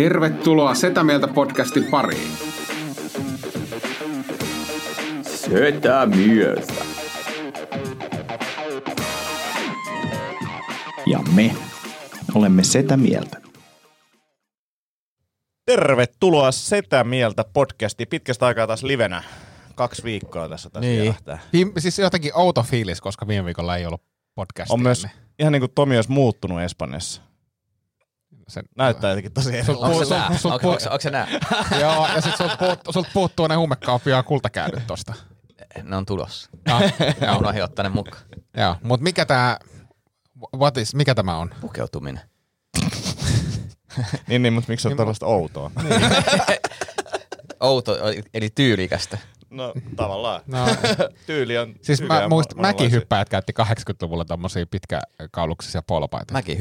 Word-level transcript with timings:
Tervetuloa 0.00 0.74
Setä 0.74 1.04
Mieltä 1.04 1.28
podcastin 1.28 1.84
pariin. 1.84 2.30
Setä 5.22 6.06
mieltä. 6.06 6.72
Ja 11.06 11.18
me 11.34 11.54
olemme 12.34 12.64
Setä 12.64 12.96
Mieltä. 12.96 13.40
Tervetuloa 15.66 16.52
Setä 16.52 17.04
Mieltä 17.04 17.44
podcastiin. 17.52 18.08
Pitkästä 18.08 18.46
aikaa 18.46 18.66
taas 18.66 18.82
livenä. 18.82 19.22
Kaksi 19.74 20.04
viikkoa 20.04 20.48
tässä 20.48 20.70
taas 20.70 20.84
Niin. 20.84 21.14
Viime, 21.52 21.72
siis 21.78 21.98
jotenkin 21.98 22.32
outo 22.34 22.62
fiilis, 22.62 23.00
koska 23.00 23.28
viime 23.28 23.44
viikolla 23.44 23.76
ei 23.76 23.86
ollut 23.86 24.02
podcastia. 24.34 24.74
On 24.74 24.82
myös 24.82 25.06
ihan 25.38 25.52
niin 25.52 25.60
kuin 25.60 25.72
Tomi 25.74 25.96
olisi 25.96 26.12
muuttunut 26.12 26.60
Espanjassa. 26.60 27.29
Sen, 28.50 28.64
Näyttää 28.76 29.10
jotenkin 29.10 29.32
tosi 29.32 29.50
sul- 29.62 29.76
Onko 29.84 30.04
se 30.04 30.14
nää? 30.14 30.30
Onko, 30.44 30.76
se 31.00 31.10
nää? 31.10 31.28
Joo, 31.80 32.08
ja 32.14 32.20
sit 32.20 32.36
sulta 32.36 32.56
puut, 32.56 32.78
sulta 32.90 33.08
puuttuu 33.14 33.46
ne 33.46 33.54
huumekauppia 33.54 34.16
ja 34.16 34.22
kultakäydyt 34.22 34.86
tosta. 34.86 35.14
Ne 35.82 35.96
on 35.96 36.06
tulossa. 36.06 36.50
Mä 36.68 36.80
joo, 37.26 37.38
unohdin 37.38 37.64
ottaa 37.64 37.82
ne 37.82 37.88
mukaan. 37.88 38.22
joo. 38.56 38.76
Mut 38.82 39.00
mikä 39.00 39.24
tää, 39.26 39.56
what 40.56 40.76
is, 40.76 40.94
mikä 40.94 41.14
tämä 41.14 41.36
on? 41.36 41.50
Pukeutuminen. 41.60 42.20
Niin, 44.26 44.42
niin, 44.42 44.52
mutta 44.52 44.70
miksi 44.72 44.82
se 44.82 44.88
on 44.88 44.96
tällaista 44.96 45.26
outoa? 45.26 45.70
Outo, 47.60 47.96
eli 48.34 48.50
tyylikästä. 48.50 49.18
No 49.50 49.72
tavallaan. 49.96 50.40
No, 50.46 50.66
Tyyli 51.26 51.58
on 51.58 51.74
siis 51.82 52.02
mä 52.02 52.28
muistan, 52.28 52.60
mäkin 52.60 52.90
hyppäjät 52.90 53.28
käytti 53.28 53.52
80-luvulla 53.62 54.24
tommosia 54.24 54.66
pitkäkauluksisia 54.70 55.82
polopaitoja. 55.82 56.32
Mäkin 56.38 56.58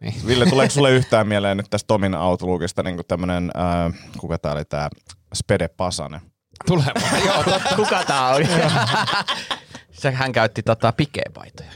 hyppääjätkin. 0.00 0.26
Ville, 0.26 0.46
tuleeko 0.46 0.70
sulle 0.72 0.90
yhtään 0.90 1.28
mieleen 1.28 1.56
nyt 1.56 1.66
tästä 1.70 1.86
Tomin 1.86 2.14
autolukista 2.14 2.82
niin 2.82 3.00
tämmönen, 3.08 3.50
äh, 3.56 4.10
kuka 4.18 4.38
tää 4.38 4.52
oli 4.52 4.64
tää 4.64 4.88
Spede 5.34 5.68
Pasanen? 5.68 6.20
Tulee 6.66 6.86
Joo, 7.26 7.44
totta. 7.44 7.76
Kuka 7.76 8.04
tää 8.04 8.28
on? 8.28 8.42
Se 9.92 10.10
hän 10.10 10.32
käytti 10.32 10.62
tota 10.62 10.92
pikeepaitoja. 10.92 11.70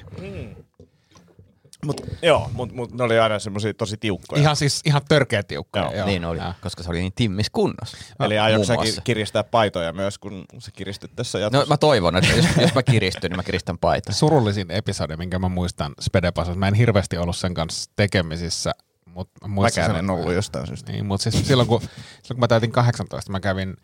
Mut, 1.85 2.01
joo, 2.23 2.51
mutta 2.53 2.75
mut 2.75 2.93
ne 2.93 3.05
oli 3.05 3.19
aina 3.19 3.39
semmosia 3.39 3.75
tosi 3.75 3.97
tiukkoja. 3.97 4.43
Ihan 4.43 4.57
siis 4.57 4.81
ihan 4.85 5.03
törkeä 5.09 5.43
tiukkoja. 5.43 5.85
Joo, 5.85 5.95
joo. 5.95 6.07
Niin 6.07 6.25
oli, 6.25 6.39
Joo. 6.39 6.53
koska 6.61 6.83
se 6.83 6.91
oli 6.91 7.01
niin 7.01 7.13
timmis 7.15 7.51
kunnossa. 7.51 7.97
Eli 8.21 8.39
aiotko 8.39 8.65
säkin 8.65 8.95
kiristää 9.05 9.45
paitoja 9.45 9.93
myös, 9.93 10.19
kun 10.19 10.45
sä 10.59 10.71
kiristyt 10.71 11.11
tässä 11.17 11.39
No 11.39 11.43
jatkossa? 11.43 11.69
mä 11.69 11.77
toivon, 11.77 12.17
että 12.17 12.33
jos, 12.33 12.47
jos 12.61 12.75
mä 12.75 12.83
kiristyn, 12.83 13.31
niin 13.31 13.39
mä 13.39 13.43
kiristän 13.43 13.79
paitaa. 13.79 14.15
Surullisin 14.15 14.71
episodi, 14.71 15.17
minkä 15.17 15.39
mä 15.39 15.49
muistan 15.49 15.93
Spedepasassa. 16.01 16.59
Mä 16.59 16.69
en 16.69 16.75
hirveästi 16.75 17.19
ollut 17.19 17.37
sen 17.37 17.55
kanssa 17.55 17.91
tekemisissä, 17.97 18.73
mutta 19.07 19.49
muistan 19.49 19.83
Mäkään 19.83 19.97
sen, 19.97 20.05
en 20.05 20.11
ollut 20.11 20.33
jostain 20.35 20.67
syystä. 20.67 20.93
Niin, 20.93 21.07
mutta 21.07 21.31
siis 21.31 21.49
silloin 21.49 21.69
kun, 21.69 21.81
silloin 21.81 22.27
kun 22.29 22.41
mä 22.41 22.49
täytin 22.49 22.73
18, 22.73 23.33
mä 23.33 23.41
kävin 23.41 23.77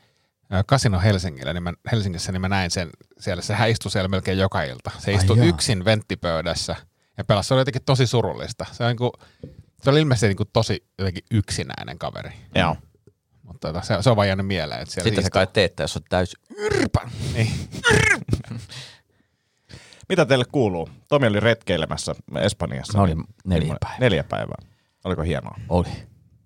ä, 0.53 0.65
Casino 0.65 1.01
Helsingillä, 1.01 1.53
niin 1.53 1.62
mä, 1.62 1.73
Helsingissä, 1.93 2.33
niin 2.33 2.41
mä 2.41 2.48
näin 2.48 2.71
sen 2.71 2.91
siellä. 3.19 3.43
Sehän 3.43 3.71
istui 3.71 3.91
siellä 3.91 4.09
melkein 4.09 4.39
joka 4.39 4.62
ilta. 4.62 4.91
Se 4.98 5.12
istui 5.12 5.39
joo. 5.39 5.47
yksin 5.47 5.84
venttipöydässä 5.84 6.77
ja 7.21 7.25
pelasi. 7.25 7.49
Se 7.49 7.55
oli 7.55 7.61
jotenkin 7.61 7.83
tosi 7.87 8.07
surullista. 8.07 8.67
Se, 8.73 8.85
on 8.85 8.89
niin 8.89 8.97
kuin, 8.97 9.11
se 9.83 9.91
oli 9.91 10.01
ilmeisesti 10.01 10.27
niin 10.27 10.37
kuin 10.37 10.49
tosi 10.53 10.85
jotenkin 10.99 11.25
yksinäinen 11.31 11.99
kaveri. 11.99 12.31
Joo. 12.55 12.77
Mutta 13.43 13.69
tota, 13.69 13.87
se, 13.87 13.97
se 14.01 14.11
on 14.11 14.17
vaan 14.17 14.29
jäänyt 14.29 14.47
mieleen. 14.47 14.81
Että 14.81 14.95
siellä 14.95 15.09
Sitten 15.09 15.25
se 15.25 15.31
kai 15.31 15.47
teette, 15.47 15.83
jos 15.83 15.97
on 15.97 16.03
täys 16.09 16.37
yrpän. 16.57 17.11
Niin. 17.35 17.53
Mitä 20.09 20.27
teille 20.27 20.45
kuuluu? 20.53 20.89
Tomi 21.09 21.27
oli 21.27 21.41
retkeilemässä 21.41 22.15
Espanjassa. 22.41 22.99
Mä 22.99 23.05
olin 23.05 23.25
neljä 23.45 23.77
päivää. 23.81 23.99
Neljä 24.01 24.25
päivää. 24.25 24.59
Oliko 25.05 25.23
hienoa? 25.23 25.61
Oli. 25.69 25.89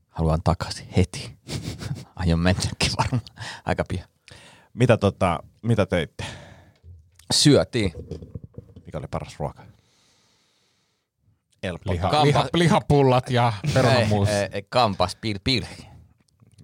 Haluan 0.09 0.41
takaisin 0.45 0.89
heti. 0.97 1.37
Aion 2.17 2.39
mennäkin 2.39 2.93
varmaan 2.99 3.23
aika 3.65 3.85
pian. 3.89 4.09
Mitä, 4.75 4.97
tota, 4.97 5.41
mitä 5.63 5.87
teitte? 5.87 6.25
Syötiin. 7.35 7.93
Mikä 8.87 8.99
oli 8.99 9.07
paras 9.11 9.39
ruoka? 9.39 9.74
Elppo. 11.65 11.93
Liha, 11.93 12.09
Kampa- 12.11 12.25
liha, 12.27 12.47
lihapullat 12.55 13.31
ja 13.31 13.53
perunamuus. 13.75 14.29
Ei, 14.29 14.49
ei, 14.53 14.67
kampas 14.69 15.17
pil 15.21 15.39
pil. 15.45 15.63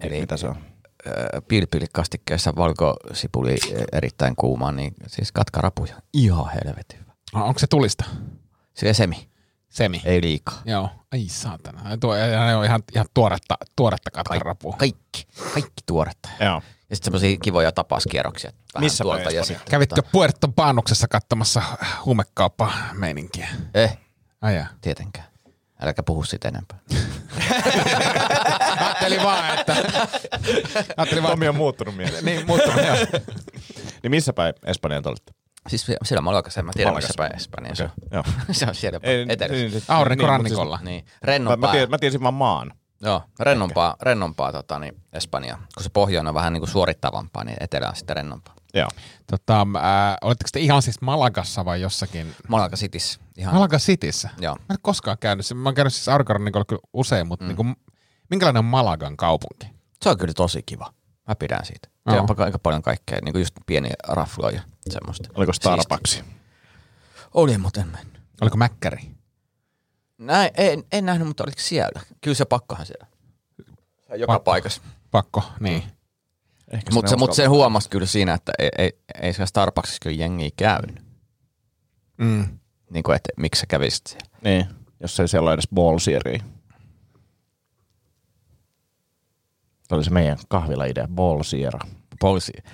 Eli 0.01 0.19
Mitä 0.19 0.37
se 0.37 0.47
on? 0.47 0.55
pilpilikastikkeessa 1.47 2.55
valkosipuli 2.55 3.55
erittäin 3.91 4.35
kuuma, 4.35 4.71
niin 4.71 4.93
siis 5.07 5.31
katkarapuja. 5.31 5.95
Ihan 6.13 6.45
helvetin 6.53 6.99
hyvä. 6.99 7.11
Ah, 7.33 7.43
Onko 7.43 7.59
se 7.59 7.67
tulista? 7.67 8.05
Sille 8.73 8.93
semi, 8.93 9.29
Semi. 9.69 10.01
ei 10.05 10.21
liikaa. 10.21 10.61
Joo. 10.65 10.89
Ai 11.11 11.25
saatana. 11.27 11.97
Tuo, 11.97 12.15
ja 12.15 12.45
ne 12.45 12.55
on 12.55 12.65
ihan, 12.65 12.83
ihan 12.93 13.05
tuoretta, 13.13 13.57
tuoretta 13.75 14.11
katkarapua. 14.11 14.75
Kaikki, 14.77 15.27
kaikki 15.53 15.83
tuoretta. 15.85 16.29
Joo. 16.39 16.61
Ja 16.89 16.95
sitten 16.95 17.05
semmosia 17.11 17.37
kivoja 17.43 17.71
tapauskierroksia. 17.71 18.51
Vähän 18.73 18.85
Missä 18.85 19.03
tuolta 19.03 19.31
ja 19.31 19.45
sitten. 19.45 19.65
Kävitkö 19.69 20.01
Puerto 20.11 20.47
Panuksessa 20.47 21.07
katsomassa 21.07 21.61
huumekauppa-meininkiä? 22.05 23.47
Eh, 23.73 23.97
Ai 24.41 24.55
jaa. 24.55 24.67
tietenkään. 24.81 25.27
Äläkä 25.81 26.03
puhu 26.03 26.23
siitä 26.23 26.47
enempää. 26.47 26.79
Ajattelin 28.79 29.23
vaan, 29.23 29.59
että... 29.59 29.75
Ajattelin 30.97 31.23
vaan, 31.23 31.31
Tomi 31.33 31.47
on 31.47 31.55
muuttunut 31.55 31.95
mieleen. 31.97 32.25
niin, 32.25 32.47
muuttunut, 32.47 32.85
joo. 32.85 32.95
niin 34.03 34.11
missä 34.11 34.33
päin 34.33 34.53
Espanjaan 34.65 35.03
te 35.03 35.09
olitte? 35.09 35.33
Siis 35.67 35.85
siellä- 36.03 36.21
Malakassa, 36.21 36.63
mä 36.63 36.71
tiedän 36.75 36.93
missä 36.95 37.13
Malakassa. 37.17 37.17
päin 37.17 37.35
Espanjassa. 37.35 37.83
Okei, 37.83 37.95
Joo. 38.11 38.23
se 38.51 38.65
on 38.65 38.75
siellä 38.75 38.99
Ei, 39.03 39.25
etelässä. 39.29 39.55
niin, 39.61 39.71
sit- 39.71 39.83
Aurinkorannikolla. 39.89 40.79
Niin, 40.83 41.05
Mä, 41.05 41.09
mä, 41.11 41.17
rennompaa. 41.23 41.71
tiesin, 41.71 41.89
mä 41.89 41.97
tiesin 41.97 42.23
vaan 42.23 42.33
maan. 42.33 42.73
Joo, 43.01 43.23
rennompaa, 43.39 43.95
rennompaa 44.01 44.51
tota, 44.51 44.79
niin 44.79 44.93
Espanja. 45.13 45.55
Kun 45.75 45.83
se 45.83 45.89
pohjoinen 45.93 46.29
on 46.29 46.33
vähän 46.35 46.53
niin 46.53 46.61
kuin 46.61 46.69
suorittavampaa, 46.69 47.43
niin 47.43 47.57
etelä 47.59 47.87
on 47.89 47.95
sitten 47.95 48.15
rennompaa. 48.15 48.55
Joo. 48.73 48.87
Tota, 49.31 49.61
äh, 49.61 50.17
olitteko 50.21 50.49
te 50.53 50.59
ihan 50.59 50.81
siis 50.81 51.01
Malagassa 51.01 51.65
vai 51.65 51.81
jossakin? 51.81 52.35
Malaga 52.47 52.75
Cities. 52.75 53.19
Ihan, 53.37 53.53
Malaga 53.53 53.77
Cityssä? 53.77 54.29
Joo. 54.39 54.55
Mä 54.55 54.61
en 54.61 54.73
ole 54.73 54.79
koskaan 54.81 55.17
käynyt. 55.17 55.45
Mä 55.55 55.69
oon 55.69 55.75
käynyt 55.75 55.93
siis 55.93 56.09
Aurinkorannikolla 56.09 56.65
kyllä 56.65 56.81
usein, 56.93 57.27
mutta 57.27 57.43
mm. 57.43 57.47
niin 57.47 57.55
kuin, 57.55 57.75
minkälainen 58.29 58.59
on 58.59 58.65
Malagan 58.65 59.17
kaupunki? 59.17 59.67
Se 60.01 60.09
on 60.09 60.17
kyllä 60.17 60.33
tosi 60.33 60.63
kiva. 60.65 60.93
Mä 61.27 61.35
pidän 61.35 61.65
siitä. 61.65 61.87
Joo. 62.05 62.15
Joo. 62.15 62.25
aika 62.37 62.59
paljon 62.59 62.81
kaikkea, 62.81 63.19
niin 63.23 63.33
kuin 63.33 63.41
just 63.41 63.55
pieniä 63.65 63.93
rafloja 64.07 64.61
ja 64.85 64.91
semmoista. 64.91 65.29
Oliko. 65.33 65.53
Starbucks? 65.53 66.23
Oli, 67.33 67.57
mutta 67.57 67.81
en 67.81 67.87
mennyt. 67.87 68.21
Oliko 68.41 68.57
Mäkkäri? 68.57 69.11
Näin, 70.17 70.51
en, 70.57 70.83
en 70.91 71.05
nähnyt, 71.05 71.27
mutta 71.27 71.43
oliko 71.43 71.59
siellä? 71.61 72.01
Kyllä 72.21 72.35
se 72.35 72.45
pakkohan 72.45 72.85
siellä. 72.85 73.07
Se 74.07 74.13
on 74.13 74.19
joka 74.19 74.33
Pakko. 74.33 74.43
paikassa. 74.43 74.81
Pakko, 75.11 75.43
niin. 75.59 75.75
Ehkä 75.77 76.00
Mutta 76.93 77.09
se, 77.09 77.15
mut 77.15 77.33
sen 77.33 77.49
huomasi 77.49 77.89
kyllä 77.89 78.05
siinä, 78.05 78.33
että 78.33 78.51
ei, 78.59 78.69
ei, 78.77 78.91
ei 79.21 79.33
siellä 79.33 79.45
Starbucksissa 79.45 79.99
kyllä 80.01 80.15
jengiä 80.15 80.49
käynyt. 80.57 81.01
Mm. 82.17 82.59
Niin 82.89 83.03
kuin, 83.03 83.15
että 83.15 83.29
miksi 83.37 83.59
sä 83.59 83.65
kävisit 83.67 84.07
siellä. 84.07 84.27
Niin, 84.43 84.65
jos 84.99 85.19
ei 85.19 85.27
siellä 85.27 85.47
ole 85.47 85.53
edes 85.53 85.67
ballsieria. 85.75 86.43
Tämä 89.87 89.97
oli 89.97 90.03
se 90.03 90.11
meidän 90.11 90.37
kahvila-idea, 90.47 91.07
ballsiera. 91.07 91.79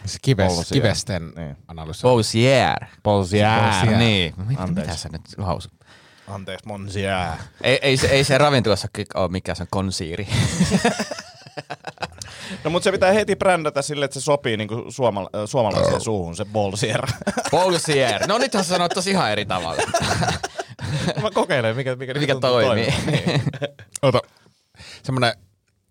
Se 0.06 0.18
kives, 0.22 0.53
Polsia. 0.53 0.75
kivesten 0.75 1.31
Niin. 1.35 1.58
analyysi. 1.68 2.02
Pousier. 2.02 2.85
Ballsiera. 3.03 3.62
Ballsiera. 3.62 3.97
Niin. 3.97 4.34
Mitä, 4.47 4.64
Anteeksi. 4.64 4.91
mitä 4.91 5.02
sä 5.02 5.09
nyt 5.12 5.22
lausut? 5.38 5.72
Anteeksi, 6.28 6.68
monsier. 6.68 7.38
Ei, 7.64 7.79
ei, 7.81 7.97
se, 7.97 8.08
ei 8.08 8.24
se 8.24 8.38
ravintolassa 8.38 8.88
ole 9.16 9.31
mikään 9.31 9.56
se 9.56 9.64
on 9.64 9.68
konsiiri. 9.72 10.28
No 12.63 12.69
mutta 12.69 12.83
se 12.83 12.91
pitää 12.91 13.11
heti 13.11 13.35
brändätä 13.35 13.81
sille, 13.81 14.05
että 14.05 14.19
se 14.19 14.23
sopii 14.23 14.57
niinku 14.57 14.75
suomala- 14.75 15.29
äh, 15.35 15.41
suomalaiseen 15.45 16.01
suuhun, 16.01 16.35
se 16.35 16.45
ballsiera. 16.45 17.07
Pousier. 17.51 18.27
No 18.27 18.38
nythän 18.38 18.63
sä 18.63 18.69
sanoit 18.69 18.91
tosi 18.93 19.11
ihan 19.11 19.31
eri 19.31 19.45
tavalla. 19.45 19.81
Mä 21.22 21.31
kokeilen, 21.31 21.75
mikä, 21.75 21.96
mikä, 21.96 22.13
Mikä 22.13 22.34
tuntuu 22.34 22.49
toimii. 22.49 22.91
toimivan. 22.91 23.41
Ota, 24.02 24.22
semmoinen 25.03 25.34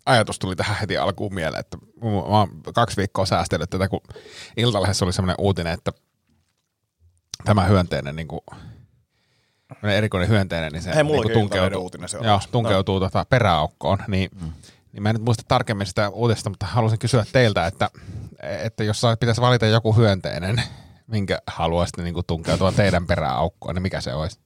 ajatus 0.05 0.39
tuli 0.39 0.55
tähän 0.55 0.77
heti 0.81 0.97
alkuun 0.97 1.33
mieleen, 1.33 1.59
että 1.59 1.77
mä 2.01 2.09
oon 2.09 2.49
kaksi 2.73 2.97
viikkoa 2.97 3.25
säästellyt 3.25 3.69
tätä, 3.69 3.87
kun 3.87 4.01
Iltalehdessä 4.57 5.05
oli 5.05 5.13
semmoinen 5.13 5.35
uutinen, 5.39 5.73
että 5.73 5.91
tämä 7.45 7.65
hyönteinen, 7.65 8.15
niin 8.15 8.27
kuin, 8.27 8.41
erikoinen 9.83 10.29
hyönteinen, 10.29 10.71
niin 10.71 10.81
se 10.83 10.95
Hei, 10.95 11.03
niin 11.03 11.19
on 11.19 11.31
tunkeutuu, 11.33 11.89
joo, 12.23 12.39
tunkeutuu 12.51 12.99
tota 12.99 13.25
peräaukkoon, 13.29 13.97
niin, 14.07 14.29
mm. 14.41 14.51
Niin 14.97 15.03
mä 15.03 15.09
en 15.09 15.15
nyt 15.15 15.23
muista 15.25 15.43
tarkemmin 15.47 15.87
sitä 15.87 16.09
uutista, 16.09 16.49
mutta 16.49 16.65
halusin 16.65 16.99
kysyä 16.99 17.25
teiltä, 17.31 17.65
että, 17.67 17.89
että 18.41 18.83
jos 18.83 19.01
saa- 19.01 19.17
pitäisi 19.17 19.41
valita 19.41 19.65
joku 19.65 19.93
hyönteinen, 19.95 20.61
minkä 21.07 21.39
haluaisitte 21.47 22.03
niin 22.03 22.15
tunkeutua 22.27 22.71
teidän 22.71 23.07
peräaukkoon, 23.07 23.75
niin 23.75 23.81
mikä 23.81 24.01
se 24.01 24.13
olisi? 24.13 24.39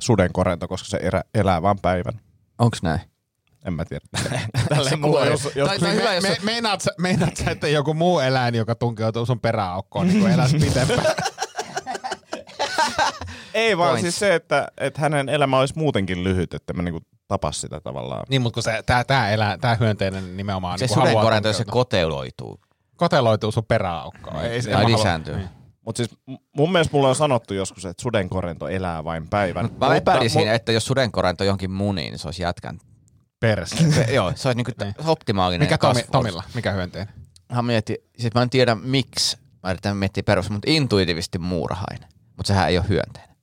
Sudenkorento, 0.00 0.68
koska 0.68 0.88
se 0.88 0.96
erä, 0.96 1.22
elää 1.34 1.62
vain 1.62 1.78
päivän. 1.82 2.20
Onks 2.58 2.82
näin? 2.82 3.00
En 3.64 3.72
mä 3.72 3.84
tiedä. 3.84 4.04
Tälleen 4.68 5.00
mulla 5.00 5.26
jos, 5.26 5.48
jos, 5.54 5.68
Tai- 5.68 5.78
tai 5.78 5.94
hyvä, 5.94 6.14
jos 6.14 6.22
me, 6.22 6.36
meinaat, 6.42 6.80
sä, 6.80 6.90
meinaat 6.98 7.36
sä, 7.36 7.50
että 7.50 7.68
joku 7.68 7.94
muu 7.94 8.18
eläin, 8.20 8.54
joka 8.54 8.74
tunkeutuu 8.74 9.26
sun 9.26 9.40
peräaukkoon, 9.40 10.08
niin 10.08 10.20
kuin 10.20 10.32
eläisi 10.32 10.58
pitempään? 10.58 11.14
Ei 13.54 13.78
vaan 13.78 13.88
Points. 13.90 14.02
siis 14.02 14.18
se, 14.18 14.34
että, 14.34 14.68
että 14.76 15.00
hänen 15.00 15.28
elämä 15.28 15.58
olisi 15.58 15.74
muutenkin 15.76 16.24
lyhyt, 16.24 16.54
että 16.54 16.72
mä 16.72 16.82
niinku 16.82 17.00
tapas 17.28 17.60
sitä 17.60 17.80
tavallaan. 17.80 18.22
Niin, 18.28 18.42
mutta 18.42 18.54
kun 18.54 18.62
se, 18.62 18.82
tää, 18.86 19.04
tää, 19.04 19.30
elää, 19.30 19.58
tää 19.58 19.74
hyönteinen 19.74 20.36
nimenomaan 20.36 20.78
Se 20.78 20.84
niin 20.86 20.94
sudenkorento, 20.94 21.52
se 21.52 21.64
koteloituu 21.64 22.60
koteloituu 22.96 23.52
sun 23.52 23.64
peräaukkoon. 23.64 24.44
Ei, 24.44 24.62
se- 24.62 24.70
tai 24.70 24.82
halua- 24.82 24.98
lisääntyy. 24.98 25.36
Niin. 25.36 25.48
Mutta 25.84 25.96
siis 25.96 26.18
mun 26.56 26.72
mielestä 26.72 26.96
mulla 26.96 27.08
on 27.08 27.14
sanottu 27.16 27.54
joskus, 27.54 27.84
että 27.84 28.02
sudenkorento 28.02 28.68
elää 28.68 29.04
vain 29.04 29.28
päivän. 29.28 29.70
Mä 29.80 29.96
epäilisin, 29.96 30.48
että 30.48 30.72
jos 30.72 30.86
sudenkorento 30.86 31.44
johonkin 31.44 31.70
muniin, 31.70 32.10
niin 32.10 32.18
se 32.18 32.28
olisi 32.28 32.42
jätkän. 32.42 32.78
Perse. 33.40 33.76
Se, 33.94 34.02
joo, 34.14 34.32
se 34.36 34.48
olisi 34.48 34.56
niinku 34.56 34.72
Niin. 34.84 34.94
t- 34.94 35.08
optimaalinen 35.08 35.66
Mikä 35.66 35.78
Tomi, 35.78 35.94
kasvu. 35.94 36.12
Tomilla? 36.12 36.42
Mikä 36.54 36.72
hyönteinen? 36.72 37.14
Mä 37.52 37.62
mietin, 37.62 37.96
sit 38.18 38.34
mä 38.34 38.42
en 38.42 38.50
tiedä 38.50 38.74
miksi, 38.74 39.36
mä 39.62 39.70
yritän 39.70 39.96
miettiä 39.96 40.22
perus, 40.22 40.50
mutta 40.50 40.70
intuitiivisesti 40.70 41.38
muurahainen. 41.38 42.08
Mutta 42.36 42.48
sehän 42.48 42.68
ei 42.68 42.78
ole 42.78 42.88
hyönteinen. 42.88 43.36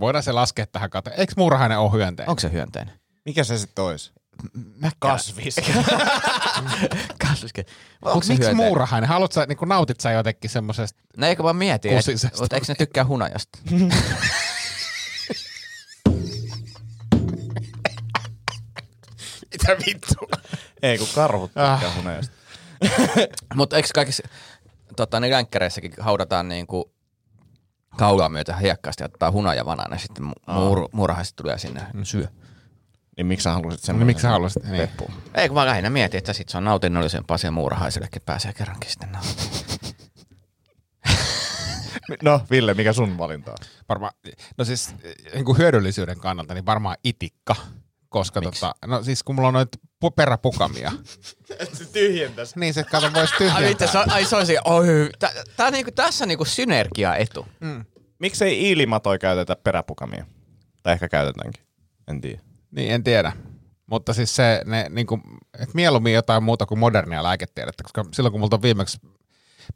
Voidaan 0.00 0.22
se 0.22 0.32
laskea 0.32 0.66
tähän 0.66 0.90
kate. 0.90 1.10
Eikö 1.16 1.32
muurahainen 1.36 1.78
ole 1.78 1.92
hyönteinen? 1.92 2.30
Onko 2.30 2.40
se 2.40 2.52
hyönteinen? 2.52 2.97
Mikä 3.28 3.44
se 3.44 3.58
sitten 3.58 3.84
olisi? 3.84 4.12
Mä 4.80 4.90
Kasvis. 4.98 5.56
Kasviske. 7.26 7.64
Miksi 8.28 8.54
muurahainen? 8.54 9.08
Haluatko 9.08 9.34
sä, 9.34 9.46
niin 9.46 9.58
nautit 9.66 10.00
sä 10.00 10.12
jotenkin 10.12 10.50
semmosesta? 10.50 11.02
No 11.16 11.26
eikö 11.26 11.42
vaan 11.42 11.56
mieti, 11.56 11.88
mutta 12.40 12.56
eikö 12.56 12.66
ne 12.68 12.74
tykkää 12.74 13.04
hunajasta? 13.04 13.58
Mitä 19.52 19.76
vittua? 19.86 20.28
Ei, 20.82 20.98
kun 20.98 21.08
karhut 21.14 21.50
tykkää 21.50 21.74
Ah. 21.74 21.96
huneesta. 21.96 22.34
mutta 23.54 23.76
eikö 23.76 23.88
kaikissa 23.94 24.22
tota, 24.96 25.20
niin 25.20 25.32
länkkäreissäkin 25.32 25.92
haudataan 26.00 26.48
niinku 26.48 26.92
kaulaa 27.96 28.28
myötä 28.28 28.56
hiekkaasti 28.56 29.02
ja 29.02 29.06
ottaa 29.06 29.30
hunajavanaan 29.30 29.92
ja 29.92 29.98
sitten 29.98 30.24
mu- 30.24 30.52
muur, 30.52 30.88
muurahaiset 30.92 31.36
tulee 31.36 31.58
sinne 31.58 31.86
syö. 32.02 32.28
Niin 33.18 33.26
miksi 33.26 33.44
sä 33.44 33.52
halusit 33.52 33.80
sen? 33.80 33.98
No, 34.00 34.06
miksi 34.06 34.22
sä 34.22 34.28
haluaisit? 34.28 34.64
Niin. 34.64 34.76
Peppu. 34.76 35.10
Ei 35.34 35.48
kun 35.48 35.54
mä 35.54 35.66
lähinnä 35.66 35.90
mietin, 35.90 36.18
että 36.18 36.32
sit 36.32 36.48
se 36.48 36.56
on 36.58 36.64
nautinnollisempaa 36.64 37.38
siihen 37.38 37.54
muurahaisellekin 37.54 38.22
pääsee 38.26 38.52
kerrankin 38.52 38.90
sitten 38.90 39.12
nauttimaan. 39.12 39.68
No, 42.22 42.40
Ville, 42.50 42.74
mikä 42.74 42.92
sun 42.92 43.18
valinta 43.18 43.50
on? 43.50 43.56
Varmaan, 43.88 44.12
no 44.58 44.64
siis 44.64 44.94
niin 45.34 45.44
kuin 45.44 45.58
hyödyllisyyden 45.58 46.18
kannalta, 46.20 46.54
niin 46.54 46.66
varmaan 46.66 46.96
itikka. 47.04 47.56
Koska 48.08 48.40
tota, 48.40 48.74
no 48.86 49.02
siis 49.02 49.22
kun 49.22 49.34
mulla 49.34 49.48
on 49.48 49.54
noita 49.54 49.78
pu- 50.04 50.12
peräpukamia, 50.16 50.92
Se 51.72 51.84
tyhjentäisi. 51.92 52.58
niin 52.60 52.74
se 52.74 52.84
kato 52.84 53.12
voisi 53.14 53.34
Ai, 53.34 53.38
tyhjentää. 53.38 53.68
vittu, 53.68 53.86
se 53.88 53.98
on, 53.98 54.10
ai 54.10 54.24
se 54.24 54.58
oi, 54.64 55.10
tää, 55.18 55.30
tää 55.56 55.70
niinku, 55.70 55.90
tässä 55.90 56.24
on 56.24 56.28
niinku 56.28 56.44
synergiaetu. 56.44 57.46
Miksei 58.18 58.62
iilimatoi 58.64 59.18
käytetä 59.18 59.56
peräpukamia? 59.64 60.26
Tai 60.82 60.92
ehkä 60.92 61.08
käytetäänkin. 61.08 61.62
En 62.08 62.20
tiedä. 62.20 62.40
Niin, 62.70 62.92
en 62.92 63.04
tiedä. 63.04 63.32
Mutta 63.86 64.12
siis 64.14 64.36
se, 64.36 64.62
ne, 64.66 64.86
niin 64.90 65.06
kuin, 65.06 65.22
että 65.54 65.74
mieluummin 65.74 66.12
jotain 66.12 66.42
muuta 66.42 66.66
kuin 66.66 66.78
modernia 66.78 67.22
lääketiedettä, 67.22 67.82
koska 67.82 68.04
silloin 68.12 68.32
kun 68.32 68.40
multa 68.40 68.56
on 68.56 68.62
viimeksi 68.62 68.98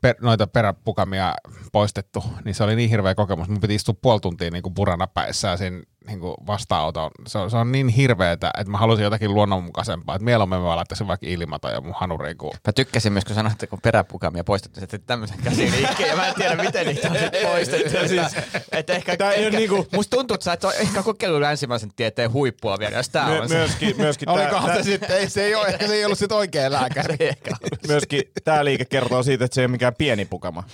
per, 0.00 0.16
noita 0.20 0.46
peräpukamia 0.46 1.34
poistettu, 1.72 2.24
niin 2.44 2.54
se 2.54 2.64
oli 2.64 2.76
niin 2.76 2.90
hirveä 2.90 3.14
kokemus. 3.14 3.48
Mun 3.48 3.60
piti 3.60 3.74
istua 3.74 3.94
puoli 4.02 4.20
tuntia 4.20 4.50
niin 4.50 4.62
kuin 4.62 4.74
purana 4.74 5.06
päissään 5.06 5.58
siinä 5.58 5.82
niin 6.06 6.20
kuin 6.20 6.34
vastaanoton. 6.46 7.10
Se 7.26 7.38
on, 7.38 7.50
se 7.50 7.56
on 7.56 7.72
niin 7.72 7.88
hirveetä, 7.88 8.50
että 8.58 8.70
mä 8.70 8.78
halusin 8.78 9.04
jotakin 9.04 9.34
luonnonmukaisempaa. 9.34 10.14
Että 10.14 10.24
mieluummin 10.24 10.60
mä 10.60 10.76
laittaisin 10.76 11.06
vaikka 11.08 11.26
ilmata 11.26 11.70
ja 11.70 11.80
mun 11.80 11.94
hanuriin 11.96 12.36
kuin 12.38 12.52
Mä 12.66 12.72
tykkäsin 12.72 13.12
myös, 13.12 13.24
kun 13.24 13.34
sanoit, 13.34 13.52
että 13.52 13.66
kun 13.66 13.78
peräpukamia 13.82 14.44
poistettu, 14.44 14.80
että 14.82 14.98
tämmöisen 14.98 15.38
käsiliikkeen, 15.44 16.08
ja 16.08 16.16
mä 16.16 16.26
en 16.28 16.34
tiedä, 16.34 16.62
miten 16.62 16.86
niitä 16.86 17.10
on 17.10 17.16
sit 17.18 17.42
poistettu. 17.42 17.98
että, 17.98 18.42
että 18.78 18.92
ehkä, 18.92 19.16
Tää 19.16 19.32
ehkä, 19.32 19.56
oo 19.56 19.60
niinku- 19.60 19.86
Musta 19.92 20.16
tuntuu, 20.16 20.34
että 20.34 20.44
sä 20.44 20.52
et 20.52 20.64
ole 20.64 20.74
ehkä 20.74 21.02
kokeillut 21.02 21.40
länsimaisen 21.40 21.90
tieteen 21.96 22.32
huippua 22.32 22.78
vielä, 22.78 22.96
jos 22.96 23.08
tää 23.08 23.28
My- 23.28 23.38
on 23.38 23.48
se. 23.48 23.54
myöskin, 23.54 23.96
myöskin, 23.96 24.28
Olikohan 24.28 24.66
tää, 24.66 24.76
se 24.76 24.82
sitten, 24.82 25.16
ei, 25.16 25.30
se 25.30 25.44
ei 25.44 25.54
ole, 25.54 25.66
ehkä 25.66 25.86
se 25.86 25.94
ei 25.94 26.04
ollut 26.04 26.18
sitten 26.18 26.36
oikea 26.38 26.70
lääkäri. 26.72 27.16
Ehkä 27.20 27.50
myöskin 27.88 28.22
tää 28.44 28.64
liike 28.64 28.84
kertoo 28.84 29.22
siitä, 29.22 29.44
että 29.44 29.54
se 29.54 29.60
ei 29.60 29.64
ole 29.64 29.70
mikään 29.70 29.94
pieni 29.98 30.24
pukama. 30.24 30.64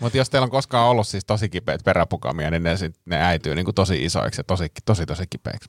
Mutta 0.00 0.18
jos 0.18 0.30
teillä 0.30 0.44
on 0.44 0.50
koskaan 0.50 0.88
ollut 0.88 1.06
siis 1.08 1.24
tosi 1.24 1.48
kipeät 1.48 1.80
peräpukamia, 1.84 2.50
niin 2.50 2.62
ne, 2.62 2.76
sit, 2.76 2.94
ne 3.06 3.23
äityy 3.24 3.54
niin 3.54 3.64
kuin 3.64 3.74
tosi 3.74 4.04
isoiksi 4.04 4.40
ja 4.40 4.44
tosi, 4.44 4.72
tosi, 4.84 5.06
tosi 5.06 5.24
kipeiksi. 5.30 5.68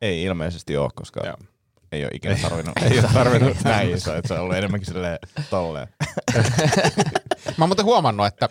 Ei 0.00 0.22
ilmeisesti 0.22 0.76
ole, 0.76 0.90
koska 0.94 1.20
Joo. 1.26 1.36
ei 1.92 2.04
ole 2.04 2.10
ikinä 2.14 2.36
tarvinnut, 2.42 2.74
ei 2.82 2.98
ole 2.98 3.08
tarvinnut 3.14 3.56
näin 3.64 3.94
iso, 3.94 4.14
että 4.14 4.28
se 4.28 4.34
on 4.34 4.40
ollut 4.40 4.56
enemmänkin 4.56 4.86
silleen 4.86 5.18
tolleen. 5.50 5.88
Mä 7.56 7.64
oon 7.64 7.68
muuten 7.68 7.84
huomannut, 7.84 8.26
että 8.26 8.48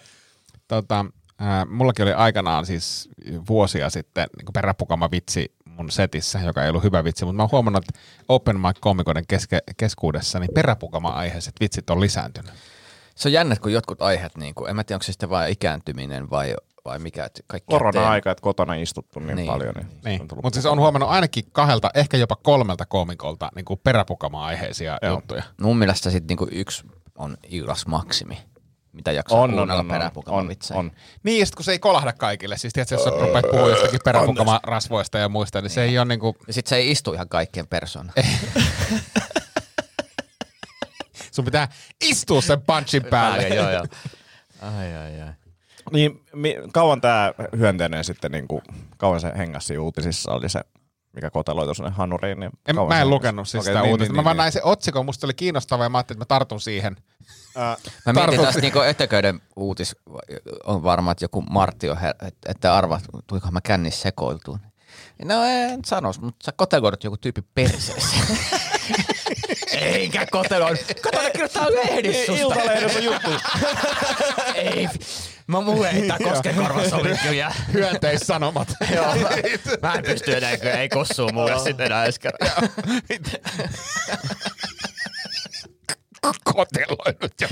tota, 0.68 1.06
ää, 1.40 1.66
mullakin 1.66 2.04
oli 2.04 2.14
aikanaan 2.14 2.66
siis 2.66 3.10
vuosia 3.50 3.90
sitten 3.90 4.28
niin 4.38 4.54
peräpukama 4.54 5.12
vitsi 5.12 5.56
mun 5.66 5.92
setissä, 5.92 6.40
joka 6.40 6.64
ei 6.64 6.70
ollut 6.70 6.84
hyvä 6.84 7.04
vitsi, 7.04 7.26
mutta 7.26 7.38
mä 7.38 7.44
oon 7.44 7.52
huomannut, 7.52 7.84
että 7.84 8.00
open 8.28 8.60
mic 8.60 8.78
komikoiden 8.80 9.28
keske, 9.28 9.60
keskuudessa 9.78 10.40
niin 10.40 10.54
peräpukama-aiheiset 10.54 11.54
vitsit 11.60 11.90
on 11.90 12.02
lisääntynyt. 12.02 12.52
Se 13.16 13.28
on 13.28 13.34
jännä, 13.34 13.56
kun 13.56 13.74
jotkut 13.74 14.02
aiheet, 14.02 14.38
niin 14.38 14.56
kuin, 14.56 14.70
en 14.70 14.76
mä 14.76 14.84
tiedä, 14.84 14.96
onko 14.96 15.04
se 15.04 15.12
sitten 15.12 15.30
vain 15.30 15.52
ikääntyminen 15.52 16.30
vai, 16.30 16.56
vai 16.88 17.00
mikä, 17.00 17.26
että 17.26 17.42
kaikki 17.48 17.72
Korona-aika, 17.72 18.32
että 18.32 18.42
kotona 18.42 18.74
istuttu 18.74 19.20
niin, 19.20 19.28
Niin. 19.28 19.36
niin. 19.36 19.48
paljon. 19.48 19.74
Niin, 19.76 19.88
Niin. 20.04 20.22
Mutta 20.44 20.56
siis 20.56 20.66
on 20.66 20.80
huomannut 20.80 21.10
ainakin 21.10 21.44
kahdelta, 21.52 21.90
ehkä 21.94 22.18
jopa 22.18 22.36
kolmelta 22.36 22.86
komikolta 22.86 23.52
niin 23.56 23.66
kuin 23.66 23.80
peräpukama-aiheisia 23.84 24.98
Joo. 25.02 25.14
juttuja. 25.16 25.44
Mun 25.62 25.78
mielestä 25.78 26.10
sitten 26.10 26.28
niinku 26.28 26.48
yksi 26.52 26.84
on 27.16 27.38
Iilas 27.52 27.88
Maksimi, 27.88 28.38
mitä 28.94 29.12
jaksaa 29.12 29.40
on, 29.42 29.50
kuunnella 29.50 29.80
on, 29.80 29.92
on, 29.92 30.02
on, 30.28 30.56
on. 30.74 30.92
Niin, 31.24 31.40
ja 31.40 31.46
sit 31.46 31.56
kun 31.56 31.66
se 31.66 31.72
ei 31.72 31.80
kolahda 31.80 32.14
kaikille, 32.14 32.58
siis 32.58 32.74
tiedätkö, 32.74 32.96
jos 32.96 33.04
sä 33.04 33.10
rupeat 33.10 33.46
puhua 33.52 33.70
jostakin 33.70 34.00
peräpukama-rasvoista 34.04 35.18
ja 35.18 35.30
muista, 35.30 35.62
niin 35.62 35.70
se 35.70 35.84
ei 35.84 35.98
ole 35.98 36.06
niin 36.06 36.20
kuin, 36.20 36.36
Ja 36.48 36.54
sit 36.54 36.68
se 36.68 36.76
ei 36.76 36.92
istu 36.92 37.14
ihan 37.14 37.30
kaikkien 37.30 37.68
persoona. 37.68 38.14
sun 41.32 41.46
pitää 41.46 41.68
istua 42.02 42.42
sen 42.42 42.62
punchin 42.62 43.04
päälle. 43.06 43.48
joo, 43.48 43.72
joo. 43.72 43.86
Ai, 44.78 44.96
ai, 44.96 45.22
ai. 45.22 45.34
Niin, 45.92 46.24
mi, 46.34 46.56
kauan 46.74 47.02
tämä 47.02 47.34
hyönteinen 47.58 48.04
sitten, 48.04 48.32
niin 48.32 48.48
kuin, 48.48 48.62
kauan 48.98 49.20
se 49.20 49.32
hengäsi 49.38 49.78
uutisissa 49.78 50.32
oli 50.32 50.50
se, 50.50 50.62
mikä 51.14 51.30
koteloitu 51.30 51.74
sinne 51.74 51.90
hanuriin. 51.92 52.40
Niin 52.40 52.52
En, 52.68 52.76
mä 52.88 53.02
en 53.02 53.10
lukenut 53.10 53.48
siis 53.48 53.66
sitä 53.66 53.82
niin, 53.82 53.92
uutista. 53.92 54.14
niin, 54.14 54.16
mä 54.20 54.24
vaan 54.24 54.36
niin, 54.36 54.42
näin 54.42 54.52
se 54.52 54.62
otsikon, 54.64 55.06
musta 55.06 55.28
oli 55.28 55.34
kiinnostava 55.34 55.84
ja 55.84 55.90
mä 55.90 55.98
ajattelin, 55.98 56.18
että 56.22 56.36
mä 56.36 56.38
tartun 56.40 56.62
siihen. 56.62 56.96
Ää, 57.56 57.78
Mä 58.06 58.14
mietin 58.14 58.34
Tartut- 58.40 58.46
tästä 58.46 58.62
niinku 58.62 58.80
eteköiden 58.80 59.42
uutis, 59.56 59.96
on 60.66 60.84
varma, 60.84 61.12
että 61.12 61.26
joku 61.26 61.42
Martti 61.42 61.90
on, 61.90 61.98
her- 61.98 62.28
että 62.28 62.52
et 62.52 62.66
arvat, 62.66 63.04
tuliko 63.28 63.52
mä 63.52 63.62
kännissä 63.62 64.02
sekoiltuun. 64.02 64.60
No 65.26 65.44
en 65.44 65.80
sanois, 65.86 66.22
mutta 66.22 66.46
sä 66.46 66.52
koteloidut 66.52 67.04
joku 67.04 67.18
tyyppi 67.18 67.42
perseessä. 67.54 68.16
Eikä 69.82 70.26
koteloidu. 70.32 70.78
Kato, 71.02 71.22
ne 71.22 71.32
kirjoittaa 71.32 71.72
lehdissä 71.72 72.26
susta. 72.26 72.42
Iltalehdessä 72.44 73.00
juttu. 73.00 73.30
Ei, 74.56 74.90
mä 75.48 75.62
mulle 75.62 75.90
ei 75.90 76.08
tää 76.08 76.18
koskenkorva 76.24 76.90
sovi 76.90 77.10
kyllä. 77.30 77.52
Hyönteissanomat. 77.74 78.68
Joo, 78.96 79.16
mä 79.82 79.94
en 79.94 80.04
pysty 80.04 80.38
enää, 80.38 80.52
ei 80.52 80.90
kossuu 80.90 81.30
mulle 81.34 81.60
sitten 81.60 81.86
enää 81.86 82.04
edes 82.04 82.20
kerran. 82.20 82.50
Koteloinut 86.44 87.34
jo. 87.42 87.48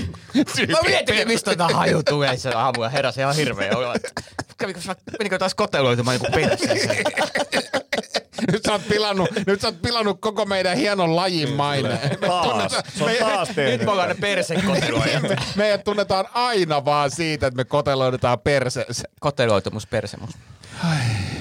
Mä 0.68 0.78
mietin, 0.86 1.28
mistä 1.28 1.56
tämä 1.56 1.68
haju 1.74 2.02
tulee 2.02 2.36
se 2.36 2.50
aamulla 2.50 2.88
heräsi 2.88 3.20
ihan 3.20 3.36
hirveä 3.36 3.76
olo. 3.76 3.94
Kävikö, 4.58 4.80
menikö 5.18 5.38
taas 5.38 5.54
koteloitumaan 5.54 6.14
joku 6.14 6.26
perseeseen? 6.34 7.04
Nyt 8.52 8.62
sä, 8.66 8.72
oot 8.72 8.88
pilannut, 8.88 9.28
nyt 9.46 9.60
sä 9.60 9.68
oot 9.68 9.82
pilannut 9.82 10.20
koko 10.20 10.44
meidän 10.44 10.76
hienon 10.76 11.16
lajin 11.16 11.52
maineen. 11.52 12.18
Taas. 12.20 12.72
Se 12.98 13.04
on 13.04 13.10
taas 13.20 13.48
Nyt 13.48 13.84
me 13.84 13.90
ollaan 13.90 14.08
ne 14.08 14.14
persekoteloijat. 14.14 15.22
Meidät 15.56 15.84
tunnetaan 15.84 16.24
aina 16.34 16.84
vaan 16.84 17.10
siitä, 17.10 17.46
että 17.46 17.56
me 17.56 17.64
koteloidutaan 17.64 18.38
perseeseen. 18.38 19.12
Koteloitumus, 19.20 19.86
persemus. 19.86 20.30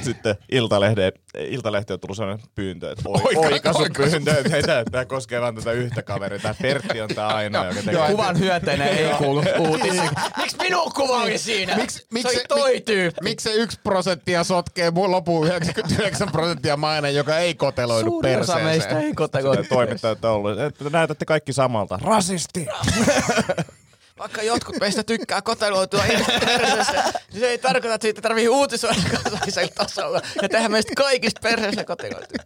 Sitten 0.02 0.36
Iltalehde, 0.52 1.12
Iltalehti 1.50 1.94
on 1.94 2.00
tullut 2.00 2.18
sellainen 2.18 2.46
pyyntö, 2.56 2.92
että 2.92 3.04
oi, 3.10 3.22
Oika- 3.24 3.40
oikaisupyyntö, 3.40 4.38
että 4.38 4.50
hei, 4.50 4.62
tää 4.92 5.06
koskee 5.06 5.42
vaan 5.42 5.56
tätä 5.56 5.72
yhtä 5.72 6.04
kaveria. 6.04 6.40
Tää 6.40 6.56
Pertti 6.62 7.02
on 7.02 7.10
tää 7.16 7.28
ainoa, 7.28 7.66
joka 7.66 7.76
tekee. 7.80 7.94
Joo, 7.94 8.08
Kuvan 8.08 8.40
hyönteinen 8.40 8.88
ei 8.88 9.14
kuulu 9.18 9.44
uutisiin. 9.60 10.10
Miksi 10.38 10.58
minun 10.62 10.92
kuva 10.94 11.22
oli 11.22 11.38
siinä? 11.38 11.76
Miksi 11.76 12.08
se 12.22 12.28
oli 12.28 12.44
toi 12.48 12.82
tyyppi. 12.82 13.20
Miksi 13.24 13.44
se 13.50 13.56
yksi 13.56 13.80
prosenttia 13.84 14.44
sotkee 14.44 14.92
mun 14.92 15.12
lopun 15.12 15.48
99 15.48 16.32
prosenttia 16.32 16.78
mainen, 16.78 17.16
joka 17.16 17.38
ei 17.38 17.56
koteloidu 17.56 18.10
Suurin 18.10 18.40
osa 18.40 18.54
perseeseen? 18.54 18.66
meistä 18.66 19.00
ei 19.00 19.14
koteloidu. 19.14 19.64
toimittajat 19.70 20.26
on 20.26 20.32
ollut, 20.32 20.60
että 20.60 20.90
näytätte 20.90 21.26
kaikki 21.26 21.54
samalta. 21.54 22.00
Rasisti! 22.04 22.68
Vaikka 24.20 24.42
jotkut 24.42 24.80
meistä 24.80 25.04
tykkää 25.04 25.42
koteloitua 25.42 26.04
perseessä, 26.46 27.04
niin 27.32 27.40
se 27.40 27.48
ei 27.48 27.58
tarkoita, 27.58 27.96
että 27.96 28.06
siitä 28.06 28.22
tarvii 28.22 28.48
uutisoida 28.50 29.02
kansallisella 29.12 29.72
tasolla 29.76 30.22
ja 30.42 30.50
tehdä 30.50 30.70
meistä 30.70 30.94
kaikista 30.98 31.42
perseessä 31.44 31.84
koteloitua. 31.84 32.44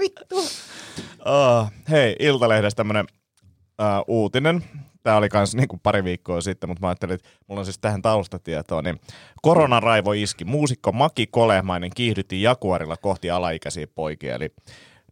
Vittu. 0.00 0.38
Uh, 0.38 1.72
hei, 1.90 2.16
Iltalehdestä 2.18 2.76
tämmönen 2.76 3.06
uh, 3.80 4.04
uutinen. 4.16 4.64
tämä 5.02 5.16
oli 5.16 5.28
kans 5.28 5.54
niinku 5.54 5.80
pari 5.82 6.04
viikkoa 6.04 6.40
sitten, 6.40 6.70
mutta 6.70 6.80
mä 6.80 6.88
ajattelin, 6.88 7.14
että 7.14 7.28
mulla 7.46 7.60
on 7.60 7.64
siis 7.64 7.78
tähän 7.78 8.02
taustatietoa, 8.02 8.82
niin 8.82 9.00
koronaraivo 9.42 10.12
iski. 10.12 10.44
Muusikko 10.44 10.92
Maki 10.92 11.26
Kolehmainen 11.26 11.90
kiihdytti 11.94 12.42
Jaguarilla 12.42 12.96
kohti 12.96 13.30
alaikäisiä 13.30 13.86
poikia, 13.94 14.34
eli 14.34 14.54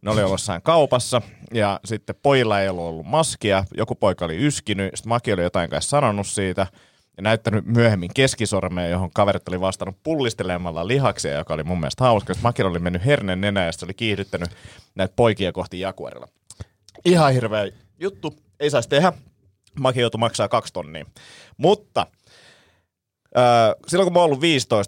ne 0.01 0.11
oli 0.11 0.21
jossain 0.21 0.61
kaupassa 0.61 1.21
ja 1.53 1.79
sitten 1.85 2.15
pojilla 2.23 2.61
ei 2.61 2.69
ollut 2.69 2.85
ollut 2.85 3.05
maskia, 3.05 3.65
joku 3.77 3.95
poika 3.95 4.25
oli 4.25 4.45
yskinyt, 4.45 4.91
sitten 4.95 5.09
Maki 5.09 5.33
oli 5.33 5.43
jotain 5.43 5.69
kanssa 5.69 5.89
sanonut 5.89 6.27
siitä 6.27 6.67
ja 7.17 7.23
näyttänyt 7.23 7.65
myöhemmin 7.65 8.09
keskisormea, 8.15 8.87
johon 8.87 9.11
kaverit 9.13 9.47
oli 9.47 9.61
vastannut 9.61 9.97
pullistelemalla 10.03 10.87
lihaksia, 10.87 11.37
joka 11.37 11.53
oli 11.53 11.63
mun 11.63 11.79
mielestä 11.79 12.03
hauska, 12.03 12.33
Makilla 12.41 12.69
oli 12.69 12.79
mennyt 12.79 13.05
hernen 13.05 13.41
nenä 13.41 13.65
ja 13.65 13.71
oli 13.83 13.93
kiihdyttänyt 13.93 14.49
näitä 14.95 15.13
poikia 15.15 15.51
kohti 15.51 15.79
Jaguarilla. 15.79 16.27
Ihan 17.05 17.33
hirveä 17.33 17.67
juttu, 17.99 18.35
ei 18.59 18.69
saisi 18.69 18.89
tehdä. 18.89 19.13
Maki 19.79 19.99
joutui 19.99 20.19
maksaa 20.19 20.47
kaksi 20.47 20.73
tonnia. 20.73 21.05
Mutta 21.57 22.07
äh, 23.37 23.75
silloin 23.87 24.05
kun 24.05 24.13
mä 24.13 24.19
oon 24.19 24.25
ollut 24.25 24.39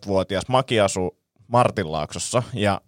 15-vuotias, 0.05 0.43
Maki 0.48 0.79
asui 0.79 1.12
Martinlaaksossa 1.48 2.43
ja 2.53 2.82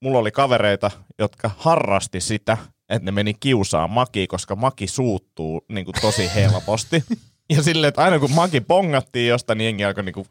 mulla 0.00 0.18
oli 0.18 0.30
kavereita, 0.30 0.90
jotka 1.18 1.50
harrasti 1.56 2.20
sitä, 2.20 2.56
että 2.88 3.04
ne 3.04 3.12
meni 3.12 3.34
kiusaa 3.34 3.88
Maki, 3.88 4.26
koska 4.26 4.56
Maki 4.56 4.86
suuttuu 4.86 5.64
niin 5.68 5.84
kuin 5.84 5.94
tosi 6.00 6.30
helposti. 6.34 7.04
ja 7.56 7.62
silleen, 7.62 7.88
että 7.88 8.02
aina 8.02 8.18
kun 8.18 8.34
Maki 8.34 8.60
pongattiin 8.60 9.28
jostain, 9.28 9.58
niin 9.58 9.64
jengi 9.64 9.84
alkoi 9.84 10.04
niin 10.04 10.12
kuin 10.12 10.26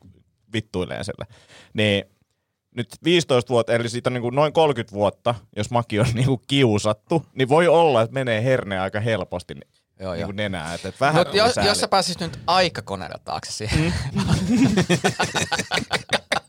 vittuileen 0.53 1.05
sille. 1.05 1.25
Niin 1.73 2.03
nyt 2.75 2.87
15 3.03 3.49
vuotta, 3.49 3.73
eli 3.73 3.89
siitä 3.89 4.09
on 4.09 4.13
niin 4.13 4.21
kuin 4.21 4.35
noin 4.35 4.53
30 4.53 4.95
vuotta, 4.95 5.35
jos 5.55 5.71
Maki 5.71 5.99
on 5.99 6.07
niin 6.13 6.27
kuin 6.27 6.41
kiusattu, 6.47 7.25
niin 7.33 7.49
voi 7.49 7.67
olla, 7.67 8.01
että 8.01 8.13
menee 8.13 8.43
herne 8.43 8.79
aika 8.79 8.99
helposti 8.99 9.55
Joo, 9.99 10.11
niin 10.11 10.19
joo. 10.19 10.27
kuin 10.27 10.35
nenää. 10.35 10.73
Että, 10.73 10.89
että 10.89 11.05
vähän 11.05 11.15
Mut 11.15 11.27
on 11.27 11.35
jos, 11.35 11.55
jos 11.65 11.79
sä 11.79 11.87
pääsis 11.87 12.19
nyt 12.19 12.39
aikakoneella 12.47 13.19
taakse 13.25 13.51
siihen. 13.51 13.93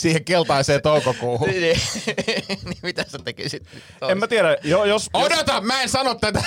Siihen 0.00 0.24
keltaiseen 0.24 0.82
toukokuuhun. 0.82 1.48
niin, 1.48 1.78
niin 2.64 2.78
mitä 2.82 3.04
sä 3.08 3.18
tekisit? 3.24 3.66
En 4.08 4.18
mä 4.18 4.26
tiedä, 4.26 4.56
jo, 4.64 4.84
jos, 4.84 5.10
jos, 5.14 5.24
Odota, 5.24 5.60
mä 5.60 5.82
en 5.82 5.88
sano 5.88 6.14
tätä. 6.14 6.42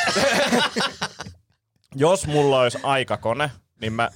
jos 1.96 2.28
mulla 2.28 2.60
olisi 2.60 2.78
aikakone, 2.84 3.52
niin 3.82 3.94
mä 3.94 4.10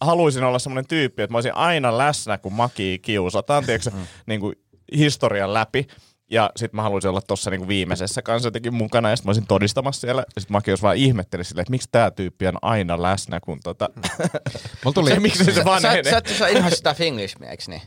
haluaisin 0.00 0.44
olla 0.44 0.58
semmoinen 0.58 0.86
tyyppi, 0.88 1.22
että 1.22 1.32
mä 1.32 1.36
olisin 1.36 1.54
aina 1.54 1.98
läsnä, 1.98 2.38
kun 2.38 2.52
Maki 2.52 2.98
kiusataan, 3.02 3.64
tiedätkö, 3.64 3.90
mm. 3.90 4.06
niin 4.26 4.40
kuin 4.40 4.54
historian 4.96 5.54
läpi. 5.54 5.86
Ja 6.30 6.50
sitten 6.56 6.76
mä 6.76 6.82
haluaisin 6.82 7.08
olla 7.08 7.20
tuossa 7.20 7.50
niinku 7.50 7.68
viimeisessä 7.68 8.22
kanssa 8.22 8.46
jotenkin 8.46 8.74
mukana, 8.74 9.10
ja 9.10 9.16
sitten 9.16 9.28
mä 9.28 9.30
olisin 9.30 9.46
todistamassa 9.46 10.00
siellä. 10.00 10.24
Ja 10.34 10.40
sitten 10.40 10.52
Maki 10.52 10.70
olisi 10.70 10.82
vaan 10.82 10.96
ihmetteli 10.96 11.44
silleen, 11.44 11.62
että 11.62 11.70
miksi 11.70 11.88
tämä 11.92 12.10
tyyppi 12.10 12.46
on 12.46 12.58
aina 12.62 13.02
läsnä, 13.02 13.40
kun 13.40 13.60
tota... 13.64 13.88
Mulla 14.84 14.94
tuli, 14.94 15.10
se, 15.14 15.20
miksi 15.20 15.44
se 15.44 15.54
Sä, 15.54 15.64
vanhenee? 15.64 16.04
sä, 16.04 16.22
sä, 16.28 16.38
sä 16.38 16.48
inhoisit 16.48 16.76
sitä 16.76 16.94
finglishmiä, 16.94 17.50
eikö 17.50 17.64
niin? 17.66 17.82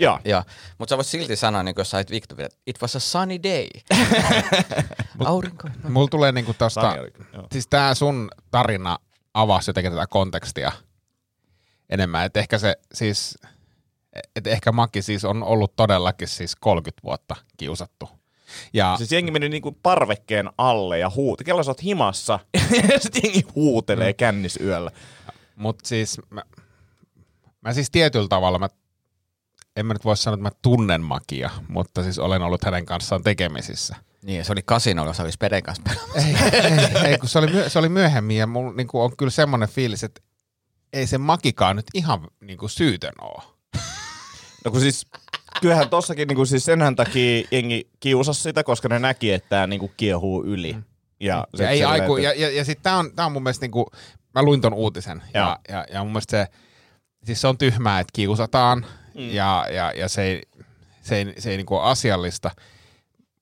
Joo. 0.00 0.18
Joo, 0.24 0.42
mutta 0.78 0.92
sä 0.92 0.96
voit 0.96 1.06
silti 1.06 1.36
sanoa, 1.36 1.62
niin 1.62 1.74
kun 1.74 1.84
sä 1.84 2.04
Victor, 2.10 2.40
että 2.42 2.58
it 2.66 2.82
was 2.82 2.96
a 2.96 3.00
sunny 3.00 3.38
day. 3.42 3.66
Aurinko. 5.24 5.68
mulla 5.88 6.08
tulee 6.08 6.32
niinku 6.32 6.54
tosta, 6.54 6.94
siis 7.52 7.66
tää 7.66 7.94
sun 7.94 8.30
tarina 8.50 8.98
avasi 9.34 9.70
jotenkin 9.70 9.92
tätä 9.92 10.06
kontekstia 10.06 10.72
enemmän, 11.90 12.26
että 12.26 12.40
ehkä 12.40 12.58
se 12.58 12.76
siis, 12.94 13.38
että 14.36 14.50
ehkä 14.50 14.72
Maki 14.72 15.02
siis 15.02 15.24
on 15.24 15.42
ollut 15.42 15.76
todellakin 15.76 16.28
siis 16.28 16.56
30 16.56 17.02
vuotta 17.04 17.36
kiusattu. 17.56 18.08
Ja 18.72 18.94
Siis 18.96 19.12
jengi 19.12 19.30
meni 19.30 19.48
niinku 19.48 19.72
parvekkeen 19.82 20.50
alle 20.58 20.98
ja 20.98 21.10
huuti. 21.10 21.44
Kello 21.44 21.62
sä 21.62 21.70
oot 21.70 21.82
himassa, 21.82 22.38
ja 22.92 22.98
sitten 22.98 23.22
jengi 23.24 23.44
huutelee 23.54 24.12
kännis 24.12 24.58
yöllä. 24.60 24.90
Mutta 25.56 25.88
siis 25.88 26.20
mä, 26.30 26.42
mä 27.60 27.72
siis 27.72 27.90
tietyllä 27.90 28.28
tavalla, 28.28 28.58
mä, 28.58 28.68
en 29.76 29.86
mä 29.86 29.92
nyt 29.94 30.04
voi 30.04 30.16
sanoa, 30.16 30.34
että 30.34 30.42
mä 30.42 30.50
tunnen 30.62 31.00
Makia, 31.00 31.50
mutta 31.68 32.02
siis 32.02 32.18
olen 32.18 32.42
ollut 32.42 32.64
hänen 32.64 32.86
kanssaan 32.86 33.22
tekemisissä. 33.22 33.96
Niin, 34.22 34.44
se 34.44 34.52
oli 34.52 34.62
kasinolla, 34.64 35.12
se 35.12 35.22
oli 35.22 35.32
Speden 35.32 35.62
kanssa. 35.62 35.82
Ei, 36.14 36.36
ei, 36.52 37.08
ei 37.10 37.18
kun 37.18 37.28
se 37.28 37.38
oli, 37.38 37.46
myö, 37.52 37.68
se 37.68 37.78
oli 37.78 37.88
myöhemmin 37.88 38.36
ja 38.36 38.46
mulla 38.46 38.72
niinku 38.72 39.00
on 39.00 39.16
kyllä 39.16 39.30
semmoinen 39.30 39.68
fiilis, 39.68 40.04
että 40.04 40.20
ei 40.92 41.06
se 41.06 41.18
Makikaan 41.18 41.76
nyt 41.76 41.86
ihan 41.94 42.28
niinku 42.40 42.68
syytön 42.68 43.12
oo. 43.20 43.42
No 44.64 44.70
kun 44.70 44.80
siis, 44.80 45.06
kyllähän 45.60 45.88
tossakin 45.88 46.28
niinku 46.28 46.44
siis 46.46 46.64
senhän 46.64 46.96
takia 46.96 47.44
jengi 47.50 47.90
kiusasi 48.00 48.42
sitä, 48.42 48.64
koska 48.64 48.88
ne 48.88 48.98
näki, 48.98 49.32
että 49.32 49.48
tää 49.48 49.66
niinku 49.66 49.90
kiehuu 49.96 50.44
yli. 50.44 50.76
Ja, 51.20 51.46
sit 51.54 51.60
Ja, 51.64 51.70
ei 51.70 51.84
aiku, 51.84 52.16
että- 52.16 52.28
ja, 52.28 52.40
ja, 52.46 52.56
ja 52.56 52.64
sitten 52.64 52.82
tää 52.82 52.96
on, 52.96 53.12
tää 53.16 53.26
on 53.26 53.32
mun 53.32 53.42
mielestä 53.42 53.64
niinku, 53.64 53.86
mä 54.34 54.42
luin 54.42 54.60
ton 54.60 54.74
uutisen 54.74 55.22
Joo. 55.34 55.44
ja, 55.44 55.58
ja, 55.68 55.86
ja 55.92 56.02
mun 56.04 56.12
mielestä 56.12 56.30
se, 56.30 56.46
siis 57.24 57.40
se 57.40 57.46
on 57.48 57.58
tyhmää, 57.58 58.00
että 58.00 58.10
kiusataan 58.12 58.86
mm. 59.20 59.30
ja, 59.34 59.66
ja, 59.72 59.92
ja 59.92 60.08
se 60.08 60.22
ei, 60.22 60.42
se 61.02 61.16
ei, 61.16 61.34
se 61.38 61.50
ei 61.50 61.56
niinku 61.56 61.76
ole 61.76 61.90
asiallista. 61.90 62.50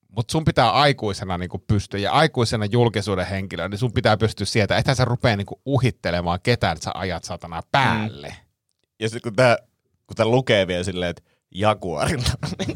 Mutta 0.08 0.32
sun 0.32 0.44
pitää 0.44 0.70
aikuisena 0.70 1.38
niinku 1.38 1.58
pystyä, 1.58 2.00
ja 2.00 2.12
aikuisena 2.12 2.64
julkisuuden 2.64 3.26
henkilönä, 3.26 3.68
niin 3.68 3.78
sun 3.78 3.92
pitää 3.92 4.16
pystyä 4.16 4.47
sieltä, 4.47 4.76
ethän 4.76 4.97
sä 4.97 5.04
rupea 5.04 5.37
niinku 5.37 5.61
uhittelemaan 5.66 6.38
ketään, 6.42 6.73
että 6.73 6.85
sä 6.85 6.90
ajat 6.94 7.25
satana 7.25 7.62
päälle. 7.73 8.28
Mm. 8.28 8.35
Ja 9.00 9.08
sitten 9.08 9.23
kun 9.30 9.37
tää, 9.37 9.56
kun 10.06 10.16
tää 10.16 10.26
lukee 10.26 10.66
vielä 10.66 10.85
silleen, 10.85 11.11
että 11.11 11.23
Jaguarilla, 11.54 12.28
niin 12.58 12.75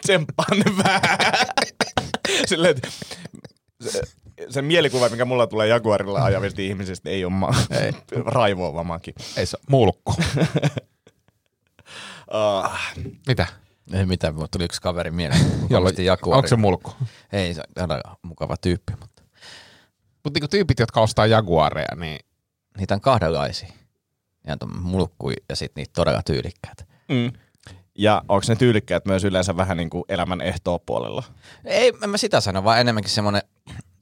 tsemppaa 0.00 0.46
ne 0.50 0.64
vähän. 0.84 1.00
silleen, 2.46 2.76
että 2.76 2.88
se, 3.80 4.00
se 4.50 4.62
mielikuva, 4.62 5.08
mikä 5.08 5.24
mulla 5.24 5.46
tulee 5.46 5.68
Jaguarilla 5.68 6.24
ajavista 6.24 6.62
ihmisistä, 6.62 7.10
ei 7.10 7.24
ole 7.24 7.32
ma- 7.32 7.54
ei. 7.70 7.92
raivoava 8.24 8.84
maki. 8.84 9.14
Ei 9.36 9.46
se 9.46 9.58
mulkku. 9.68 10.14
Uh, 12.34 12.70
Mitä? 13.28 13.46
Ei 13.92 14.06
mitään, 14.06 14.34
mutta 14.34 14.48
tuli 14.48 14.64
yksi 14.64 14.82
kaveri 14.82 15.10
mieleen. 15.10 15.40
Jaguari. 16.04 16.36
onko 16.36 16.48
se 16.48 16.56
mulkku? 16.56 16.92
Ei, 17.32 17.54
se 17.54 17.60
on 17.60 17.88
todella 17.88 18.16
mukava 18.22 18.56
tyyppi, 18.56 18.92
mutta 19.00 19.22
Mutta 20.24 20.36
niinku 20.36 20.48
tyypit, 20.48 20.78
jotka 20.78 21.00
ostaa 21.00 21.26
Jaguareja, 21.26 21.96
niin 21.96 22.18
niitä 22.78 22.94
on 22.94 23.00
kahdenlaisia. 23.00 23.68
Ja 24.46 24.56
on 24.62 24.82
mulkku 24.82 25.30
ja 25.30 25.56
sitten 25.56 25.80
niitä 25.80 25.92
todella 25.94 26.22
tyylikkäät. 26.22 26.86
mm. 27.08 27.32
Ja 27.98 28.22
onko 28.28 28.44
ne 28.48 28.56
tyylikkäät 28.56 29.04
myös 29.06 29.24
yleensä 29.24 29.56
vähän 29.56 29.76
niin 29.76 29.90
kuin 29.90 30.04
elämän 30.08 30.40
ehtoo 30.40 30.78
puolella? 30.78 31.22
Ei, 31.64 31.92
en 32.02 32.10
mä 32.10 32.16
sitä 32.16 32.40
sano, 32.40 32.64
vaan 32.64 32.80
enemmänkin 32.80 33.10
semmoinen, 33.12 33.42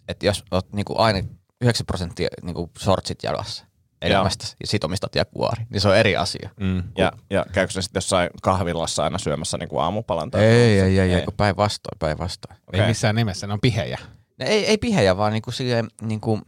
että 0.09 0.27
jos 0.27 0.45
oot 0.51 0.73
niinku 0.73 0.95
aina 0.99 1.19
9 1.61 1.87
prosenttia 1.87 2.29
niinku 2.43 2.71
shortsit 2.79 3.23
jalassa 3.23 3.65
elämästä 4.03 4.45
ja 4.61 4.67
sit 4.67 4.85
omistat 4.85 5.15
jaguari, 5.15 5.65
niin 5.71 5.81
se 5.81 5.89
on 5.89 5.97
eri 5.97 6.17
asia. 6.17 6.51
mm. 6.61 6.83
Ja, 6.99 7.13
ja 7.31 7.47
käykö 7.53 7.73
se 7.73 7.83
sitten 7.83 7.97
jossain 8.01 8.31
kahvilassa 8.43 9.05
aina 9.05 9.19
syömässä 9.19 9.59
niin 9.59 9.69
kuin 9.69 9.83
aamupalan? 9.83 10.31
Tai 10.31 10.45
Ei, 10.45 10.81
ei, 10.81 10.99
ei, 10.99 11.13
ei, 11.15 11.23
kun 11.23 11.35
päinvastoin, 11.37 11.99
päinvastoin. 11.99 12.57
ei 12.57 12.61
Okei. 12.81 12.87
missään 12.89 13.15
nimessä, 13.17 13.47
ne 13.47 13.53
on 13.53 13.61
pihejä. 13.61 13.99
Ne 14.39 14.47
ei, 14.47 14.67
ei 14.67 14.79
pihejä, 14.79 15.17
vaan 15.17 15.33
niinku 15.33 15.51
silleen, 15.51 15.89
niinku, 16.03 16.41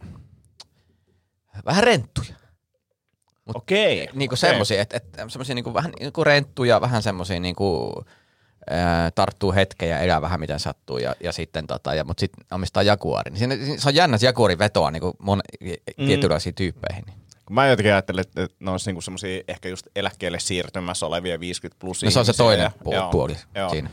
vähän 1.65 1.83
renttuja. 1.83 2.35
Okei. 3.55 4.09
Niinku 4.13 4.33
okei. 4.33 4.37
semmosia, 4.49 4.81
että 4.81 4.97
et, 4.97 5.05
semmosia 5.27 5.55
niinku 5.55 5.73
vähän 5.73 5.91
niinku 5.99 6.23
renttuja, 6.23 6.81
vähän 6.81 7.03
semmosia 7.03 7.39
niinku, 7.39 7.93
tarttuu 9.15 9.53
hetken 9.53 9.89
ja 9.89 9.99
elää 9.99 10.21
vähän 10.21 10.39
miten 10.39 10.59
sattuu 10.59 10.97
ja, 10.97 11.15
ja 11.23 11.31
sitten 11.31 11.67
tota, 11.67 11.93
ja, 11.95 12.03
mut 12.03 12.19
sitten 12.19 12.45
omistaa 12.51 12.83
jaguari. 12.83 13.31
Niin 13.31 13.39
siinä, 13.39 13.77
se 13.77 13.89
on 13.89 13.95
jännä, 13.95 14.15
että 14.15 14.25
jaguari 14.25 14.57
vetoaa 14.59 14.91
niinku 14.91 15.13
mon, 15.19 15.41
Mm. 15.97 16.05
tietynlaisiin 16.05 16.55
tyyppeihin. 16.55 17.03
Niin. 17.05 17.17
Kun 17.45 17.55
mä 17.55 17.67
jotenkin 17.67 17.93
ajattelin, 17.93 18.21
että 18.21 18.47
ne 18.59 18.71
olisi 18.71 18.89
niinku 18.89 19.01
semmosia 19.01 19.43
ehkä 19.47 19.69
just 19.69 19.87
eläkkeelle 19.95 20.39
siirtymässä 20.39 21.05
olevia 21.05 21.39
50 21.39 21.79
plus 21.79 22.03
No 22.03 22.11
se 22.11 22.19
on 22.19 22.25
se 22.25 22.33
toinen 22.33 22.63
ja- 22.63 22.71
puoli, 22.83 22.95
joo, 22.97 23.09
puoli 23.11 23.35
joo. 23.55 23.69
siinä. 23.69 23.89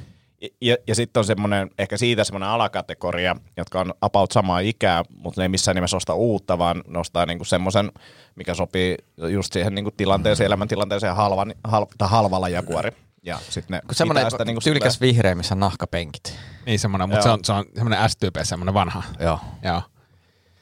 Ja, 0.61 0.77
ja, 0.87 0.95
sitten 0.95 1.21
on 1.21 1.25
semmoinen, 1.25 1.71
ehkä 1.79 1.97
siitä 1.97 2.25
semmoinen 2.25 2.49
alakategoria, 2.49 3.37
jotka 3.57 3.81
on 3.81 3.95
about 4.01 4.33
samaa 4.33 4.61
ikää, 4.61 5.03
mutta 5.17 5.41
ne 5.41 5.45
ei 5.45 5.49
missään 5.49 5.75
nimessä 5.75 5.97
osta 5.97 6.15
uutta, 6.15 6.59
vaan 6.59 6.83
nostaa 6.87 7.27
niinku 7.27 7.45
semmoisen, 7.45 7.93
mikä 8.35 8.55
sopii 8.55 8.97
just 9.33 9.53
siihen 9.53 9.75
niinku 9.75 9.91
tilanteeseen, 9.91 10.47
elämäntilanteeseen 10.47 11.15
halvan, 11.17 11.55
hal, 11.65 11.87
tai 11.99 12.09
halvalla 12.09 12.49
jaguari. 12.49 12.91
Ja 13.23 13.39
sitten 13.49 13.75
ne 13.75 13.95
semmoinen 13.95 14.31
sitä 14.31 14.45
niinku 14.45 14.61
tyylikäs 14.61 14.95
silleen- 14.95 15.15
vihreä, 15.15 15.35
missä 15.35 15.55
on 15.55 15.61
nahkapenkit. 15.61 16.39
Niin 16.67 16.79
semmoinen, 16.79 17.09
mutta 17.09 17.23
se 17.23 17.31
on, 17.31 17.39
se 17.45 17.53
on 17.53 17.65
semmoinen 17.75 18.11
STP, 18.11 18.37
semmoinen 18.43 18.75
vanha. 18.75 19.03
Joo, 19.21 19.39
Joo. 19.63 19.83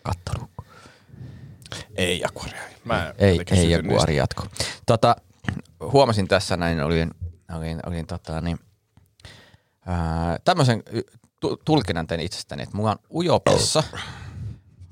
kattoruukku. 0.02 0.64
Ei 1.96 2.20
jaguaria. 2.20 2.62
Mä 2.84 3.06
en 3.08 3.14
Ei, 3.18 3.30
ei 3.30 3.36
niistä. 3.38 3.54
jaguari 3.66 4.16
jatko. 4.16 4.46
Tota, 4.86 5.16
huomasin 5.80 6.28
tässä 6.28 6.56
näin, 6.56 6.82
olin, 6.82 7.10
olin, 7.56 7.80
olin 7.86 8.06
tota, 8.06 8.40
niin, 8.40 8.58
ää, 9.86 10.38
tämmöisen 10.44 10.82
tulkinnan 11.64 12.06
tein 12.06 12.20
itsestäni, 12.20 12.62
että 12.62 12.76
mulla 12.76 12.90
on 12.90 12.98
ujopissa, 13.10 13.82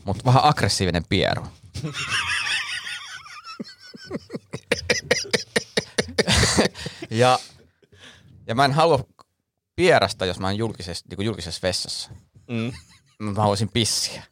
mutta 0.04 0.25
vähän 0.25 0.45
aggressiivinen 0.45 1.02
pieru. 1.09 1.42
ja, 7.11 7.38
ja 8.47 8.54
mä 8.54 8.64
en 8.64 8.73
halua 8.73 9.04
pierasta, 9.76 10.26
jos 10.26 10.40
mä 10.40 10.47
oon 10.47 10.59
julkisessa, 10.59 11.04
niin 11.11 11.25
julkisessa 11.26 11.61
vessassa. 11.62 12.11
Mm. 12.49 12.73
Mä 13.18 13.40
haluaisin 13.40 13.71
pissiä. 13.73 14.23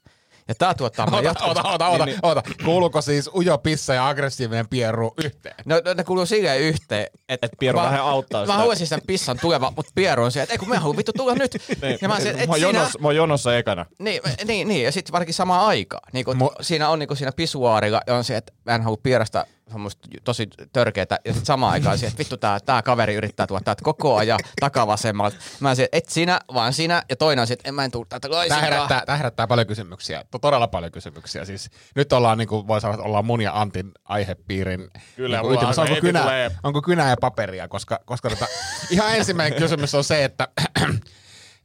Ja 0.49 0.55
tää 0.55 0.75
tuottaa 0.75 1.07
mulle 1.07 1.19
Ota, 1.19 1.29
jatkuvasti... 1.29 1.61
ota, 1.61 1.89
ota, 1.89 2.05
ota, 2.05 2.07
ota. 2.23 2.43
Kuuluuko 2.65 3.01
siis 3.03 3.31
ujo 3.35 3.59
pissa 3.59 3.95
ja 3.95 4.09
aggressiivinen 4.09 4.69
pieru 4.69 5.15
yhteen? 5.25 5.55
No, 5.65 5.81
no 5.85 5.95
ne 5.95 6.05
kuuluu 6.05 6.27
silleen 6.27 6.61
yhteen, 6.61 7.07
että 7.29 7.47
Et 7.47 7.53
Pieru 7.59 7.79
vähän 7.79 8.01
auttaa 8.01 8.41
Mä 8.41 8.47
sitä. 8.47 8.59
haluaisin 8.59 8.87
sen 8.87 9.01
pissan 9.07 9.39
tuleva, 9.41 9.73
mutta 9.77 9.93
Pieru 9.95 10.23
on 10.25 10.33
se, 10.33 10.43
että 10.43 10.53
ei 10.55 10.59
kun 10.59 10.69
me 10.69 10.77
haluan 10.77 10.97
vittu 10.97 11.13
tulla 11.17 11.35
nyt. 11.35 11.53
ja 12.03 12.09
mä 12.09 12.17
sanoin, 12.19 12.37
mä, 12.37 12.43
että 12.43 12.51
oon 12.53 12.61
siinä... 12.61 12.79
jonossa, 12.79 12.99
mä 12.99 13.09
oon 13.09 13.17
jonossa 13.17 13.57
ekana. 13.57 13.87
Niin, 13.99 14.21
niin, 14.45 14.69
niin, 14.69 14.85
ja 14.85 14.93
sitten 14.93 15.13
varsinkin 15.13 15.35
samaan 15.35 15.67
aikaan. 15.67 16.09
Niin 16.13 16.25
kun 16.25 16.37
Mu- 16.37 16.57
siinä 16.61 16.89
on 16.89 16.99
niin 16.99 17.09
kun 17.09 17.17
siinä 17.17 17.33
pisuaarilla 17.37 18.01
on 18.11 18.25
se, 18.25 18.37
että 18.37 18.53
mä 18.65 18.75
en 18.75 18.83
halua 18.83 19.01
pierasta 19.03 19.47
semmoista 19.73 20.09
tosi 20.25 20.49
törkeätä, 20.73 21.19
ja 21.25 21.33
sitten 21.33 21.47
samaan 21.47 21.73
aikaan 21.73 21.99
se, 21.99 22.07
että 22.07 22.19
vittu 22.19 22.37
tää, 22.37 22.61
tää 22.61 22.83
kaveri 22.83 23.15
yrittää 23.15 23.47
tuoda 23.47 23.65
täältä 23.65 23.85
koko 23.85 24.17
ajan 24.17 24.39
takavasemmalta. 24.61 25.37
Mä 25.61 25.75
sanoin, 25.75 25.85
että 25.85 25.97
et 25.99 26.09
sinä, 26.09 26.41
vaan 26.55 26.73
sinä, 26.73 27.03
ja 27.11 27.17
toinen 27.17 27.41
on 27.41 27.47
se, 27.47 27.53
että 27.53 27.69
en 27.69 27.75
mä 27.75 27.85
en 27.85 27.91
tuu 27.91 28.05
täältä 28.05 28.29
Tämä 28.29 28.37
laisinkaan. 28.39 28.65
herättää, 28.65 29.03
tämä 29.07 29.17
herättää 29.17 29.47
paljon 29.47 29.67
kysymyksiä, 29.67 30.25
to- 30.31 30.39
todella 30.39 30.69
paljon 30.69 30.93
kysymyksiä. 30.93 31.45
Siis 31.45 31.71
nyt 31.95 32.13
ollaan, 32.13 32.39
niin 32.39 32.49
kuin 32.49 32.67
voi 32.67 32.81
sanoa, 32.81 32.95
että 32.95 33.07
ollaan 33.07 33.25
mun 33.25 33.41
ja 33.41 33.61
Antin 33.61 33.93
aihepiirin 34.05 34.91
Kyllä, 35.17 35.43
niin 35.43 35.53
ytimessä. 35.55 35.83
Onko 35.83 35.97
kynä, 36.01 36.21
tulee- 36.23 36.51
onko 36.63 36.83
kynä 36.83 37.09
ja 37.11 37.17
paperia, 37.21 37.69
koska, 37.69 38.01
koska 38.05 38.31
tota, 38.31 38.47
ihan 38.91 39.17
ensimmäinen 39.17 39.59
kysymys 39.59 39.95
on 39.95 40.05
se, 40.05 40.25
että 40.25 40.49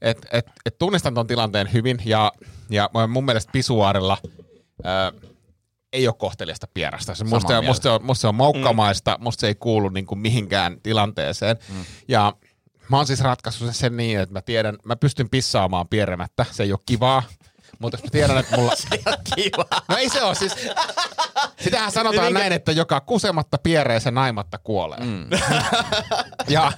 et, 0.02 0.18
et, 0.32 0.48
et 0.66 0.78
tunnistan 0.78 1.14
ton 1.14 1.28
tilanteen 1.28 1.74
hyvin 1.74 1.98
ja, 2.06 2.32
ja 2.70 2.90
mun 3.08 3.26
mielestä 3.26 3.52
pisuaarilla 3.52 4.18
ää, 4.84 5.12
ei 5.94 6.08
ole 6.08 6.16
kohteliasta 6.18 6.68
pierasta. 6.74 7.16
Se 7.16 7.24
musta, 7.24 7.48
Samaa 7.48 7.62
musta, 7.62 7.84
se 7.84 7.90
on, 7.90 8.06
musta 8.06 8.22
se 8.22 8.28
on 8.28 8.36
maukkamaista, 8.36 9.18
mm. 9.18 9.24
musta 9.24 9.42
se 9.42 9.48
ei 9.48 9.56
kuulu 9.56 9.90
niin 9.90 10.06
kuin 10.06 10.20
mihinkään 10.20 10.82
tilanteeseen. 10.84 11.58
Mm. 11.70 11.86
Ja 12.08 12.34
mä 12.90 12.98
oon 12.98 13.08
siis 13.08 13.22
ratkaissut 13.22 13.68
sen, 13.68 13.74
sen 13.74 13.98
niin, 13.98 14.20
että 14.20 14.34
mä 14.34 14.42
tiedän, 14.42 14.78
mä 14.86 14.96
pystyn 14.96 15.30
pissaamaan 15.30 15.88
pieremättä, 15.88 16.46
se 16.52 16.64
ei 16.64 16.72
ole 16.72 16.80
kivaa. 16.86 17.24
Mutta 17.80 17.98
jos 17.98 18.04
mä 18.04 18.10
tiedän, 18.10 18.38
että 18.38 18.58
mulla... 18.58 18.74
Kiva. 19.36 19.66
No 19.88 19.98
ei 19.98 20.10
se 20.10 20.24
ole 20.24 20.36
siis... 20.36 20.56
Sitähän 21.60 21.92
sanotaan 21.92 22.34
näin, 22.34 22.54
että 22.54 22.72
joka 22.72 23.02
kusematta 23.02 23.58
pieree, 23.58 24.00
se 24.00 24.12
naimatta 24.12 24.58
kuolee. 24.58 25.00
Mm. 25.00 25.26
ja, 26.48 26.72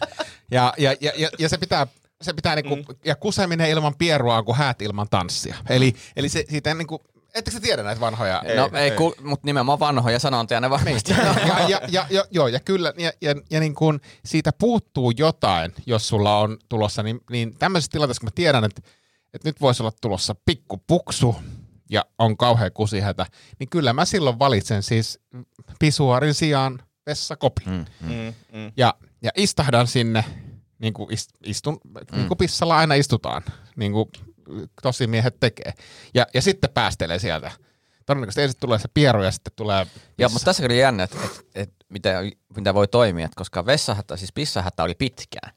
ja, 0.52 0.74
ja, 0.78 0.96
ja, 1.02 1.12
ja, 1.18 1.30
ja, 1.40 1.50
se 1.50 1.58
pitää, 1.58 1.88
se 2.22 2.34
pitää 2.34 2.56
niinku, 2.56 2.76
mm. 2.76 2.84
ja 3.06 3.16
kuseminen 3.16 3.70
ilman 3.70 3.96
pierua 3.96 4.38
on 4.38 4.46
kuin 4.46 4.58
häät 4.58 4.82
ilman 4.82 5.08
tanssia. 5.10 5.56
Eli, 5.70 5.94
eli 6.16 6.30
se, 6.30 6.46
siitä 6.50 6.74
niinku, 6.74 7.02
ettekö 7.34 7.52
sä 7.52 7.62
tiedä 7.62 7.84
näitä 7.84 8.02
vanhoja? 8.02 8.44
No 8.56 8.78
ei, 8.78 8.92
ei. 8.92 8.98
mutta 9.24 9.46
nimenomaan 9.46 9.80
vanhoja 9.80 10.20
sanontoja 10.20 10.62
ne 10.62 10.70
varmasti. 10.70 11.12
ja, 11.48 11.70
ja, 11.70 11.82
ja, 11.88 12.08
ja, 12.10 12.26
joo, 12.32 12.48
ja 12.48 12.60
kyllä, 12.60 12.94
ja, 12.98 13.12
ja, 13.22 13.36
ja 13.50 13.60
niin 13.60 13.76
kun 13.76 14.00
siitä 14.26 14.52
puuttuu 14.60 15.12
jotain, 15.18 15.74
jos 15.86 16.08
sulla 16.08 16.38
on 16.38 16.58
tulossa, 16.70 17.04
niin, 17.04 17.20
niin 17.30 17.58
tämmöisessä 17.58 17.92
tilanteessa, 17.92 18.20
kun 18.20 18.28
mä 18.28 18.36
tiedän, 18.36 18.64
että, 18.64 18.82
että 19.34 19.50
nyt 19.50 19.62
voisi 19.62 19.84
olla 19.84 19.92
tulossa 20.02 20.36
pikkupuksu 20.46 21.36
ja 21.90 22.06
on 22.20 22.38
kauhean 22.38 22.72
kusihätä, 22.74 23.26
niin 23.60 23.70
kyllä 23.70 23.94
mä 23.94 24.06
silloin 24.06 24.40
valitsen 24.40 24.84
siis 24.84 25.20
pisuarin 25.80 26.34
sijaan 26.34 26.80
vessakopin. 27.06 27.70
Mm. 27.70 27.86
Mm, 28.02 28.34
mm. 28.54 28.72
Ja, 28.78 28.94
ja 29.22 29.32
istahdan 29.38 29.88
sinne, 29.88 30.26
niin 30.80 30.94
kuin 30.94 31.14
ist, 31.14 31.30
istun, 31.46 31.80
mm. 31.84 32.18
niin 32.18 32.28
kuin 32.28 32.38
pissalla 32.38 32.78
aina 32.78 32.96
istutaan, 32.96 33.44
niin 33.76 33.92
kuin 33.92 34.10
tosi 34.82 35.08
miehet 35.08 35.40
tekee. 35.40 35.74
Ja, 36.14 36.28
ja 36.34 36.42
sitten 36.42 36.70
päästelee 36.74 37.20
sieltä. 37.20 37.52
Todennäköisesti 38.06 38.42
ensin 38.42 38.60
tulee 38.60 38.80
se 38.80 38.88
pieru 38.94 39.24
ja 39.24 39.32
sitten 39.32 39.54
tulee 39.56 39.88
Joo, 40.18 40.30
mutta 40.30 40.46
tässä 40.46 40.66
oli 40.66 40.80
jännä, 40.80 41.04
että 41.04 41.18
et, 41.26 41.46
et, 41.56 41.74
mitä, 41.90 42.22
mitä 42.56 42.74
voi 42.74 42.88
toimia, 42.88 43.26
et 43.26 43.36
koska 43.36 43.66
vessahätä, 43.66 44.18
siis 44.18 44.34
pissahätä 44.34 44.84
oli 44.84 44.96
pitkään. 44.96 45.54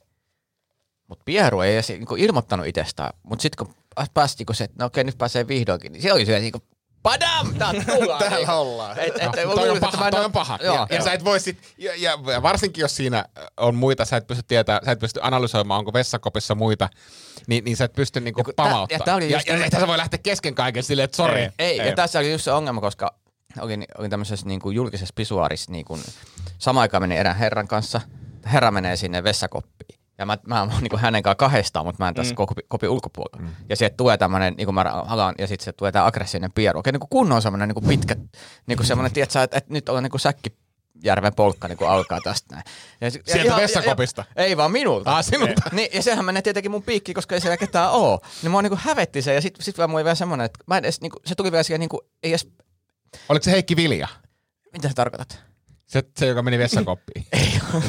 Mutta 1.06 1.22
Pieru 1.24 1.60
ei 1.60 1.74
edes 1.74 1.88
niinku 1.88 2.16
ilmoittanut 2.16 2.66
itsestään. 2.66 3.10
Mutta 3.22 3.42
sitten 3.42 3.66
kun 3.66 3.74
päästi 4.14 4.44
kun 4.44 4.54
se, 4.54 4.64
että 4.64 4.76
no 4.78 4.86
okei, 4.86 5.04
nyt 5.04 5.18
pääsee 5.18 5.48
vihdoinkin, 5.48 5.92
niin 5.92 6.02
se 6.02 6.12
oli 6.12 6.26
se 6.26 6.40
niinku, 6.40 6.58
padam, 7.10 7.54
tää 7.58 7.72
tullaan. 7.96 8.18
Täällä 8.30 8.54
ollaan. 8.56 8.98
Et, 8.98 9.14
et, 9.16 9.22
No, 9.46 9.54
toi, 9.54 9.70
on 9.70 9.80
paha, 9.80 10.10
toi 10.10 10.24
on 10.24 10.32
paha. 10.32 10.58
Joo, 10.62 10.74
ja, 10.74 10.86
ja, 10.90 11.02
sä 11.02 11.12
et 11.12 11.24
voi 11.24 11.40
sit, 11.40 11.58
ja, 11.78 11.92
ja, 11.96 12.18
ja, 12.32 12.42
varsinkin 12.42 12.82
jos 12.82 12.96
siinä 12.96 13.24
on 13.56 13.74
muita, 13.74 14.04
sä 14.04 14.16
et 14.16 14.26
pysty 14.26 14.42
tietää, 14.48 14.80
sä 14.84 14.92
et 14.92 14.98
pysty 14.98 15.20
analysoimaan, 15.22 15.78
onko 15.78 15.92
vessakopissa 15.92 16.54
muita, 16.54 16.88
niin, 17.46 17.64
niin 17.64 17.76
sä 17.76 17.84
et 17.84 17.92
pysty 17.92 18.20
niinku 18.20 18.40
Ja 18.40 18.44
tää- 18.44 18.52
pamauttamaan. 18.56 18.88
ja 19.00 19.04
tää 19.04 19.18
ja, 19.28 19.36
just- 19.36 19.46
ja, 19.48 19.56
ja, 19.72 19.80
sä 19.80 19.86
voi 19.86 19.98
lähteä 19.98 20.18
kesken 20.22 20.54
kaiken 20.54 20.82
silleen, 20.82 21.04
että 21.04 21.16
sori. 21.16 21.40
Ei. 21.40 21.50
Ei, 21.58 21.80
Ei. 21.80 21.88
ja 21.88 21.94
tässä 21.94 22.18
oli 22.18 22.32
just 22.32 22.44
se 22.44 22.52
ongelma, 22.52 22.80
koska 22.80 23.14
olin, 23.60 23.84
olin 23.98 24.10
tämmöisessä 24.10 24.46
niin 24.46 24.60
kuin 24.60 24.76
julkisessa 24.76 25.12
pisuaarissa 25.16 25.72
niin 25.72 25.84
kuin, 25.84 26.02
samaan 26.58 26.82
aikaan 26.82 27.02
menin 27.02 27.18
erään 27.18 27.36
herran 27.36 27.68
kanssa. 27.68 28.00
Herra 28.52 28.70
menee 28.70 28.96
sinne 28.96 29.24
vessakoppiin. 29.24 30.00
Ja 30.18 30.26
mä, 30.26 30.38
mä 30.46 30.60
oon 30.60 30.72
niin 30.80 30.98
hänen 31.00 31.22
kanssa 31.22 31.36
kahdestaan, 31.36 31.86
mutta 31.86 32.04
mä 32.04 32.08
en 32.08 32.14
tässä 32.14 32.32
mm. 32.32 32.36
kopin, 32.36 32.64
kopin 32.68 32.88
ulkopuolella. 32.88 33.42
Mm. 33.50 33.56
Ja 33.68 33.76
sieltä 33.76 33.96
tulee 33.96 34.16
tämmöinen, 34.18 34.54
niin 34.56 34.66
kuin 34.66 34.74
mä 34.74 34.84
haluan, 35.06 35.34
ja 35.38 35.46
sitten 35.46 35.64
sieltä 35.64 35.76
tulee 35.76 35.92
tämä 35.92 36.06
aggressiivinen 36.06 36.52
pieru. 36.52 36.78
Oikein 36.78 36.94
niin 36.94 37.00
kuin 37.00 37.10
kunnon 37.10 37.42
semmoinen 37.42 37.68
niin 37.68 37.88
pitkä, 37.88 38.16
niin 38.66 38.76
kuin 38.76 38.86
semmoinen, 38.86 39.12
tiedätkö, 39.12 39.42
että, 39.42 39.56
että 39.58 39.72
nyt 39.72 39.88
on 39.88 40.02
niin 40.02 40.10
kuin 40.10 40.20
säkki 40.20 40.56
järven 41.04 41.34
polkka 41.34 41.68
niin 41.68 41.78
kuin 41.78 41.90
alkaa 41.90 42.20
tästä 42.24 42.54
näin. 42.54 42.64
Ja, 43.00 43.10
se- 43.10 43.18
ja 43.26 43.32
Sieltä 43.32 43.48
ihan- 43.48 43.60
vessakopista? 43.60 44.24
Ja, 44.36 44.44
ei 44.44 44.56
vaan 44.56 44.72
minulta. 44.72 45.16
Ah, 45.16 45.24
sinulta. 45.24 45.62
Niin, 45.72 45.88
ja 45.92 46.02
sehän 46.02 46.24
menee 46.24 46.42
tietenkin 46.42 46.70
mun 46.70 46.82
piikki, 46.82 47.14
koska 47.14 47.34
ei 47.34 47.40
siellä 47.40 47.56
ketään 47.56 47.90
oo. 47.90 48.20
Niin 48.42 48.50
mua 48.50 48.62
niinku 48.62 48.78
hävetti 48.82 49.22
se, 49.22 49.34
ja 49.34 49.40
sit, 49.40 49.54
sit 49.60 49.78
vielä 49.78 49.88
mulla 49.88 50.04
vielä 50.04 50.14
semmonen, 50.14 50.44
että 50.46 50.58
mä 50.66 50.78
en 50.78 50.84
edes, 50.84 51.00
niinku, 51.00 51.20
se 51.26 51.34
tuli 51.34 51.52
vielä 51.52 51.62
siihen 51.62 51.80
niinku, 51.80 52.00
ei 52.22 52.30
edes, 52.30 52.48
Oliko 53.28 53.44
se 53.44 53.50
Heikki 53.50 53.76
Vilja? 53.76 54.08
mitä 54.72 54.88
sä 54.88 54.94
tarkoitat? 54.94 55.45
Se, 55.86 56.02
se 56.18 56.26
joka 56.26 56.42
meni 56.42 56.58
vessakoppiin. 56.58 57.26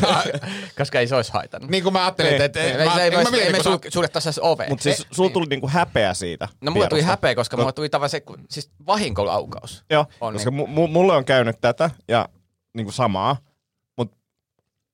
koska 0.77 0.99
ei 0.99 1.07
se 1.07 1.15
olisi 1.15 1.33
haitannut. 1.33 1.71
niin 1.71 1.83
kuin 1.83 1.93
mä 1.93 2.03
ajattelin, 2.05 2.33
Ei, 2.33 2.41
että... 2.43 2.61
ei, 2.61 2.69
että 2.71 2.83
ei, 2.83 2.89
mä- 2.89 3.01
ei, 3.03 3.09
niin 3.09 3.23
mä 3.23 3.31
mietin, 3.31 3.47
ei 3.47 3.51
me 3.53 3.63
sul, 3.63 3.77
suljettaisi 3.89 4.27
edes 4.29 4.39
ove. 4.39 4.65
Mutta 4.69 4.83
siis 4.83 5.07
sulla 5.11 5.27
niin. 5.27 5.33
tuli 5.33 5.45
niinku 5.49 5.67
häpeä 5.67 6.13
siitä. 6.13 6.47
No 6.61 6.71
mulla 6.71 6.87
tuli 6.87 7.01
häpeä, 7.01 7.35
koska 7.35 7.57
mulla 7.57 7.71
tuli 7.71 7.89
tavallaan 7.89 8.09
se, 8.09 8.21
kun- 8.21 8.45
siis 8.49 8.71
vahinkolaukaus. 8.87 9.83
Joo, 9.89 10.05
On 10.21 10.33
koska 10.33 10.49
niin. 10.51 10.67
mu- 10.67 10.69
mu- 10.69 10.87
mulle 10.91 11.13
on 11.13 11.25
käynyt 11.25 11.61
tätä 11.61 11.89
ja 12.07 12.29
niinku 12.73 12.91
samaa. 12.91 13.37
Mut, 13.97 14.11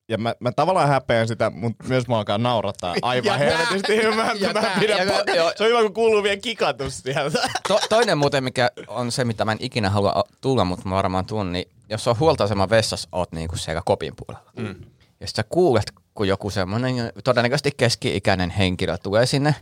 ja 0.10 0.18
mä, 0.18 0.36
mä 0.40 0.52
tavallaan 0.52 0.88
häpeän 0.90 1.28
sitä, 1.28 1.50
mutta 1.50 1.84
myös 1.88 2.08
mä 2.08 2.18
alkaa 2.18 2.38
naurattaa 2.38 2.96
aivan 3.02 3.40
helvetisti. 3.40 3.98
Mä, 4.04 4.16
mä 4.16 4.54
tää- 4.54 4.78
pidän 4.80 5.08
ja-. 5.08 5.54
Se 5.58 5.64
on 5.64 5.70
hyvä, 5.70 5.82
kun 5.82 5.94
kuuluu 5.94 6.24
vielä 6.24 6.38
kikatus 6.38 6.98
sieltä. 7.00 7.50
To, 7.68 7.80
toinen 7.90 8.18
muuten, 8.18 8.44
mikä 8.44 8.70
on 8.88 9.12
se, 9.12 9.26
mitä 9.26 9.46
mä 9.46 9.52
en 9.52 9.58
ikinä 9.62 9.90
halua 9.90 10.24
tulla, 10.42 10.66
mutta 10.66 10.90
mä 10.90 10.96
varmaan 10.96 11.26
tuun, 11.26 11.52
niin 11.52 11.73
jos 11.94 12.08
on 12.08 12.20
huoltoasema 12.20 12.70
vessassa, 12.70 13.10
oot 13.12 13.32
niinku 13.32 13.58
siellä 13.58 13.82
kopin 13.86 14.14
puolella. 14.18 14.52
Mm. 14.58 14.76
Ja 15.20 15.28
sä 15.28 15.44
kuulet, 15.44 15.94
kun 16.14 16.28
joku 16.28 16.50
semmoinen 16.50 17.12
todennäköisesti 17.24 17.72
keski-ikäinen 17.78 18.50
henkilö 18.50 18.98
tulee 18.98 19.26
sinne. 19.26 19.56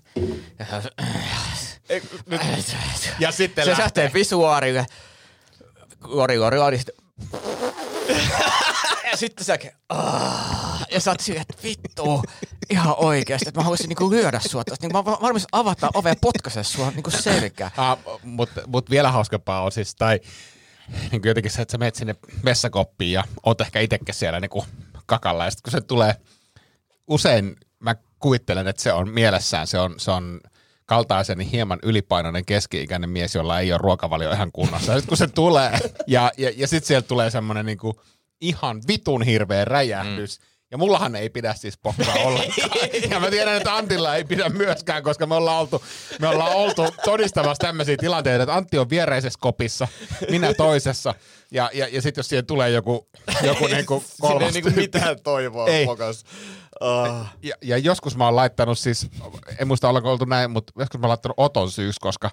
Ja 0.60 0.82
se, 0.82 0.90
Ei, 1.90 2.02
nyt, 2.26 2.42
Ja 3.20 3.32
sitten 3.32 3.66
se 3.66 3.70
lähtee. 3.70 3.84
lähtee 3.84 4.12
visuaarille. 4.14 4.86
Lori, 6.04 6.40
lori, 6.40 6.58
lori. 6.58 6.80
ja 9.12 9.18
sitten 9.18 9.46
sä, 9.48 9.58
ja 10.92 11.00
sä 11.00 11.12
oot 11.12 11.20
silleen, 11.20 11.46
että 11.50 11.64
vittu, 11.64 12.22
ihan 12.70 12.96
oikeesti, 12.98 13.50
että 13.50 13.60
mä 13.60 13.64
haluaisin 13.64 13.88
niinku 13.90 14.12
lyödä 14.12 14.40
sua 14.40 14.64
tosta. 14.64 14.88
Niinku 14.88 15.04
mä 15.04 15.12
oon 15.12 15.22
valmis 15.22 15.46
avata 15.52 15.90
ovea 15.94 16.16
potkaise 16.22 16.64
sua 16.64 16.92
niinku 16.92 17.12
selkää. 17.12 17.72
Ah, 17.78 17.98
mutta 18.24 18.62
mut 18.68 18.90
vielä 18.90 19.12
hauskempaa 19.12 19.62
on 19.62 19.72
siis, 19.72 19.96
tai 19.96 20.20
niin 21.12 21.22
jotenkin 21.26 21.52
se, 21.52 21.62
että 21.62 21.72
sä 21.72 21.78
menet 21.78 21.96
sinne 21.96 22.16
vessakoppiin 22.46 23.12
ja 23.12 23.24
oot 23.44 23.62
ehkä 23.62 23.80
itsekin 23.80 24.16
siellä 24.16 24.40
niin 24.40 24.64
kakalla. 25.06 25.46
Ja 25.46 25.52
sitten 25.52 25.64
kun 25.64 25.80
se 25.82 25.88
tulee, 25.88 26.16
usein 27.08 27.56
mä 27.80 27.96
kuvittelen, 28.20 28.68
että 28.68 28.82
se 28.82 28.94
on 28.94 29.10
mielessään, 29.10 29.68
se 29.68 29.80
on, 29.80 29.96
se 29.98 30.12
on 30.12 30.42
kaltaiseni 30.86 31.52
hieman 31.52 31.80
ylipainoinen 31.84 32.46
keski-ikäinen 32.46 33.10
mies, 33.10 33.36
jolla 33.36 33.60
ei 33.60 33.72
ole 33.72 33.78
ruokavalio 33.78 34.32
ihan 34.32 34.52
kunnossa. 34.52 34.94
Sitten 34.94 35.08
kun 35.08 35.18
se 35.18 35.28
tulee, 35.28 35.80
ja, 36.08 36.32
ja, 36.38 36.52
ja 36.58 36.68
sitten 36.68 36.88
sieltä 36.88 37.08
tulee 37.08 37.30
semmoinen 37.30 37.66
niin 37.66 37.78
ihan 38.42 38.82
vitun 38.88 39.24
hirveä 39.24 39.66
räjähdys, 39.66 40.40
mm. 40.40 40.46
Ja 40.72 40.78
mullahan 40.78 41.16
ei 41.16 41.30
pidä 41.30 41.54
siis 41.54 41.78
pokkaa 41.78 42.16
ollenkaan. 42.26 42.70
Ja 43.10 43.20
mä 43.20 43.30
tiedän, 43.30 43.56
että 43.58 43.76
Antilla 43.76 44.16
ei 44.16 44.24
pidä 44.24 44.50
myöskään, 44.50 45.04
koska 45.04 45.26
me 45.26 45.36
ollaan 45.36 45.58
oltu, 45.60 45.84
me 46.20 46.28
ollaan 46.28 46.56
oltu 46.56 46.82
todistamassa 47.06 47.62
tämmöisiä 47.68 47.98
tilanteita, 47.98 48.44
että 48.44 48.56
Antti 48.56 48.78
on 48.78 48.90
viereisessä 48.90 49.40
kopissa, 49.42 49.88
minä 50.30 50.54
toisessa. 50.54 51.14
Ja, 51.52 51.70
ja, 51.74 51.88
ja 51.88 52.02
sitten 52.02 52.20
jos 52.20 52.28
siihen 52.30 52.46
tulee 52.46 52.70
joku, 52.70 53.08
joku 53.44 53.68
niinku 53.68 54.00
Siinä 54.00 54.12
ei 54.12 54.30
kolmas 54.30 54.54
niinku 54.54 54.70
tyyppi. 54.70 54.82
mitään 54.82 55.22
toivoa 55.24 55.68
Ei. 55.68 55.86
pokas. 55.86 56.24
Uh. 56.82 57.26
Ja, 57.44 57.56
ja 57.62 57.78
joskus 57.78 58.18
mä 58.18 58.26
oon 58.26 58.36
laittanut 58.36 58.80
siis, 58.80 59.08
en 59.60 59.68
muista 59.68 59.90
ollaanko 59.90 60.12
oltu 60.12 60.26
näin, 60.26 60.52
mutta 60.52 60.74
joskus 60.80 61.00
mä 61.00 61.06
oon 61.06 61.10
laittanut 61.10 61.40
Oton 61.40 61.72
syyksi, 61.72 62.00
koska 62.00 62.32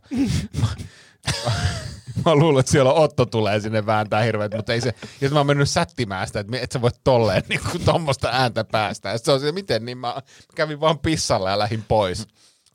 mä, 2.31 2.37
luulen, 2.37 2.61
että 2.61 2.73
siellä 2.73 2.93
Otto 2.93 3.27
tulee 3.27 3.61
sinne 3.61 3.87
vääntää 3.87 4.23
hirveät, 4.23 4.55
mutta 4.55 4.73
ei 4.73 4.81
se, 4.81 4.95
ja 5.21 5.31
mä 5.31 5.38
oon 5.38 5.47
mennyt 5.47 5.71
sättimään 5.71 6.27
sitä, 6.27 6.41
että 6.41 6.59
et 6.59 6.73
sä 6.73 6.81
voit 6.81 7.01
tolleen 7.05 7.43
niin 7.49 7.61
kuin 7.71 7.85
tommosta 7.85 8.29
ääntä 8.33 8.64
päästä. 8.64 9.09
Ja 9.09 9.19
se 9.19 9.33
on 9.33 9.41
se, 9.41 9.53
miten, 9.53 9.85
niin 9.85 9.99
mä 9.99 10.17
kävin 10.55 10.81
vaan 10.81 10.99
pissalla 10.99 11.51
ja 11.51 11.59
lähdin 11.59 11.85
pois. 11.88 12.27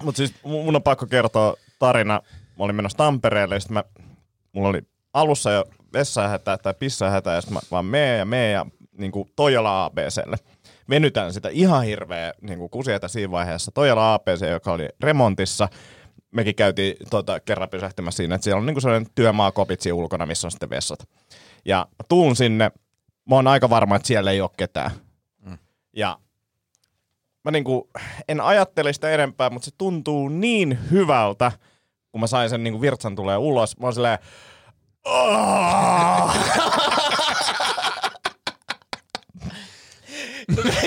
Mutta 0.04 0.18
siis 0.18 0.32
mu- 0.32 0.64
mun 0.64 0.76
on 0.76 0.84
pakko 0.84 1.06
kertoa 1.06 1.56
tarina. 1.80 2.22
Mä 2.36 2.64
olin 2.64 2.76
menossa 2.76 2.98
Tampereelle 2.98 3.56
ja 3.56 3.62
mä, 3.70 3.84
mulla 4.52 4.70
oli 4.70 4.82
alussa 5.14 5.52
jo 5.52 5.66
vessahätä 5.94 6.58
tai 6.58 6.74
pissahätä 6.74 7.32
ja 7.32 7.42
sitten 7.42 7.54
mä 7.54 7.60
vaan 7.72 7.86
mee 7.86 8.18
ja 8.18 8.26
mee 8.26 8.52
ja 8.52 8.66
niin 8.98 9.12
kuin 9.12 9.32
Toijala 9.36 9.86
ABClle. 9.86 10.38
Venytään 10.90 11.34
sitä 11.34 11.50
ihan 11.50 11.84
hirveä 11.84 12.34
niin 12.42 12.60
kuin 12.60 12.70
kusietä 12.70 13.08
siinä 13.08 13.32
vaiheessa. 13.32 13.72
Toijala 13.72 14.14
ABC, 14.14 14.50
joka 14.50 14.72
oli 14.72 14.90
remontissa. 15.00 15.70
Mekin 16.34 16.56
käytiin 16.56 16.96
tota, 17.10 17.40
kerran 17.40 17.70
pysähtymässä 17.70 18.18
siinä, 18.18 18.36
että 18.36 18.44
siellä 18.44 18.60
on 18.60 18.66
niinku 18.66 18.82
sellainen 18.82 19.12
työmaakopitsi 19.16 19.92
ulkona, 19.92 20.26
missä 20.26 20.48
on 20.48 20.52
sitten 20.52 20.70
vessat. 20.70 21.10
Ja 21.66 21.88
tuun 22.10 22.36
sinne, 22.36 22.72
mä 23.30 23.36
oon 23.36 23.48
aika 23.48 23.70
varma, 23.70 23.96
että 23.96 24.08
siellä 24.08 24.32
ei 24.32 24.42
ole 24.42 24.50
ketään. 24.58 24.92
Mm. 25.46 25.58
Ja 25.94 26.20
mä 27.44 27.52
niinku, 27.52 27.90
en 28.28 28.42
ajattele 28.42 28.94
sitä 28.94 29.10
enempää, 29.10 29.50
mutta 29.50 29.66
se 29.66 29.72
tuntuu 29.78 30.30
niin 30.30 30.80
hyvältä, 30.92 31.52
kun 32.12 32.22
mä 32.22 32.28
sain 32.28 32.50
sen 32.50 32.64
niinku 32.64 32.82
virtsan 32.82 33.16
tulee 33.16 33.38
ulos. 33.38 33.80
Mä 33.80 33.88
oon 33.88 33.94
silleen, 33.94 34.20
"Oh!" 35.06 36.34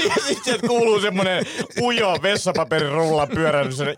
Ja 0.08 0.14
sitten 0.26 0.44
sieltä 0.44 0.66
kuuluu 0.66 1.00
semmonen 1.00 1.46
ujo 1.82 2.16
vessapaperirullan 2.22 3.28
pyöräily. 3.28 3.72
semmonen 3.72 3.96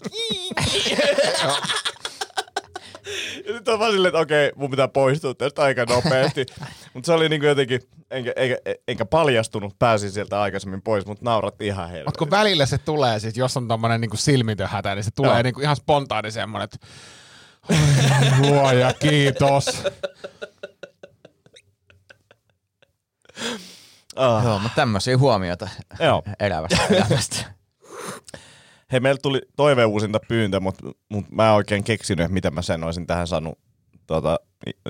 Ja 3.47 3.53
nyt 3.55 3.69
on 3.69 3.79
vaan 3.79 3.93
silleen, 3.93 4.09
että 4.11 4.19
okei, 4.21 4.53
mun 4.57 4.71
pitää 4.71 4.89
poistua 4.89 5.35
tästä 5.35 5.63
aika 5.63 5.85
nopeasti. 5.85 6.47
mutta 6.95 7.07
se 7.07 7.13
oli 7.13 7.29
niinku 7.29 7.47
jotenkin, 7.47 7.81
enkä, 8.11 8.33
enkä, 8.37 8.57
enkä 8.89 9.05
paljastunut, 9.05 9.79
pääsin 9.79 10.11
sieltä 10.11 10.41
aikaisemmin 10.41 10.83
pois, 10.83 11.07
mutta 11.07 11.25
nauratti 11.25 11.67
ihan 11.67 11.89
helvetin. 11.89 12.07
Mutta 12.09 12.19
kun 12.19 12.31
välillä 12.31 12.67
se 12.67 12.79
tulee, 12.79 13.19
sit, 13.21 13.37
jos 13.37 13.57
on 13.57 13.69
tommonen 13.69 14.01
niinku 14.01 14.17
silmitöhätä, 14.17 14.95
niin 14.95 15.05
se 15.05 15.11
tulee 15.17 15.33
Joo. 15.33 15.43
niinku 15.43 15.61
ihan 15.61 15.77
spontaani 15.77 16.31
semmonen, 16.31 16.65
että 16.65 16.87
"Oi, 17.71 17.77
luoja, 18.51 18.93
kiitos. 18.95 19.67
Ah. 24.19 24.45
Joo, 24.45 24.59
mutta 24.59 24.77
tämmöisiä 24.77 25.19
huomioita 25.19 25.69
Joo. 26.01 26.23
elävästä 26.41 26.87
elämästä. 26.91 27.37
Hei, 28.93 29.01
meillä 29.01 29.19
tuli 29.23 29.43
toiveuusinta 29.57 30.21
pyyntö, 30.29 30.61
mutta 30.61 30.87
mut 31.09 31.31
mä 31.31 31.47
en 31.49 31.53
oikein 31.55 31.85
keksinyt, 31.85 32.25
että 32.25 32.33
miten 32.35 32.55
mä 32.55 32.63
sen 32.63 32.85
olisin 32.85 33.07
tähän 33.07 33.27
saanut 33.27 33.59
tota, 34.07 34.39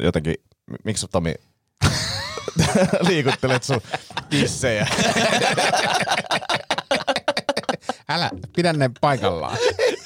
jotenkin, 0.03 0.35
miksi 0.85 1.07
Tomi 1.13 1.35
liikuttelet 3.09 3.63
sun 3.63 3.81
tissejä? 4.31 4.89
Älä, 8.09 8.31
pidä 8.57 8.73
ne 8.73 8.91
paikallaan. 9.01 9.57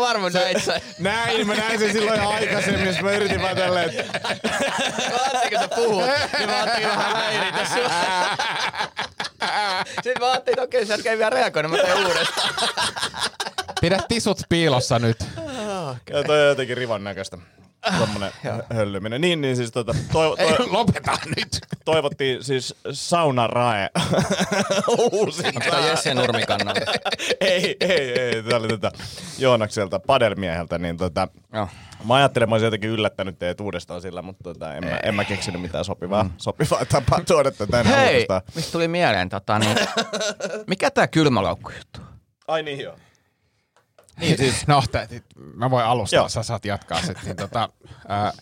Varmaan 0.00 0.32
näit 0.32 0.64
sä. 0.64 0.80
Näin, 0.98 1.46
mä 1.46 1.54
näin 1.54 1.78
sen 1.78 1.92
silloin 1.92 2.20
jo 2.22 2.28
aikaisemmin, 2.28 2.86
jos 2.86 3.00
mä 3.00 3.10
yritin 3.12 3.42
vaan 3.42 3.56
tälleen, 3.56 3.90
että 3.90 4.20
Ajattelin, 4.28 5.50
kun 5.50 5.60
sä 5.60 5.68
puhut, 5.68 6.04
niin 6.38 6.48
mä 6.50 6.56
ajattelin 6.56 6.88
vähän 6.88 7.16
häiritä 7.16 7.64
sua. 7.74 7.90
Sitten 9.94 10.14
mä 10.20 10.30
ajattelin, 10.30 10.54
että 10.58 10.62
okei, 10.62 10.86
sä 10.86 10.94
et 10.94 11.04
vielä 11.04 11.30
reagoinut, 11.30 11.72
mä 11.72 11.78
tein 11.78 12.06
uudestaan. 12.06 12.54
Pidä 13.80 13.98
tisut 14.08 14.38
piilossa 14.48 14.98
nyt. 14.98 15.16
ja 16.10 16.22
toi 16.26 16.42
on 16.42 16.48
jotenkin 16.48 16.76
rivan 16.76 17.04
näköistä. 17.04 17.38
Tommonen 17.98 18.32
höllyminen. 18.72 19.20
Niin, 19.20 19.40
niin 19.40 19.56
siis 19.56 19.70
tota, 19.72 19.94
toivo, 20.12 20.36
Ei, 20.38 20.48
toivo, 20.56 20.72
lopeta 20.72 21.18
nyt. 21.36 21.60
toivottiin 21.84 22.44
siis 22.44 22.74
Sauna 22.92 23.46
Rae 23.56 23.90
uusinta. 25.12 25.48
Onko 25.48 25.70
tää 25.70 25.86
Jesse 25.90 26.14
Nurmikannalta? 26.14 26.80
ei, 27.40 27.76
ei, 27.80 28.20
ei. 28.20 28.42
Tämä 28.42 28.56
oli 28.56 28.68
tota 28.68 28.90
Joonakselta, 29.38 29.98
padelmieheltä, 29.98 30.78
niin 30.78 30.96
tota, 30.96 31.28
Joo. 31.52 31.68
mä 32.04 32.14
ajattelin, 32.14 32.44
että 32.44 32.50
mä 32.50 32.54
olisin 32.54 32.66
jotenkin 32.66 32.90
yllättänyt 32.90 33.38
teidät 33.38 33.60
uudestaan 33.60 34.00
sillä, 34.02 34.22
mutta 34.22 34.42
tota, 34.44 34.74
en, 34.74 34.84
mä, 34.84 34.96
en 35.02 35.14
mä 35.14 35.24
keksinyt 35.24 35.62
mitään 35.62 35.84
sopivaa, 35.84 36.24
mm. 36.24 36.30
sopivaa 36.36 36.84
tapaa 36.84 37.20
tuoda 37.20 37.50
tätä 37.50 37.82
Hei, 37.82 38.12
uudestaan. 38.14 38.42
mistä 38.54 38.72
tuli 38.72 38.88
mieleen, 38.88 39.28
tota, 39.28 39.58
niin, 39.58 39.76
mikä 40.66 40.90
tää 40.90 41.08
kylmälaukku 41.08 41.70
juttu? 41.70 42.00
Ai 42.48 42.62
niin 42.62 42.80
joo. 42.80 42.96
Niin 44.20 44.36
siis, 44.36 44.66
No, 44.66 44.82
tä, 44.92 45.08
mä 45.54 45.70
voin 45.70 45.84
alustaa, 45.84 46.16
Joo. 46.16 46.28
sä 46.28 46.42
saat 46.42 46.64
jatkaa 46.64 47.02
sit. 47.02 47.18
Niin, 47.24 47.36
tota, 47.36 47.68
ää, 48.08 48.32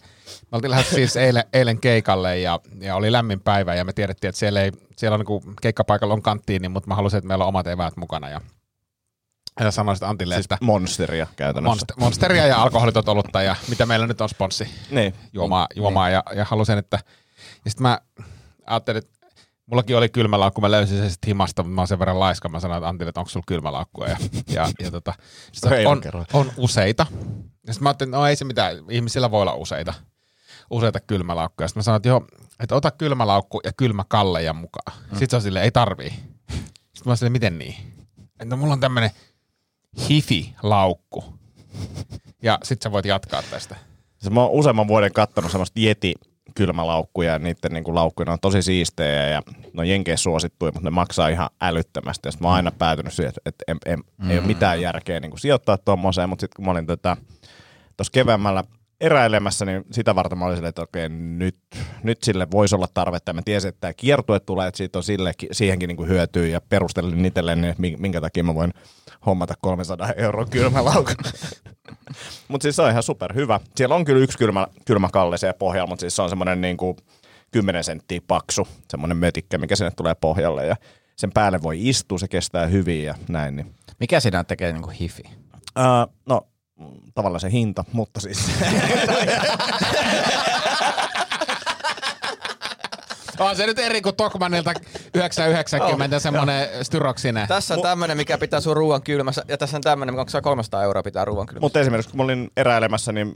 me 0.52 0.56
oltiin 0.56 0.70
lähdössä 0.70 0.94
siis 0.94 1.16
eilen, 1.16 1.44
eilen 1.52 1.80
keikalle 1.80 2.38
ja, 2.38 2.60
ja, 2.80 2.96
oli 2.96 3.12
lämmin 3.12 3.40
päivä 3.40 3.74
ja 3.74 3.84
me 3.84 3.92
tiedettiin, 3.92 4.28
että 4.28 4.38
siellä, 4.38 4.60
ei, 4.62 4.72
siellä 4.96 5.14
on 5.14 5.20
niinku, 5.20 5.42
keikkapaikalla 5.62 6.14
on 6.14 6.22
kanttiini, 6.22 6.68
mutta 6.68 6.88
mä 6.88 6.94
halusin, 6.94 7.18
että 7.18 7.28
meillä 7.28 7.44
on 7.44 7.48
omat 7.48 7.66
eväät 7.66 7.96
mukana. 7.96 8.28
Ja, 8.28 8.40
ja 9.60 9.70
sanoin 9.70 9.96
sitten 9.96 10.08
Antille, 10.08 10.34
siis 10.34 10.44
että 10.44 10.58
monsteria 10.60 11.26
käytännössä. 11.36 11.70
monster, 11.70 11.96
monsteria 12.00 12.46
ja 12.46 12.62
alkoholitot 12.62 13.08
olutta 13.08 13.42
ja 13.42 13.56
mitä 13.68 13.86
meillä 13.86 14.06
nyt 14.06 14.20
on 14.20 14.28
sponssi 14.28 14.68
Niin. 14.90 15.14
juomaa, 15.32 15.66
juomaa 15.76 16.10
ja, 16.10 16.22
ja 16.36 16.44
halusin, 16.44 16.78
että 16.78 16.98
ja 17.64 17.70
sitten 17.70 17.82
mä 17.82 17.98
ajattelin, 18.66 18.98
että 18.98 19.23
mullakin 19.66 19.96
oli 19.96 20.08
kylmälaukku, 20.08 20.60
mä 20.60 20.70
löysin 20.70 20.98
sen 20.98 21.10
sitten 21.10 21.28
himasta, 21.28 21.62
mä 21.62 21.80
oon 21.80 21.88
sen 21.88 21.98
verran 21.98 22.20
laiska, 22.20 22.48
mä 22.48 22.60
sanoin, 22.60 22.78
että 22.78 22.88
Antille, 22.88 23.08
että 23.08 23.20
onko 23.20 23.30
sulla 23.30 23.44
kylmälaukkua 23.48 24.06
ja, 24.06 24.16
ja, 24.48 24.68
ja 24.80 24.90
tota, 24.90 25.14
on, 25.86 26.02
on, 26.32 26.52
useita. 26.56 27.06
Ja 27.66 27.72
sitten 27.72 27.82
mä 27.82 27.88
ajattelin, 27.88 28.08
että 28.10 28.18
no 28.18 28.26
ei 28.26 28.36
se 28.36 28.44
mitään, 28.44 28.76
ihmisillä 28.90 29.30
voi 29.30 29.42
olla 29.42 29.54
useita, 29.54 29.94
useita 30.70 31.00
kylmälaukkuja. 31.00 31.68
Sitten 31.68 31.80
mä 31.80 31.82
sanoin, 31.82 31.96
että 31.96 32.08
joo, 32.08 32.26
että 32.60 32.74
ota 32.74 32.90
kylmälaukku 32.90 33.60
ja 33.64 33.72
kylmäkalleja 33.76 34.52
mukaan. 34.52 34.98
Mm. 34.98 35.08
Sitten 35.10 35.30
se 35.30 35.36
on 35.36 35.42
silleen, 35.42 35.64
ei 35.64 35.70
tarvii. 35.70 36.10
Sitten 36.10 37.02
mä 37.04 37.10
oon 37.10 37.16
silleen, 37.16 37.32
miten 37.32 37.58
niin? 37.58 37.74
Että 38.18 38.44
no, 38.44 38.56
mulla 38.56 38.72
on 38.72 38.80
tämmönen 38.80 39.10
hifi-laukku. 40.08 41.24
Ja 42.42 42.58
sit 42.62 42.82
sä 42.82 42.92
voit 42.92 43.06
jatkaa 43.06 43.42
tästä. 43.42 43.76
Siis 44.18 44.34
mä 44.34 44.40
oon 44.40 44.50
useamman 44.50 44.88
vuoden 44.88 45.12
kattonut 45.12 45.50
semmoista 45.50 45.80
Yeti 45.80 46.14
kylmälaukkuja 46.54 47.32
ja 47.32 47.38
niiden 47.38 47.72
niinku 47.72 47.94
laukkuja 47.94 48.24
ne 48.26 48.32
on 48.32 48.38
tosi 48.40 48.62
siistejä 48.62 49.28
ja 49.28 49.42
ne 49.72 49.80
on 49.80 49.88
jenkeissä 49.88 50.22
suosittuja, 50.22 50.72
mutta 50.72 50.86
ne 50.86 50.90
maksaa 50.90 51.28
ihan 51.28 51.50
älyttömästi. 51.60 52.28
Ja 52.28 52.32
mä 52.40 52.48
oon 52.48 52.56
aina 52.56 52.70
päätynyt 52.70 53.12
siihen, 53.12 53.28
että, 53.28 53.40
että 53.46 53.64
en, 53.68 53.78
en, 53.86 53.98
mm. 54.18 54.30
ei 54.30 54.38
ole 54.38 54.46
mitään 54.46 54.80
järkeä 54.80 55.20
niinku 55.20 55.36
sijoittaa 55.36 55.78
tuommoiseen, 55.78 56.28
mutta 56.28 56.40
sitten 56.40 56.56
kun 56.56 56.64
mä 56.64 56.70
olin 56.70 56.86
tätä 56.86 57.16
tuossa 57.96 58.12
keväämällä 58.12 58.64
eräilemässä, 59.00 59.64
niin 59.64 59.84
sitä 59.90 60.14
varten 60.14 60.38
mä 60.38 60.44
olin 60.44 60.56
silleen, 60.56 60.68
että 60.68 60.82
okei, 60.82 61.08
nyt, 61.08 61.56
nyt 62.02 62.22
sille 62.22 62.50
voisi 62.50 62.74
olla 62.74 62.88
tarvetta. 62.94 63.32
Mä 63.32 63.42
tiesin, 63.44 63.68
että 63.68 63.80
tämä 63.80 63.92
kiertue 63.92 64.40
tulee, 64.40 64.68
että 64.68 64.78
siitä 64.78 64.98
on 64.98 65.02
sille, 65.02 65.32
siihenkin 65.52 65.88
niinku 65.88 66.04
hyötyä 66.04 66.46
ja 66.46 66.60
perustelin 66.60 67.26
itselleen, 67.26 67.64
että 67.64 67.82
minkä 67.98 68.20
takia 68.20 68.44
mä 68.44 68.54
voin 68.54 68.74
hommata 69.26 69.54
300 69.60 70.12
euron 70.12 70.50
kylmälaukun. 70.50 71.14
Mutta 72.48 72.62
siis 72.62 72.76
se 72.76 72.82
on 72.82 72.90
ihan 72.90 73.02
super 73.02 73.34
hyvä. 73.34 73.60
Siellä 73.76 73.94
on 73.94 74.04
kyllä 74.04 74.22
yksi 74.22 74.38
kylmä, 74.38 74.66
kylmä 74.84 75.08
kalle 75.12 75.38
siellä 75.38 75.54
pohjalla, 75.54 75.88
mutta 75.88 76.00
siis 76.00 76.16
se 76.16 76.22
on 76.22 76.28
semmoinen 76.28 76.60
niin 76.60 76.76
kuin 76.76 76.96
10 77.50 77.84
senttiä 77.84 78.20
paksu, 78.26 78.68
semmoinen 78.88 79.16
mötikkä, 79.16 79.58
mikä 79.58 79.76
sinne 79.76 79.90
tulee 79.96 80.14
pohjalle. 80.14 80.66
Ja 80.66 80.76
sen 81.16 81.32
päälle 81.32 81.62
voi 81.62 81.88
istua, 81.88 82.18
se 82.18 82.28
kestää 82.28 82.66
hyvin 82.66 83.04
ja 83.04 83.14
näin. 83.28 83.56
Niin. 83.56 83.74
Mikä 84.00 84.20
siinä 84.20 84.44
tekee 84.44 84.72
niinku 84.72 84.90
hifi? 85.00 85.22
Uh, 85.26 86.14
no, 86.26 86.46
tavallaan 87.14 87.40
se 87.40 87.50
hinta, 87.50 87.84
mutta 87.92 88.20
siis 88.20 88.50
On 93.38 93.56
se 93.56 93.66
nyt 93.66 93.78
eri 93.78 94.02
kuin 94.02 94.16
Tokmanilta 94.16 94.74
990 95.14 96.18
semmonen 96.18 96.68
styroksinen. 96.82 97.48
Tässä 97.48 97.74
on 97.74 97.82
tämmönen, 97.82 98.16
mikä 98.16 98.38
pitää 98.38 98.60
sun 98.60 98.76
ruoan 98.76 99.02
kylmässä, 99.02 99.44
ja 99.48 99.58
tässä 99.58 99.76
on 99.76 99.82
tämmönen, 99.82 100.14
mikä 100.14 100.20
maksaa 100.20 100.40
300 100.40 100.82
euroa 100.82 101.02
pitää 101.02 101.24
ruoan 101.24 101.46
kylmässä. 101.46 101.64
Mutta 101.64 101.80
esimerkiksi 101.80 102.10
kun 102.10 102.16
mä 102.16 102.24
olin 102.24 102.50
eräilemässä, 102.56 103.12
niin, 103.12 103.26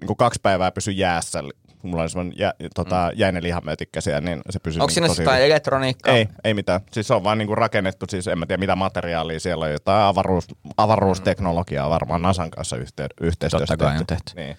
niin 0.00 0.06
kuin 0.06 0.16
kaksi 0.16 0.40
päivää 0.42 0.70
pysyi 0.70 0.98
jäässä. 0.98 1.42
Mulla 1.82 2.02
oli 2.02 2.10
semmoinen 2.10 2.38
jä, 2.38 2.54
tota, 2.74 3.10
mm. 3.12 3.18
jäinen 3.18 3.42
lihamötikkä 3.42 4.00
siellä, 4.00 4.20
niin 4.20 4.40
se 4.50 4.58
pysyi 4.58 4.80
Onko 4.80 4.86
niin 4.86 4.94
siinä 4.94 5.08
tosi 5.08 5.22
jotain 5.22 5.42
elektroniikkaa? 5.42 6.14
Ei, 6.14 6.28
ei 6.44 6.54
mitään. 6.54 6.80
Siis 6.92 7.08
se 7.08 7.14
on 7.14 7.24
vaan 7.24 7.38
niinku 7.38 7.54
rakennettu, 7.54 8.06
siis 8.08 8.28
en 8.28 8.38
mä 8.38 8.46
tiedä 8.46 8.60
mitä 8.60 8.76
materiaalia 8.76 9.40
siellä 9.40 9.64
on, 9.64 9.72
jotain 9.72 10.04
avaruus, 10.04 10.46
avaruusteknologiaa 10.76 11.90
varmaan 11.90 12.22
NASAn 12.22 12.50
kanssa 12.50 12.76
yhte, 12.76 13.06
yhteistyössä 13.20 13.76
Totta 13.76 13.84
kai 13.84 13.98
on 13.98 14.06
tehty. 14.06 14.32
Niin. 14.36 14.56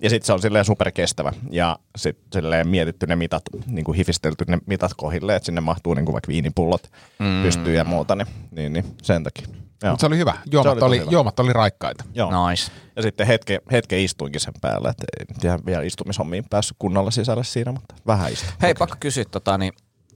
Ja 0.00 0.10
sitten 0.10 0.26
se 0.26 0.32
on 0.32 0.42
silleen 0.42 0.64
superkestävä 0.64 1.32
ja 1.50 1.78
sitten 1.96 2.24
silleen 2.32 2.68
mietitty 2.68 3.06
ne 3.06 3.16
mitat, 3.16 3.42
niinku 3.66 3.92
hifistelty 3.92 4.44
ne 4.48 4.58
mitat 4.66 4.94
kohille, 4.96 5.36
että 5.36 5.46
sinne 5.46 5.60
mahtuu 5.60 5.94
niinku 5.94 6.12
vaikka 6.12 6.28
viinipullot 6.28 6.90
mm. 7.18 7.42
pystyy 7.42 7.74
ja 7.74 7.84
muuta, 7.84 8.14
niin, 8.14 8.28
niin, 8.50 8.72
niin 8.72 8.96
sen 9.02 9.24
takia. 9.24 9.46
Joo. 9.82 9.92
Mutta 9.92 10.00
se 10.00 10.06
oli 10.06 10.16
hyvä. 10.16 10.34
Juomat, 10.52 10.72
oli 10.72 10.80
oli, 10.82 10.96
tosi 10.96 11.00
hyvä. 11.00 11.10
juomat 11.10 11.40
oli 11.40 11.52
raikkaita. 11.52 12.04
Joo. 12.14 12.48
Nice. 12.48 12.72
Ja 12.96 13.02
sitten 13.02 13.26
hetke, 13.26 13.60
hetke 13.72 14.02
istuinkin 14.02 14.40
sen 14.40 14.54
päällä, 14.60 14.90
että 14.90 15.06
ei 15.44 15.58
vielä 15.66 15.82
istumishommiin 15.82 16.44
päässyt 16.62 16.76
kunnolla 16.78 17.10
sisälle 17.10 17.44
siinä, 17.44 17.72
mutta 17.72 17.94
vähän 18.06 18.32
istuin. 18.32 18.52
Hei, 18.62 18.74
pakko 18.74 18.96
kysyä, 19.00 19.24
tota, 19.24 19.58
niin, 19.58 19.72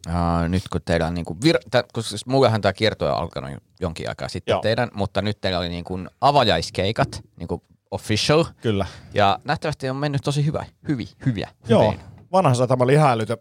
uh, 0.08 0.48
nyt 0.48 0.62
kun 0.72 0.80
teillä 0.84 1.06
on 1.06 1.14
niinku 1.14 1.36
vir- 1.44 1.68
tä, 1.70 1.84
koska 1.92 2.08
siis 2.10 2.26
mullehan 2.26 2.60
tämä 2.60 2.72
kierto 2.72 3.06
on 3.06 3.18
alkanut 3.18 3.50
jo 3.50 3.58
jonkin 3.80 4.08
aikaa 4.08 4.28
sitten 4.28 4.52
Joo. 4.52 4.60
teidän, 4.60 4.88
mutta 4.94 5.22
nyt 5.22 5.40
teillä 5.40 5.58
oli 5.58 5.68
niinku 5.68 5.98
avajaiskeikat, 6.20 7.22
niinku 7.36 7.62
official, 7.90 8.44
Kyllä. 8.60 8.86
ja 9.14 9.38
nähtävästi 9.44 9.90
on 9.90 9.96
mennyt 9.96 10.22
tosi 10.24 10.46
hyvä, 10.46 10.64
hyvi, 10.88 11.08
hyviä. 11.26 11.48
Joo, 11.68 11.94
vanha 12.32 12.54
satama 12.54 12.84
oli 12.84 12.92
ihan 12.92 13.10
älytö, 13.10 13.36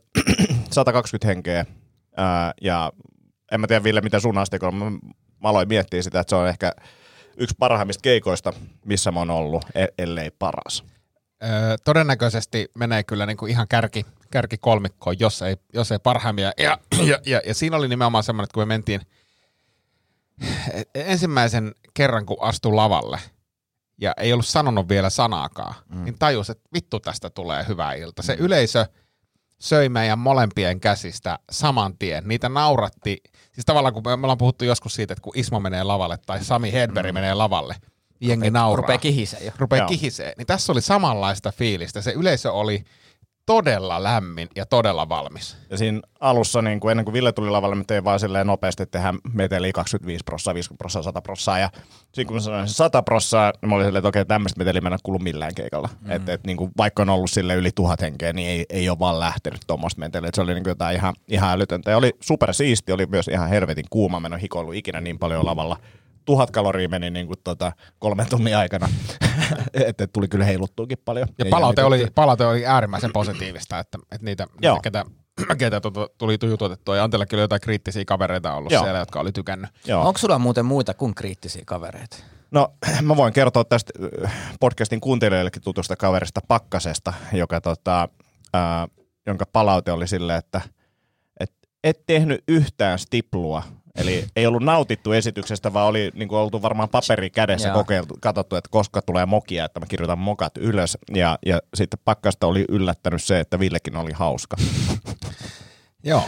120 0.72 1.28
henkeä. 1.36 1.66
Ää, 2.18 2.54
ja 2.62 2.92
en 3.52 3.62
mä 3.62 3.68
tiedä 3.68 3.84
Ville, 3.84 4.02
mitä 4.02 4.20
sun 4.20 4.38
asteikolla, 4.38 4.76
mä, 4.76 4.90
mä 5.40 5.50
aloin 5.50 5.68
miettiä 5.68 6.02
sitä, 6.02 6.20
että 6.20 6.30
se 6.30 6.36
on 6.36 6.48
ehkä 6.48 6.72
yksi 7.38 7.56
parhaimmista 7.60 8.02
keikoista, 8.02 8.54
missä 8.86 9.12
mä 9.12 9.20
oon 9.20 9.30
ollut, 9.30 9.66
e- 9.76 9.86
ellei 9.98 10.32
paras. 10.32 10.84
Öö, 11.46 11.76
todennäköisesti 11.84 12.72
menee 12.76 13.04
kyllä 13.04 13.26
niinku 13.26 13.46
ihan 13.46 13.68
kärki, 13.68 14.06
kärki 14.32 14.58
kolmikkoon, 14.58 15.16
jos 15.20 15.42
ei, 15.42 15.58
jos 15.74 15.92
ei 15.92 16.00
parhaimmia. 16.00 16.52
Ja, 16.58 16.78
ja, 17.10 17.20
ja, 17.26 17.42
ja 17.46 17.54
siinä 17.54 17.78
oli 17.78 17.88
nimenomaan 17.88 18.24
semmoinen, 18.24 18.44
että 18.44 18.54
kun 18.54 18.62
me 18.62 18.66
mentiin 18.66 19.02
ensimmäisen 20.96 21.76
kerran, 21.94 22.26
kun 22.26 22.38
astui 22.40 22.74
lavalle, 22.74 23.20
ja 24.02 24.14
ei 24.18 24.34
ollut 24.34 24.48
sanonut 24.48 24.90
vielä 24.90 25.10
sanaakaan, 25.10 25.76
mm. 25.90 26.04
niin 26.04 26.20
tajus, 26.20 26.50
että 26.50 26.70
vittu 26.74 27.00
tästä 27.00 27.30
tulee 27.30 27.66
hyvä 27.68 27.94
ilta. 27.94 28.24
Se 28.24 28.36
yleisö 28.40 28.86
söi 29.60 29.90
meidän 29.90 30.20
molempien 30.20 30.80
käsistä 30.80 31.40
saman 31.52 31.98
tien. 31.98 32.24
Niitä 32.28 32.50
nauratti, 32.50 33.18
siis 33.52 33.66
tavallaan 33.66 33.94
kun 33.94 34.04
me 34.06 34.14
ollaan 34.14 34.38
puhuttu 34.38 34.66
joskus 34.66 34.96
siitä, 34.96 35.14
että 35.14 35.22
kun 35.22 35.34
Ismo 35.38 35.60
menee 35.60 35.84
lavalle 35.84 36.18
tai 36.26 36.44
Sami 36.44 36.74
Hedberg 36.74 37.08
mm. 37.08 37.14
menee 37.14 37.34
lavalle, 37.34 37.76
jengi 38.22 38.52
nauraa. 38.52 38.82
Rupee 38.82 38.98
kihisee 38.98 39.44
jo. 39.46 39.52
Rupeaa 39.58 39.82
Joo. 39.82 39.88
kihisee. 39.88 40.34
Niin 40.38 40.48
tässä 40.48 40.72
oli 40.72 40.82
samanlaista 40.82 41.52
fiilistä. 41.52 42.02
Se 42.02 42.12
yleisö 42.12 42.52
oli 42.52 42.84
todella 43.46 44.04
lämmin 44.04 44.48
ja 44.56 44.66
todella 44.66 45.10
valmis. 45.10 45.58
Ja 45.70 45.78
siinä 45.78 46.02
alussa, 46.20 46.62
niin 46.62 46.80
kuin 46.80 46.92
ennen 46.92 47.06
kuin 47.06 47.14
Ville 47.14 47.32
tuli 47.32 47.50
lavalle, 47.50 47.76
me 47.76 47.84
tein 47.88 48.04
vaan 48.04 48.20
silleen 48.20 48.48
nopeasti, 48.48 48.84
että 48.84 48.98
tehdään 48.98 49.18
meteliä 49.34 49.72
25 49.72 50.24
prossaa, 50.24 50.54
50 50.54 50.78
prossaa, 50.78 51.04
100 51.04 51.22
prossaa. 51.22 51.60
Ja 51.60 51.70
siinä 52.14 52.28
kun 52.28 52.36
mä 52.36 52.42
sanoin 52.42 52.68
sen 52.68 52.76
100 52.76 53.04
prossaa, 53.04 53.54
niin 53.62 53.70
mä 53.70 53.76
olin 53.76 53.86
silleen, 53.86 54.00
että 54.00 54.08
okei, 54.08 54.26
tämmöistä 54.26 54.58
meteliä 54.58 54.82
mennä 54.82 54.98
kuulu 55.04 55.20
millään 55.20 55.56
keikalla. 55.56 55.90
Mm. 56.02 56.12
Että 56.12 56.34
et, 56.34 56.44
niin 56.44 56.58
kuin, 56.58 56.72
vaikka 56.78 57.02
on 57.02 57.10
ollut 57.10 57.32
sille 57.32 57.56
yli 57.56 57.72
tuhat 57.76 58.02
henkeä, 58.02 58.34
niin 58.34 58.48
ei, 58.48 58.66
ei 58.70 58.90
ole 58.90 59.00
vaan 59.00 59.20
lähtenyt 59.20 59.62
tuommoista 59.68 60.00
meteliä. 60.00 60.30
Et 60.30 60.36
Se 60.36 60.42
oli 60.42 60.54
niin 60.54 60.64
kuin 60.64 60.72
jotain 60.72 60.96
ihan, 60.96 61.14
ihan 61.28 61.52
älytöntä. 61.52 61.92
Ja 61.92 61.98
oli 61.98 62.12
super 62.22 62.54
siisti, 62.54 62.92
oli 62.92 63.06
myös 63.06 63.28
ihan 63.28 63.50
helvetin 63.50 63.86
kuuma. 63.90 64.20
Mä 64.20 64.28
en 64.28 64.34
ole 64.34 64.42
hikoillut 64.42 64.76
ikinä 64.76 65.02
niin 65.02 65.20
paljon 65.20 65.46
lavalla. 65.46 65.78
Tuhat 66.26 66.52
kaloria 66.52 66.90
meni 66.90 67.10
niin 67.10 67.28
kuin 67.28 67.40
tota, 67.44 67.72
kolmen 68.00 68.30
tunnin 68.30 68.58
aikana. 68.58 68.90
että 69.88 70.04
et 70.04 70.14
tuli 70.14 70.28
kyllä 70.28 70.46
heiluttuukin 70.46 70.98
paljon. 71.06 71.28
Ja 71.38 71.46
palaute 71.50 71.84
oli, 71.84 72.08
palaute 72.16 72.46
oli 72.46 72.66
äärimmäisen 72.66 73.14
positiivista, 73.14 73.80
että, 73.80 73.98
että 74.12 74.26
niitä, 74.26 74.48
niitä 74.62 74.80
ketä, 74.84 75.06
ketä 75.58 75.82
tuota, 75.82 76.08
tuli 76.18 76.38
jututettua. 76.50 76.96
Ja 76.96 77.04
Antellakin 77.04 77.38
oli 77.38 77.44
jotain 77.44 77.62
kriittisiä 77.62 78.06
kavereita 78.06 78.54
ollut 78.54 78.72
Joo. 78.72 78.84
siellä, 78.84 79.00
jotka 79.00 79.20
oli 79.20 79.32
tykännyt. 79.32 79.70
Joo. 79.86 80.08
Onko 80.08 80.18
sulla 80.18 80.40
muuten 80.40 80.66
muita 80.66 80.94
kuin 80.94 81.16
kriittisiä 81.16 81.64
kavereita? 81.66 82.18
No 82.52 82.74
mä 83.02 83.16
voin 83.18 83.34
kertoa 83.34 83.64
tästä 83.64 83.94
äh, 84.26 84.34
podcastin 84.60 85.02
kuuntelijoillekin 85.02 85.62
tutusta 85.62 85.96
kaverista 85.96 86.42
Pakkasesta, 86.48 87.14
joka 87.34 87.62
tota, 87.62 88.10
ää, 88.54 88.88
jonka 89.26 89.46
palaute 89.46 89.92
oli 89.92 90.08
silleen, 90.08 90.40
että 90.40 90.62
et, 91.40 91.52
et 91.84 92.06
tehnyt 92.06 92.44
yhtään 92.48 93.00
stiplua. 93.00 93.64
Eli 93.96 94.26
ei 94.36 94.48
ollut 94.48 94.64
nautittu 94.64 95.12
esityksestä, 95.12 95.74
vaan 95.74 95.88
oli 95.88 96.12
niin 96.14 96.28
kuin 96.28 96.40
oltu 96.40 96.62
varmaan 96.62 96.90
paperi 96.90 97.30
kädessä 97.30 97.68
Joo. 97.68 97.78
kokeiltu, 97.78 98.18
katsottu, 98.22 98.56
että 98.56 98.70
koska 98.72 99.02
tulee 99.02 99.26
mokia, 99.26 99.66
että 99.66 99.80
mä 99.80 99.86
kirjoitan 99.86 100.20
mokat 100.20 100.58
ylös. 100.58 100.98
Ja, 101.14 101.40
ja 101.46 101.60
sitten 101.74 102.00
Pakkasta 102.06 102.48
oli 102.48 102.66
yllättänyt 102.70 103.24
se, 103.24 103.40
että 103.40 103.60
Villekin 103.60 103.96
oli 103.96 104.12
hauska. 104.12 104.58
Joo. 106.04 106.24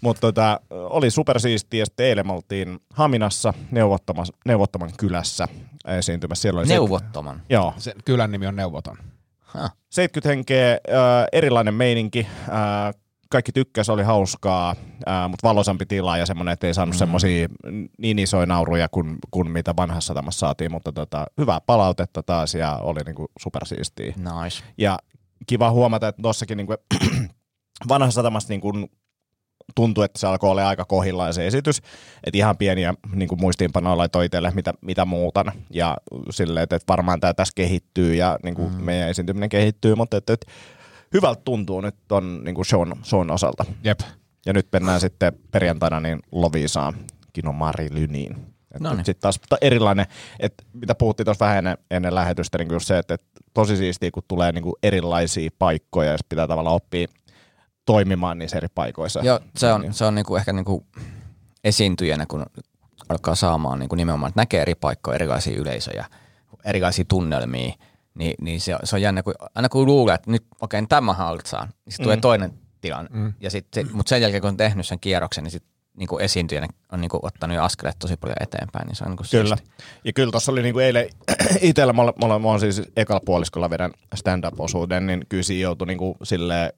Mutta 0.00 0.20
tota, 0.20 0.60
oli 0.70 1.10
supersiistiä. 1.10 1.84
Sitten 1.84 2.06
eilen 2.06 2.26
me 2.26 2.32
oltiin 2.32 2.78
Haminassa 2.94 3.54
neuvottoman, 3.70 4.26
neuvottoman 4.44 4.90
kylässä 4.96 5.48
esiintymässä. 5.84 6.42
Siellä 6.42 6.60
oli 6.60 6.68
Neuvottoman. 6.68 7.42
Joo, 7.48 7.74
Se 7.76 7.94
kylän 8.04 8.32
nimi 8.32 8.46
on 8.46 8.56
Neuvoton. 8.56 8.96
Huh. 9.54 9.70
70 9.90 10.28
henkeä, 10.28 10.72
äh, 10.72 11.26
erilainen 11.32 11.74
meininki. 11.74 12.26
Äh, 12.48 12.94
kaikki 13.28 13.52
tykkäs, 13.52 13.90
oli 13.90 14.02
hauskaa, 14.02 14.74
mutta 15.28 15.48
valosampi 15.48 15.86
tila 15.86 16.16
ja 16.16 16.26
semmoinen, 16.26 16.52
että 16.52 16.66
ei 16.66 16.74
saanut 16.74 16.94
mm. 16.94 16.98
semmoisia 16.98 17.48
niin 17.98 18.18
isoja 18.18 18.46
nauruja 18.46 18.88
kuin, 18.88 19.16
kuin 19.30 19.50
mitä 19.50 19.74
vanhassa 19.76 20.06
satamassa 20.06 20.38
saatiin, 20.38 20.72
mutta 20.72 20.92
tota, 20.92 21.26
hyvää 21.38 21.60
palautetta 21.60 22.22
taas 22.22 22.54
ja 22.54 22.78
oli 22.82 23.00
niinku 23.06 23.26
supersiistiä. 23.40 24.06
Nice. 24.16 24.64
Ja 24.78 24.98
kiva 25.46 25.70
huomata, 25.70 26.08
että 26.08 26.22
tossakin 26.22 26.56
niinku, 26.56 26.74
vanhassa 27.88 28.14
satamassa 28.14 28.48
niinku 28.48 28.72
tuntui, 29.74 30.04
että 30.04 30.18
se 30.18 30.26
alkoi 30.26 30.50
olla 30.50 30.68
aika 30.68 30.84
kohillaan 30.84 31.34
se 31.34 31.46
esitys. 31.46 31.78
Että 32.24 32.38
ihan 32.38 32.56
pieniä 32.56 32.94
niin 33.14 33.28
kuin 33.28 33.40
muistiinpanoja 33.40 33.96
laitoi 33.96 34.26
itselle, 34.26 34.50
mitä, 34.54 34.74
mitä 34.80 35.04
muutan. 35.04 35.52
Ja 35.70 35.96
silleen, 36.30 36.64
että, 36.64 36.76
että 36.76 36.92
varmaan 36.92 37.20
tämä 37.20 37.34
tässä 37.34 37.52
kehittyy 37.56 38.14
ja 38.14 38.38
niin 38.42 38.54
kuin 38.54 38.72
mm. 38.72 38.84
meidän 38.84 39.08
esiintyminen 39.08 39.48
kehittyy, 39.48 39.94
mutta 39.94 40.16
että, 40.16 40.32
että 40.32 40.46
hyvältä 41.14 41.42
tuntuu 41.44 41.80
nyt 41.80 41.94
ton 42.08 42.44
niin 42.44 42.54
kuin 42.54 42.64
shown, 42.66 42.92
shown 43.04 43.30
osalta. 43.30 43.64
Jep. 43.84 44.00
Ja 44.46 44.52
nyt 44.52 44.68
mennään 44.72 45.00
sitten 45.00 45.32
perjantaina 45.50 46.00
niin 46.00 46.20
Lovisaan, 46.32 46.94
Kino 47.32 47.52
Mari 47.52 47.88
Lyniin. 47.90 48.36
Noniin. 48.80 49.04
Sitten 49.04 49.20
taas 49.22 49.40
ta- 49.48 49.56
erilainen, 49.60 50.06
että 50.40 50.64
mitä 50.72 50.94
puhuttiin 50.94 51.24
tuossa 51.24 51.44
vähän 51.44 51.58
ennen, 51.58 51.78
ennen 51.90 52.14
lähetystä, 52.14 52.58
niin 52.58 52.72
just 52.72 52.86
se, 52.86 52.98
että, 52.98 53.14
että 53.14 53.26
tosi 53.54 53.76
siistiä, 53.76 54.10
kun 54.10 54.22
tulee 54.28 54.52
niin 54.52 54.62
kuin 54.62 54.74
erilaisia 54.82 55.50
paikkoja 55.58 56.10
ja 56.10 56.16
sit 56.18 56.28
pitää 56.28 56.46
tavallaan 56.46 56.76
oppia 56.76 57.06
toimimaan 57.86 58.38
niissä 58.38 58.56
eri 58.56 58.68
paikoissa. 58.74 59.20
Joo, 59.20 59.40
se 59.56 59.72
on, 59.72 59.80
Niin. 59.80 59.92
se 59.94 60.04
on 60.04 60.14
niinku 60.14 60.36
ehkä 60.36 60.52
niinku 60.52 60.86
esiintyjänä, 61.64 62.26
kun 62.26 62.46
alkaa 63.08 63.34
saamaan 63.34 63.78
niinku 63.78 63.94
nimenomaan, 63.94 64.28
että 64.30 64.40
näkee 64.40 64.62
eri 64.62 64.74
paikkoja, 64.74 65.14
erilaisia 65.14 65.58
yleisöjä, 65.58 66.04
erilaisia 66.64 67.04
tunnelmia, 67.08 67.72
niin, 68.18 68.34
niin 68.40 68.60
se, 68.60 68.76
se 68.84 68.96
on 68.96 69.02
jännä, 69.02 69.22
kun, 69.22 69.34
aina 69.54 69.68
kun 69.68 69.86
luulee, 69.86 70.14
että 70.14 70.30
nyt 70.30 70.44
okei, 70.60 70.78
okay, 70.78 70.86
tämä 70.88 71.12
hallitsaan, 71.12 71.68
niin 71.68 71.92
sitten 71.92 72.04
tulee 72.04 72.16
Mm. 72.16 72.20
toinen 72.20 72.52
tilanne. 72.80 73.10
Mm. 73.12 73.32
Ja 73.40 73.50
sit, 73.50 73.66
se, 73.74 73.84
mutta 73.92 74.10
sen 74.10 74.22
jälkeen, 74.22 74.40
kun 74.40 74.48
on 74.48 74.56
tehnyt 74.56 74.86
sen 74.86 75.00
kierroksen, 75.00 75.44
niin 75.44 75.50
sitten 75.52 75.72
niinku 75.96 76.18
esiintyjänä 76.18 76.66
on 76.92 77.00
niinku 77.00 77.18
ottanut 77.22 77.56
jo 77.56 77.62
askeleet 77.62 77.96
tosi 77.98 78.16
paljon 78.16 78.36
eteenpäin, 78.40 78.86
niin 78.86 78.96
se 78.96 79.04
on 79.04 79.10
niinku 79.10 79.24
Kyllä. 79.30 79.56
siisti. 79.56 79.72
Ja 80.04 80.12
kyllä 80.12 80.30
tuossa 80.30 80.52
oli 80.52 80.62
niinku 80.62 80.78
eilen 80.78 81.08
itsellä, 81.60 81.92
mä, 81.92 82.02
mä, 82.02 82.12
olen- 82.26 82.42
mä 82.42 82.48
olen 82.48 82.60
siis 82.60 82.82
ekalla 82.96 83.22
puoliskolla 83.24 83.70
vedän 83.70 83.90
stand-up-osuuden, 84.14 85.06
niin 85.06 85.26
kyllä 85.28 85.42
siinä 85.42 85.62
joutui 85.62 85.86
niinku 85.86 86.16
silleen 86.22 86.72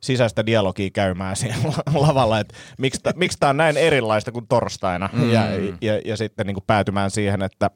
sisäistä 0.00 0.46
dialogia 0.46 0.90
käymään 0.90 1.36
siellä 1.40 1.56
lavalla, 1.94 2.40
että 2.40 2.54
miksi, 2.78 3.00
tää- 3.02 3.12
miksi 3.16 3.38
tämä 3.40 3.50
on 3.50 3.56
näin 3.56 3.76
erilaista 3.76 4.32
kuin 4.32 4.46
torstaina. 4.48 5.08
Mm. 5.12 5.30
Ja, 5.32 5.42
ja, 5.80 6.00
ja 6.04 6.16
sitten 6.16 6.46
niinku 6.46 6.60
päätymään 6.66 7.10
siihen, 7.10 7.42
että 7.42 7.70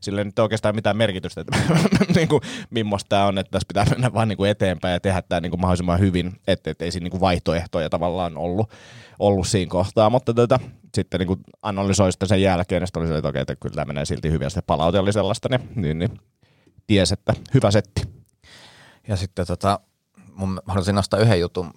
sille 0.00 0.20
ei 0.20 0.24
nyt 0.24 0.38
oikeastaan 0.38 0.74
mitään 0.74 0.96
merkitystä, 0.96 1.40
että 1.40 1.58
niinku, 2.16 2.40
millaista 2.70 3.08
tämä 3.08 3.26
on, 3.26 3.38
että 3.38 3.50
tässä 3.50 3.66
pitää 3.68 3.84
mennä 3.90 4.12
vaan 4.12 4.28
niinku 4.28 4.44
eteenpäin 4.44 4.92
ja 4.92 5.00
tehdä 5.00 5.22
tämä 5.22 5.40
niinku 5.40 5.56
mahdollisimman 5.56 6.00
hyvin, 6.00 6.32
että 6.46 6.70
et 6.70 6.82
ei 6.82 6.90
siinä 6.90 7.04
niinku 7.04 7.20
vaihtoehtoja 7.20 7.90
tavallaan 7.90 8.38
ollut, 8.38 8.70
ollut 9.18 9.46
siinä 9.46 9.70
kohtaa, 9.70 10.10
mutta 10.10 10.34
tota, 10.34 10.60
sitten 10.94 11.18
niinku 11.18 11.36
analysoi 11.62 12.12
sitä 12.12 12.26
sen 12.26 12.42
jälkeen, 12.42 12.82
ja 12.82 12.86
sitten 12.86 13.00
oli 13.00 13.08
se, 13.08 13.16
että 13.16 13.28
okei, 13.28 13.42
että 13.42 13.56
kyllä 13.56 13.74
tämä 13.74 13.84
menee 13.84 14.04
silti 14.04 14.30
hyvin, 14.30 14.46
ja 14.46 14.50
sitten 14.50 14.64
palaute 14.66 14.98
oli 14.98 15.12
sellaista, 15.12 15.48
niin, 15.48 15.68
niin, 15.74 15.98
niin 15.98 16.20
ties, 16.86 17.12
että 17.12 17.34
hyvä 17.54 17.70
setti. 17.70 18.02
Ja 19.08 19.16
sitten 19.16 19.46
tota, 19.46 19.80
mun, 20.34 20.60
haluaisin 20.66 20.94
nostaa 20.94 21.20
yhden 21.20 21.40
jutun, 21.40 21.72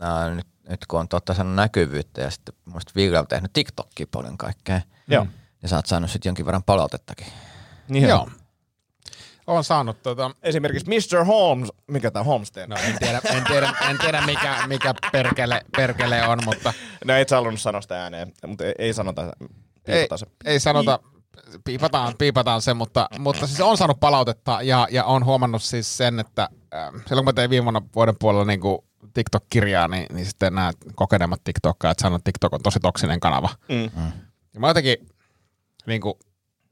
ää, 0.00 0.34
nyt, 0.34 0.46
nyt 0.68 0.86
kun 0.86 1.00
on 1.00 1.08
totta 1.08 1.34
saanut 1.34 1.54
näkyvyyttä 1.54 2.20
ja 2.20 2.30
sitten 2.30 2.54
muista 2.64 2.92
Ville 2.96 3.18
on 3.18 3.26
tehnyt 3.26 3.52
TikTokia 3.52 4.06
paljon 4.10 4.38
kaikkea, 4.38 4.80
Joo. 5.08 5.26
niin 5.62 5.70
sä 5.70 5.76
oot 5.76 5.86
saanut 5.86 6.10
sitten 6.10 6.30
jonkin 6.30 6.46
verran 6.46 6.62
palautettakin. 6.62 7.26
Niin 7.88 8.08
Joo. 8.08 8.28
Olen 9.46 9.64
saanut 9.64 10.02
tota, 10.02 10.30
Esimerkiksi 10.42 11.16
Mr. 11.16 11.24
Holmes, 11.24 11.72
mikä 11.86 12.10
tämä 12.10 12.22
Holmesteen? 12.22 12.68
no 12.70 12.76
en 12.76 12.98
tiedä, 12.98 13.20
en 13.24 13.44
tiedä, 13.44 13.72
en 13.90 13.98
tiedä 13.98 14.26
mikä, 14.26 14.56
mikä 14.66 14.94
perkele, 15.12 15.60
perkele 15.76 16.28
on, 16.28 16.38
mutta 16.44 16.72
No 17.04 17.14
et 17.14 17.28
sä 17.28 17.36
halunnut 17.36 17.60
sanoa 17.60 17.80
sitä 17.80 18.02
ääneen, 18.02 18.32
mutta 18.46 18.64
ei, 18.64 18.74
ei 18.78 18.94
sanota 18.94 19.32
ei, 19.86 20.08
se. 20.16 20.26
ei 20.44 20.60
sanota, 20.60 20.98
piipataan, 21.64 22.14
piipataan 22.18 22.62
se, 22.62 22.74
mutta, 22.74 23.08
mutta 23.18 23.46
siis 23.46 23.60
on 23.60 23.76
saanut 23.76 24.00
palautetta 24.00 24.58
ja, 24.62 24.88
ja 24.90 25.04
on 25.04 25.24
huomannut 25.24 25.62
siis 25.62 25.96
sen, 25.96 26.20
että 26.20 26.48
äh, 26.74 26.88
silloin 27.06 27.24
kun 27.24 27.24
mä 27.24 27.32
tein 27.32 27.50
viime 27.50 27.64
vuonna 27.64 27.82
vuoden 27.94 28.16
puolella 28.20 28.44
niin 28.44 28.60
kuin 28.60 28.78
TikTok-kirjaa, 29.14 29.88
niin, 29.88 30.06
niin 30.12 30.26
sitten 30.26 30.54
nämä 30.54 30.72
kokeneemmat 30.94 31.44
TikTokkaat 31.44 31.98
sanoo, 31.98 32.16
että 32.16 32.24
TikTok 32.24 32.52
on 32.52 32.62
tosi 32.62 32.80
toksinen 32.80 33.20
kanava. 33.20 33.48
Mm. 33.68 33.90
Ja 34.54 34.60
mä 34.60 34.68
jotenkin 34.68 34.96
niin 35.86 36.00
kuin, 36.00 36.14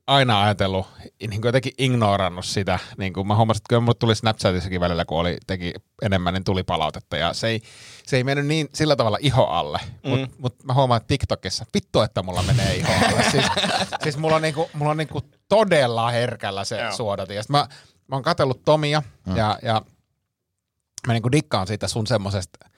aina 0.06 0.42
ajatellut, 0.42 0.86
niin 1.20 1.40
kuin 1.40 1.48
jotenkin 1.48 1.72
ignorannut 1.78 2.44
sitä. 2.44 2.78
Niin 2.98 3.12
kuin 3.12 3.26
mä 3.26 3.36
huomasin, 3.36 3.58
että 3.58 3.68
kyllä 3.68 3.80
mulle 3.80 3.94
tuli 3.98 4.14
Snapchatissakin 4.14 4.80
välillä, 4.80 5.04
kun 5.04 5.18
oli, 5.18 5.38
teki 5.46 5.72
enemmän, 6.02 6.34
niin 6.34 6.44
tuli 6.44 6.62
palautetta. 6.62 7.16
Ja 7.16 7.32
se 7.32 7.48
ei, 7.48 7.62
se 8.06 8.16
ei 8.16 8.24
mennyt 8.24 8.46
niin 8.46 8.68
sillä 8.74 8.96
tavalla 8.96 9.18
iho 9.20 9.44
alle. 9.44 9.80
Mm. 10.04 10.10
Mutta 10.10 10.36
mut 10.38 10.64
mä 10.64 10.74
huomaan, 10.74 10.96
että 10.96 11.08
TikTokissa, 11.08 11.66
vittu, 11.74 12.00
että 12.00 12.22
mulla 12.22 12.42
menee 12.42 12.76
iho 12.76 12.92
alle. 13.08 13.22
siis, 13.32 13.44
siis 14.02 14.16
mulla 14.16 14.36
on, 14.36 14.42
niinku, 14.42 14.70
mulla 14.74 14.90
on 14.90 14.96
niinku 14.96 15.22
todella 15.48 16.10
herkällä 16.10 16.64
se 16.64 16.80
Joo. 16.80 16.92
suodatin. 16.92 17.36
Ja 17.36 17.42
sit 17.42 17.50
mä, 17.50 17.66
mä 18.08 18.16
oon 18.16 18.22
katsellut 18.22 18.64
Tomia 18.64 19.02
mm. 19.26 19.36
ja, 19.36 19.58
ja 19.62 19.82
mä 21.06 21.12
niinku 21.12 21.32
dikkaan 21.32 21.66
siitä 21.66 21.88
sun 21.88 22.06
semmosesta 22.06 22.71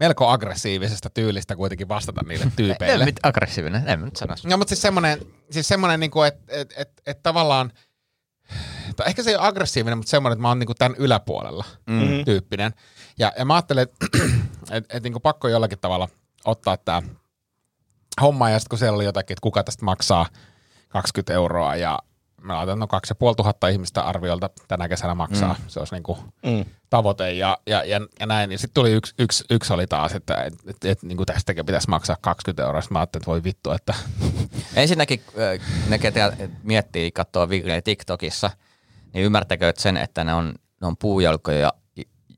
melko 0.00 0.28
aggressiivisesta 0.28 1.10
tyylistä 1.10 1.56
kuitenkin 1.56 1.88
vastata 1.88 2.20
niille 2.28 2.52
tyypeille. 2.56 3.04
Mit 3.04 3.20
aggressiivinen, 3.22 3.88
en 3.88 4.00
nyt 4.00 4.16
sanoisi. 4.16 4.48
No, 4.48 4.56
mutta 4.56 4.68
siis 4.68 4.82
semmoinen, 4.82 5.18
siis 5.50 5.68
semmoinen 5.68 6.00
niinku, 6.00 6.22
että 6.22 6.42
et, 6.48 6.72
et, 6.76 7.02
et 7.06 7.22
tavallaan, 7.22 7.72
tai 8.96 9.06
ehkä 9.08 9.22
se 9.22 9.30
ei 9.30 9.36
ole 9.36 9.46
aggressiivinen, 9.46 9.98
mutta 9.98 10.10
semmoinen, 10.10 10.32
että 10.32 10.42
mä 10.42 10.48
oon 10.48 10.58
niinku 10.58 10.74
tämän 10.74 10.96
yläpuolella 10.98 11.64
mm. 11.86 12.24
tyyppinen. 12.24 12.72
Ja, 13.18 13.32
ja 13.38 13.44
mä 13.44 13.54
ajattelen, 13.54 13.82
että 13.82 14.06
et, 14.76 14.84
et 14.88 15.02
niinku 15.02 15.20
pakko 15.20 15.48
jollakin 15.48 15.78
tavalla 15.78 16.08
ottaa 16.44 16.76
tämä 16.76 17.02
homma, 18.20 18.50
ja 18.50 18.58
sitten 18.58 18.70
kun 18.70 18.78
siellä 18.78 18.96
oli 18.96 19.04
jotakin, 19.04 19.34
että 19.34 19.42
kuka 19.42 19.64
tästä 19.64 19.84
maksaa 19.84 20.26
20 20.88 21.32
euroa, 21.32 21.76
ja 21.76 21.98
mä 22.42 22.56
laitan, 22.56 22.78
no 22.78 22.86
2500 22.86 23.68
ihmistä 23.70 24.02
arviolta 24.02 24.50
tänä 24.68 24.88
kesänä 24.88 25.14
maksaa. 25.14 25.56
Mm. 25.58 25.64
Se 25.68 25.78
olisi 25.78 25.94
niinku 25.94 26.18
Mm. 26.42 26.64
tavoite 26.90 27.32
ja, 27.32 27.58
ja, 27.66 27.84
ja, 27.84 28.00
ja 28.20 28.26
näin. 28.26 28.52
Ja 28.52 28.58
sitten 28.58 28.74
tuli 28.74 28.92
yksi, 28.92 29.14
yksi, 29.18 29.44
yksi 29.50 29.72
oli 29.72 29.86
taas, 29.86 30.12
että 30.12 30.34
et, 30.42 30.54
et, 30.66 30.84
et, 30.84 31.02
niin 31.02 31.26
tästäkin 31.26 31.66
pitäisi 31.66 31.90
maksaa 31.90 32.16
20 32.20 32.62
euroa. 32.62 32.80
Sitten 32.80 32.94
mä 32.94 32.98
ajattelin, 32.98 33.22
että 33.22 33.30
voi 33.30 33.44
vittu, 33.44 33.70
että 33.70 33.94
Ensinnäkin 34.74 35.22
ne, 35.88 35.98
ketä 35.98 36.32
miettii, 36.62 37.12
katsoo 37.12 37.48
Vigleä 37.48 37.82
TikTokissa, 37.82 38.50
niin 39.14 39.24
ymmärtäkö 39.24 39.68
että 39.68 39.82
sen, 39.82 39.96
että 39.96 40.24
ne 40.24 40.34
on, 40.34 40.54
ne 40.80 40.86
on 40.86 40.96
puujalkoja, 40.96 41.72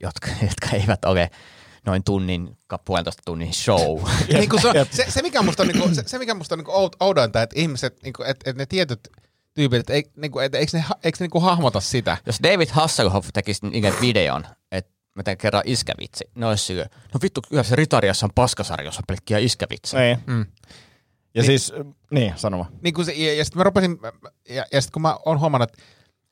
jotka, 0.00 0.28
jotka 0.42 0.76
eivät 0.76 1.04
ole 1.04 1.30
noin 1.86 2.04
tunnin, 2.04 2.58
puolentoista 2.84 3.22
tunnin 3.26 3.54
show. 3.54 4.00
niin 4.28 4.48
kuin 4.48 4.62
se, 4.62 4.86
se, 4.90 5.04
se, 5.08 5.22
mikä 5.22 5.42
musta 5.42 5.62
on, 5.62 5.68
niin 5.68 5.82
kuin, 5.82 5.94
se, 5.94 6.02
se, 6.06 6.18
mikä 6.18 6.34
musta 6.34 6.54
on 6.54 6.58
niin 6.58 6.64
kuin 6.64 6.74
oud- 6.76 6.96
oudointa, 7.00 7.42
että 7.42 7.60
ihmiset, 7.60 8.02
niin 8.02 8.12
kuin, 8.12 8.28
että, 8.28 8.50
että 8.50 8.62
ne 8.62 8.66
tietyt 8.66 9.00
tyypit, 9.54 9.80
että, 9.80 9.92
ei, 9.92 10.04
niin 10.16 10.30
kuin, 10.30 10.44
että 10.44 10.58
eikö 10.58 10.76
ne, 10.76 10.84
eikö 11.04 11.16
ne 11.20 11.24
niin 11.24 11.30
kuin 11.30 11.44
hahmota 11.44 11.80
sitä? 11.80 12.16
Jos 12.26 12.38
David 12.42 12.68
Hasselhoff 12.70 13.28
tekisi 13.32 13.66
niiden 13.66 13.94
videon, 14.00 14.46
että 14.72 14.92
mä 15.14 15.22
teen 15.22 15.38
kerran 15.38 15.62
iskävitsi, 15.66 16.24
ne 16.34 16.46
olisi 16.46 16.64
sille, 16.64 16.90
no 17.14 17.20
vittu, 17.22 17.40
kyllä 17.48 17.62
se 17.62 17.76
Ritariassa 17.76 18.26
on 18.26 18.32
paskasarjossa 18.34 19.02
pelkkiä 19.08 19.38
iskävitsejä. 19.38 20.14
Niin. 20.14 20.18
Mm. 20.26 20.46
Ja 21.34 21.42
siis, 21.42 21.72
niin, 22.10 22.32
sanoma. 22.36 22.66
Niin 22.82 22.94
kuin 22.94 23.04
se, 23.04 23.12
ja, 23.12 23.34
ja 23.34 23.44
sitten 23.44 23.60
mä 23.60 23.64
rupesin, 23.64 23.98
ja, 24.48 24.64
ja 24.72 24.80
sitten 24.80 24.92
kun 24.92 25.02
mä 25.02 25.16
oon 25.26 25.40
huomannut, 25.40 25.70
että, 25.70 25.82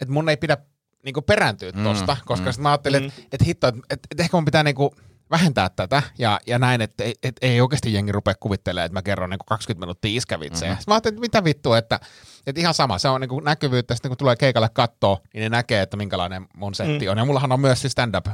että 0.00 0.12
mun 0.12 0.28
ei 0.28 0.36
pidä 0.36 0.56
niin 1.04 1.14
kuin 1.14 1.24
perääntyä 1.24 1.72
tosta, 1.72 2.14
mm, 2.14 2.20
koska 2.24 2.46
mm. 2.46 2.52
sitten 2.52 2.62
mä 2.62 2.70
ajattelin, 2.70 3.04
että, 3.04 3.22
että 3.32 3.44
hitto, 3.44 3.68
että, 3.68 3.80
että, 3.90 4.08
että 4.10 4.22
ehkä 4.22 4.36
mun 4.36 4.44
pitää 4.44 4.62
niin 4.62 4.74
kuin 4.74 4.90
vähentää 5.30 5.68
tätä 5.68 6.02
ja, 6.18 6.40
ja 6.46 6.58
näin, 6.58 6.80
että, 6.80 7.04
että, 7.04 7.28
että 7.28 7.46
ei 7.46 7.60
oikeasti 7.60 7.94
jengi 7.94 8.12
rupea 8.12 8.34
kuvittelemaan, 8.40 8.86
että 8.86 8.98
mä 8.98 9.02
kerron 9.02 9.30
niin 9.30 9.38
kuin 9.38 9.46
20 9.46 9.86
minuuttia 9.86 10.16
iskävitsejä. 10.16 10.70
Mm-hmm. 10.70 10.80
Sitten 10.80 10.92
mä 10.92 10.94
ajattelin, 10.94 11.14
että 11.14 11.20
mitä 11.20 11.44
vittua, 11.44 11.78
että, 11.78 12.00
että 12.46 12.60
ihan 12.60 12.74
sama, 12.74 12.98
se 12.98 13.08
on 13.08 13.20
niin 13.20 13.28
kuin 13.28 13.44
näkyvyyttä, 13.44 13.94
sitten 13.94 14.10
kun 14.10 14.18
tulee 14.18 14.36
keikalle 14.36 14.68
kattoa, 14.68 15.20
niin 15.34 15.42
ne 15.42 15.48
näkee, 15.48 15.82
että 15.82 15.96
minkälainen 15.96 16.46
mun 16.56 16.74
setti 16.74 17.04
mm. 17.04 17.10
on. 17.10 17.18
Ja 17.18 17.24
mullahan 17.24 17.52
on 17.52 17.60
myös 17.60 17.80
siis 17.80 17.92
stand-up 17.92 18.26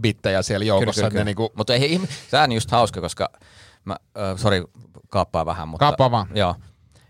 bittejä 0.00 0.42
siellä 0.42 0.64
joukossa. 0.64 1.00
Kyllä, 1.00 1.10
kyllä, 1.10 1.10
kyllä. 1.10 1.24
Niinku, 1.24 1.52
Mutta 1.56 1.74
ei 1.74 2.00
tämä 2.30 2.44
on 2.44 2.52
just 2.52 2.70
hauska, 2.70 3.00
koska 3.00 3.30
mä, 3.84 3.96
äh, 4.18 4.38
sori, 4.38 4.62
kaappaa 5.08 5.46
vähän, 5.46 5.68
mutta... 5.68 5.86
Kaappaa 5.86 6.10
vaan. 6.10 6.26
Joo. 6.34 6.54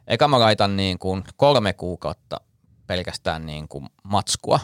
Eka 0.07 0.28
mä 0.28 0.40
laitan 0.40 0.76
niin 0.76 0.98
kuin 0.98 1.24
kolme 1.37 1.72
kuukautta 1.72 2.40
pelkästään 2.87 3.46
niin 3.46 3.68
kuin 3.68 3.87
matskua. 4.02 4.61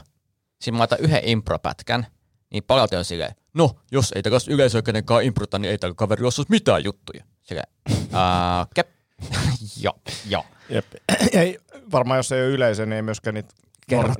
Sitten 0.61 0.75
mä 0.75 0.79
laitan 0.79 1.01
yhden 1.01 1.25
impropätkän, 1.25 2.07
niin 2.51 2.63
paljon 2.67 2.89
on 2.99 3.05
silleen, 3.05 3.35
no, 3.55 3.71
jos 3.93 4.13
ei 4.13 4.23
takas 4.23 4.49
yleisö 4.49 4.83
kenenkään 4.83 5.25
improta, 5.25 5.59
niin 5.59 5.71
ei 5.71 5.79
tällä 5.79 5.95
kaveri 5.95 6.25
osaisi 6.25 6.51
mitään 6.51 6.85
juttuja. 6.85 7.25
Silleen, 7.43 7.69
ää, 8.13 8.67
kep. 8.75 9.00
joo, 9.85 10.01
joo. 10.29 10.47
Jep. 10.69 10.87
Ei, 11.33 11.59
varmaan 11.93 12.19
jos 12.19 12.33
ei 12.33 12.43
ole 12.43 12.51
yleisö, 12.51 12.87
niin 12.87 12.93
ei 12.93 13.03
myöskään 13.03 13.35
niitä 13.35 13.55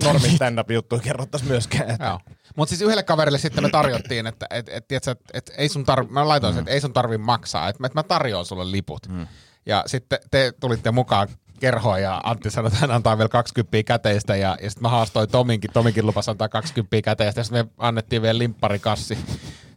normi 0.05 0.31
stand-up-juttuja 0.31 1.03
kerrottaisi 1.03 1.47
myöskään. 1.47 1.91
Että. 1.91 2.05
Joo. 2.05 2.21
Mutta 2.57 2.71
siis 2.71 2.83
yhdelle 2.83 3.03
kaverille 3.03 3.39
sitten 3.39 3.65
me 3.65 3.71
tarjottiin, 3.71 4.27
että 4.27 4.47
et, 4.51 4.69
et, 4.69 4.93
et, 4.93 5.09
et, 5.09 5.21
et 5.35 5.51
ei 5.57 5.69
sun 5.69 5.85
tarvi, 5.85 6.13
mä 6.13 6.29
laitoin 6.29 6.55
sen, 6.55 6.61
että 6.61 6.71
ei 6.71 6.81
sun 6.81 6.93
tarvi 6.93 7.19
maksaa, 7.19 7.69
että 7.69 7.87
et 7.87 7.95
mä 7.95 8.03
tarjoan 8.03 8.45
sulle 8.45 8.71
liput. 8.71 9.09
Mm. 9.09 9.27
Ja 9.67 9.85
sitten 9.87 10.19
te 10.31 10.53
tulitte 10.61 10.91
mukaan 10.91 11.29
kerhoon 11.61 12.03
ja 12.03 12.21
Antti 12.25 12.51
sanoi, 12.51 12.69
että 12.69 12.81
hän 12.81 12.91
antaa 12.91 13.19
vielä 13.19 13.29
20 13.29 13.83
käteistä 13.83 14.37
ja, 14.37 14.57
ja 14.63 14.71
sitten 14.71 14.83
mä 14.83 14.89
haastoin 14.89 15.31
Tominkin, 15.31 15.71
Tominkin 15.73 16.07
lupas 16.07 16.29
antaa 16.29 16.49
20 16.49 17.03
käteistä 17.03 17.41
ja 17.41 17.45
sitten 17.45 17.67
me 17.67 17.73
annettiin 17.79 18.23
vielä 18.23 18.39
limpparikassi. 18.39 19.19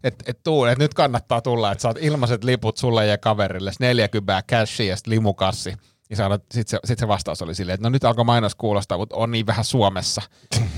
Että 0.03 0.23
et 0.27 0.43
tuu, 0.43 0.65
et 0.65 0.77
nyt 0.77 0.93
kannattaa 0.93 1.41
tulla, 1.41 1.71
että 1.71 1.81
saat 1.81 1.97
ilmaiset 2.01 2.43
liput 2.43 2.77
sulle 2.77 3.05
ja 3.07 3.17
kaverille, 3.17 3.71
40 3.79 4.43
cashia 4.49 4.89
ja 4.89 4.95
sitten 4.95 5.11
limukassi. 5.11 5.73
Ja 6.09 6.17
sitten 6.51 6.67
se, 6.67 6.79
sit 6.85 6.99
se 6.99 7.07
vastaus 7.07 7.41
oli 7.41 7.55
silleen, 7.55 7.73
että 7.73 7.83
no 7.83 7.89
nyt 7.89 8.03
alkoi 8.03 8.25
mainos 8.25 8.55
kuulostaa, 8.55 8.97
mutta 8.97 9.15
on 9.15 9.31
niin 9.31 9.45
vähän 9.45 9.65
Suomessa 9.65 10.21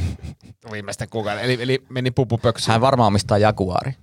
viimeisten 0.72 1.10
kuukauden. 1.10 1.44
Eli, 1.44 1.58
eli 1.62 1.86
meni 1.90 2.12
pupupöksyyn. 2.12 2.72
Hän 2.72 2.82
varmaan 2.82 3.08
omistaa 3.08 3.38
Jaguari. 3.38 3.94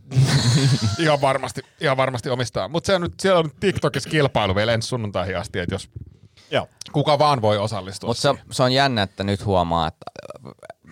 Ihan 0.98 1.20
varmasti, 1.20 1.60
ihan 1.80 1.96
varmasti 1.96 2.30
omistaa. 2.30 2.68
Mutta 2.68 2.86
se 2.86 2.94
on 2.94 3.02
nyt, 3.02 3.20
siellä 3.20 3.38
on 3.38 3.44
nyt 3.44 3.60
TikTokissa 3.60 4.10
kilpailu 4.10 4.54
vielä 4.54 4.72
ensi 4.72 4.88
sunnuntaihin 4.88 5.38
asti, 5.38 5.58
että 5.58 5.74
jos 5.74 5.90
Joo. 6.50 6.68
kuka 6.92 7.18
vaan 7.18 7.42
voi 7.42 7.58
osallistua. 7.58 8.08
Mutta 8.08 8.20
se, 8.20 8.34
se 8.50 8.62
on 8.62 8.72
jännä, 8.72 9.02
että 9.02 9.24
nyt 9.24 9.44
huomaa, 9.44 9.88
että 9.88 10.06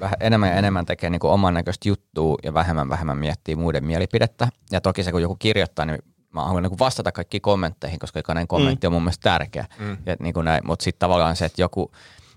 vähän 0.01 0.17
enemmän 0.21 0.49
ja 0.49 0.55
enemmän 0.55 0.87
tekee 0.87 1.11
niinku 1.11 1.29
oman 1.29 1.55
näköistä 1.55 1.89
juttua 1.89 2.37
ja 2.43 2.55
vähemmän 2.55 2.89
vähemmän 2.89 3.19
miettii 3.19 3.57
muiden 3.57 3.85
mielipidettä. 3.85 4.49
Ja 4.73 4.81
toki 4.81 5.03
se, 5.03 5.13
kun 5.13 5.23
joku 5.23 5.37
kirjoittaa, 5.37 5.85
niin 5.85 5.99
mä 6.35 6.45
haluan 6.45 6.63
niinku 6.63 6.79
vastata 6.79 7.13
kaikkiin 7.13 7.41
kommentteihin, 7.41 7.99
koska 7.99 8.19
jokainen 8.19 8.47
kommentti 8.49 8.87
mm. 8.87 8.89
on 8.89 8.93
mun 8.93 9.03
mielestä 9.03 9.23
tärkeä. 9.31 9.65
Mm. 9.79 9.97
Ja 10.07 10.17
niinku 10.21 10.43
näin. 10.43 10.67
Mutta 10.67 10.83
sitten 10.83 10.99
tavallaan 10.99 11.37
se, 11.37 11.45
että 11.45 11.63
joku, 11.63 11.93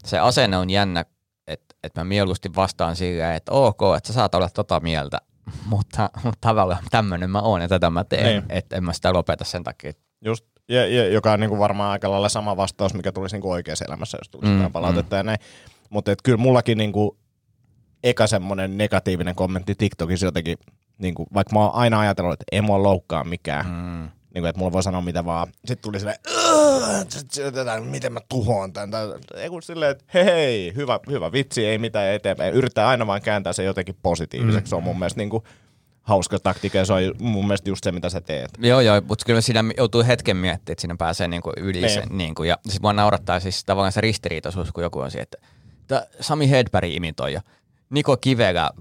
se 0.06 0.20
asenne 0.20 0.58
on 0.58 0.70
jännä, 0.70 1.06
että, 1.48 1.76
että 1.84 2.02
mä 2.02 2.06
mieluusti 2.06 2.56
vastaan 2.56 2.96
silleen, 2.96 3.36
että 3.36 3.52
ok, 3.52 3.80
että 3.98 4.08
sä 4.08 4.14
saat 4.14 4.36
olla 4.36 4.50
tota 4.50 4.80
mieltä, 4.80 5.18
mutta, 5.72 6.10
mutta 6.24 6.38
tavallaan 6.42 6.84
tämmöinen 6.92 7.30
mä 7.30 7.42
oon 7.42 7.62
ja 7.62 7.68
tätä 7.68 7.90
mä 7.90 8.04
teen, 8.04 8.26
Niin. 8.26 8.44
että 8.50 8.76
en 8.76 8.84
mä 8.84 8.94
sitä 8.94 9.14
lopeta 9.14 9.44
sen 9.44 9.64
takia. 9.64 9.92
Just, 10.26 10.46
ja, 10.70 10.88
ja, 10.88 11.08
joka 11.08 11.32
on 11.32 11.40
niinku 11.40 11.60
varmaan 11.60 11.92
aika 11.92 12.12
lailla 12.12 12.30
sama 12.30 12.58
vastaus, 12.58 12.94
mikä 12.94 13.12
tulisi 13.12 13.36
niinku 13.36 13.52
oikeassa 13.52 13.86
elämässä, 13.86 14.18
jos 14.18 14.30
tulisi 14.30 14.52
Mm, 14.52 14.62
mm, 14.62 14.72
palautetta 14.72 15.16
mm. 15.16 15.18
ja 15.18 15.24
näin. 15.24 15.40
Mutta 15.90 16.16
kyllä 16.24 16.38
mullakin 16.38 16.78
niinku 16.78 17.18
eka 18.04 18.28
semmoinen 18.28 18.78
negatiivinen 18.78 19.36
kommentti 19.36 19.76
TikTokissa 19.76 20.26
jotenkin, 20.26 20.58
niinku, 20.98 21.28
vaikka 21.34 21.56
mä 21.56 21.60
oon 21.60 21.74
aina 21.76 22.00
ajatellut, 22.00 22.34
että 22.34 22.44
ei 22.52 22.62
mua 22.62 22.84
loukkaa 22.84 23.24
mikään, 23.24 23.66
mm. 23.66 24.10
niinku, 24.34 24.46
että 24.48 24.60
mulla 24.60 24.72
voi 24.72 24.84
sanoa 24.84 25.02
mitä 25.02 25.26
vaan. 25.26 25.48
Sitten 25.48 25.78
tuli 25.84 26.00
silleen, 26.00 26.18
"Ugh, 26.28 27.06
t- 27.10 27.28
t- 27.32 27.54
tätä, 27.54 27.80
miten 27.80 28.14
mä 28.14 28.20
tuhoan 28.30 28.74
tämän. 28.74 28.90
Ei 29.36 29.50
kun 29.50 29.64
silleen, 29.64 29.92
että 29.92 30.04
hei, 30.14 30.26
hei 30.26 30.74
hyvä, 30.76 31.00
hyvä 31.10 31.32
vitsi, 31.32 31.66
ei 31.66 31.78
mitään 31.78 32.14
eteenpäin. 32.14 32.54
Yrittää 32.54 32.88
aina 32.88 33.08
vaan 33.08 33.22
kääntää 33.22 33.54
se 33.54 33.64
jotenkin 33.64 33.96
positiiviseksi. 34.04 34.66
Mm. 34.66 34.70
Se 34.70 34.76
on 34.76 34.84
mun 34.84 35.00
mielestä 35.00 35.18
niinku, 35.18 35.44
hauska 36.02 36.40
taktiikka 36.40 36.78
ja 36.78 36.86
se 36.86 36.94
on 36.94 37.02
mun 37.20 37.48
mielestä 37.48 37.70
just 37.70 37.84
se, 37.84 37.92
mitä 37.92 38.10
sä 38.10 38.22
teet. 38.22 38.52
Joo, 38.60 38.82
joo, 38.82 39.02
mutta 39.08 39.26
kyllä 39.26 39.42
siinä 39.42 39.64
joutuu 39.78 40.04
hetken 40.08 40.38
miettimään, 40.38 40.72
että 40.74 40.82
siinä 40.82 40.96
pääsee 40.98 41.28
niinku 41.28 41.52
yli 41.58 41.82
Niin. 41.82 41.90
sen. 41.90 42.04
Niinku, 42.10 42.44
ja 42.44 42.58
siis 42.68 42.82
mua 42.82 42.94
naurattaa 42.94 43.40
siis 43.40 43.66
tavallaan 43.66 43.92
se 43.92 44.02
ristiriitaisuus, 44.02 44.72
kun 44.72 44.84
joku 44.84 45.00
on 45.00 45.12
siihen, 45.12 45.24
että 45.24 45.38
"Tää 45.88 46.06
Sami 46.20 46.50
Hedberg 46.50 46.92
imitoi 46.92 47.34
ja 47.34 47.42
Niko 47.94 48.18
Kivelä 48.18 48.72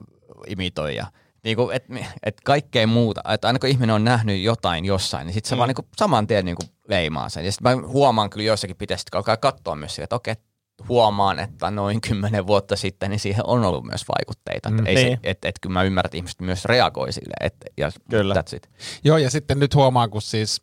imitoi 0.46 0.96
ja 0.96 1.06
niinku, 1.44 1.70
et, 1.70 1.84
et 2.22 2.40
kaikkea 2.44 2.86
muuta. 2.86 3.20
Että 3.32 3.46
aina 3.46 3.58
kun 3.58 3.68
ihminen 3.68 3.94
on 3.94 4.04
nähnyt 4.04 4.42
jotain 4.42 4.84
jossain, 4.84 5.26
niin 5.26 5.34
sitten 5.34 5.48
se 5.48 5.54
mm. 5.54 5.58
vaan 5.58 5.68
niinku 5.68 5.88
saman 5.96 6.26
tien 6.26 6.44
niinku 6.44 6.62
leimaa 6.88 7.28
sen. 7.28 7.44
Ja 7.44 7.52
sitten 7.52 7.80
mä 7.80 7.86
huomaan 7.86 8.30
kyllä 8.30 8.46
joissakin 8.46 8.76
pitäisi 8.76 9.04
alkaa 9.12 9.36
katsoa 9.36 9.76
myös 9.76 9.94
sille, 9.94 10.04
että 10.04 10.16
okei, 10.16 10.34
huomaan, 10.88 11.38
että 11.38 11.70
noin 11.70 12.00
kymmenen 12.00 12.46
vuotta 12.46 12.76
sitten 12.76 13.10
niin 13.10 13.20
siihen 13.20 13.46
on 13.46 13.64
ollut 13.64 13.84
myös 13.84 14.04
vaikutteita. 14.08 14.70
Mm, 14.70 14.86
ei 14.86 14.96
se, 14.96 15.02
niin. 15.02 15.18
et, 15.22 15.44
et, 15.44 15.54
kyllä 15.60 15.72
mä 15.72 15.82
ymmärrän, 15.82 16.08
että 16.08 16.16
ihmiset 16.16 16.40
myös 16.40 16.64
reagoi 16.64 17.12
sille. 17.12 17.34
Et, 17.40 17.56
ja 17.78 17.90
Kyllä. 18.10 18.34
That's 18.34 18.56
it. 18.56 18.70
Joo, 19.04 19.16
ja 19.16 19.30
sitten 19.30 19.58
nyt 19.58 19.74
huomaan, 19.74 20.10
kun 20.10 20.22
siis 20.22 20.60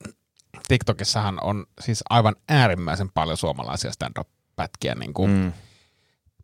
TikTokissahan 0.68 1.44
on 1.44 1.66
siis 1.82 2.04
aivan 2.10 2.36
äärimmäisen 2.50 3.10
paljon 3.14 3.38
suomalaisia 3.38 3.92
stand-up-pätkiä 3.92 4.96
niin 4.96 5.14
kuin 5.14 5.32
mm. 5.32 5.52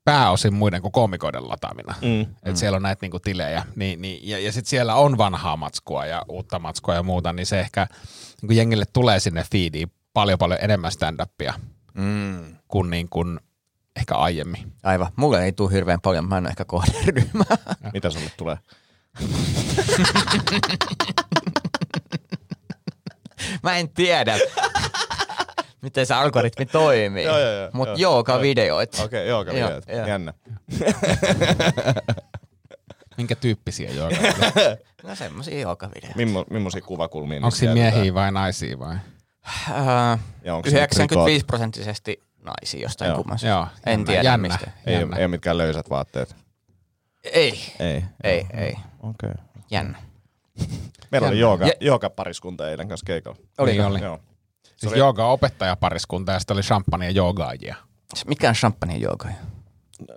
Pääosin 0.05 0.53
muiden 0.53 0.81
kuin 0.81 0.91
koomikoiden 0.91 1.49
lataamina. 1.49 1.95
Mm. 2.01 2.21
Että 2.21 2.55
siellä 2.59 2.75
on 2.75 2.81
näitä 2.81 2.99
niin 3.01 3.11
kuin 3.11 3.21
tilejä. 3.23 3.63
Niin, 3.75 4.01
niin, 4.01 4.29
ja 4.29 4.39
ja 4.39 4.51
sitten 4.51 4.69
siellä 4.69 4.95
on 4.95 5.17
vanhaa 5.17 5.57
matskua 5.57 6.05
ja 6.05 6.21
uutta 6.29 6.59
matskua 6.59 6.95
ja 6.95 7.03
muuta, 7.03 7.33
niin 7.33 7.45
se 7.45 7.59
ehkä 7.59 7.87
niin 8.41 8.47
kuin 8.47 8.57
jengille 8.57 8.85
tulee 8.93 9.19
sinne 9.19 9.45
feediin 9.51 9.91
paljon 10.13 10.39
paljon 10.39 10.59
enemmän 10.61 10.91
stand-upia 10.91 11.53
Mm. 11.93 12.55
kuin, 12.67 12.89
niin 12.89 13.09
kuin 13.09 13.39
ehkä 13.95 14.15
aiemmin. 14.15 14.73
Aivan. 14.83 15.07
Mulle 15.15 15.43
ei 15.45 15.51
tule 15.51 15.71
hirveän 15.71 16.01
paljon, 16.01 16.29
mä 16.29 16.37
en 16.37 16.43
ole 16.43 16.49
ehkä 16.49 16.65
kohderyhmä. 16.65 17.43
Mitä 17.93 18.09
sulle 18.09 18.31
tulee? 18.37 18.57
mä 23.63 23.77
en 23.77 23.89
tiedä, 23.89 24.37
miten 25.85 26.05
se 26.05 26.13
algoritmi 26.13 26.65
toimii. 26.65 27.23
Joo, 27.29 27.39
joo, 27.39 27.51
joo, 27.51 27.69
Mutta 27.73 27.95
joo, 27.97 28.17
joka 28.17 28.31
joo. 28.31 28.41
videoit. 28.41 28.93
Okei, 28.93 29.05
okay, 29.05 29.23
joo, 29.25 29.45
kävi 29.45 29.59
Joo, 29.59 29.69
joo, 29.69 29.81
joo. 29.87 30.07
Jännä. 30.07 30.33
Minkä 33.17 33.35
tyyppisiä 33.35 33.91
joo? 33.91 34.09
No 35.03 35.15
semmosia 35.15 35.59
joka 35.59 35.89
video. 35.95 36.11
Mimmo, 36.15 36.45
millaisia 36.49 36.81
kuvakulmia 36.81 37.37
Onko 37.37 37.51
siinä 37.51 37.73
miehiä 37.73 38.13
vai 38.13 38.31
naisia 38.31 38.79
vai? 38.79 38.95
Äh, 39.69 40.19
Ja 40.43 40.55
onko 40.55 40.69
siinä 40.69 40.79
95 40.83 41.45
prosenttisesti 41.45 42.19
naisia 42.43 42.81
jostain 42.81 43.09
Joo. 43.09 43.17
kummasta. 43.17 43.47
Joo, 43.47 43.67
En 43.85 43.91
jännä, 43.91 44.05
tiedä 44.05 44.21
jännä, 44.23 44.47
mistä. 44.47 44.71
Ei, 44.85 44.93
jännä. 44.93 45.17
ei 45.17 45.23
ole 45.23 45.27
mitkään 45.27 45.57
löysät 45.57 45.89
vaatteet. 45.89 46.35
Ei, 47.23 47.59
Ei. 47.79 48.03
ei, 48.23 48.45
ei. 48.53 48.75
Okei. 48.99 49.29
Okay. 49.29 49.43
Jännä. 49.71 49.97
Meillä 51.11 51.27
oli 51.27 51.35
Jännä. 51.35 51.41
jooga, 51.41 51.65
Ja- 51.67 51.73
jooga 51.79 52.09
pariskunta 52.09 52.69
eilen 52.69 52.87
kanssa 52.87 53.05
keikalla. 53.05 53.37
Niin 53.65 53.85
oli. 53.85 54.01
Joo. 54.01 54.19
Siis 54.75 54.91
oli- 54.91 54.99
jooga 54.99 55.27
opettajapariskunta 55.27 56.31
ja 56.31 56.39
sitten 56.39 56.55
oli 56.55 56.61
champagne 56.63 57.05
ja 57.05 57.11
joogaajia. 57.11 57.75
Mikä 58.27 58.49
on 58.49 58.55
champagne 58.55 58.97
jooga? 58.97 59.29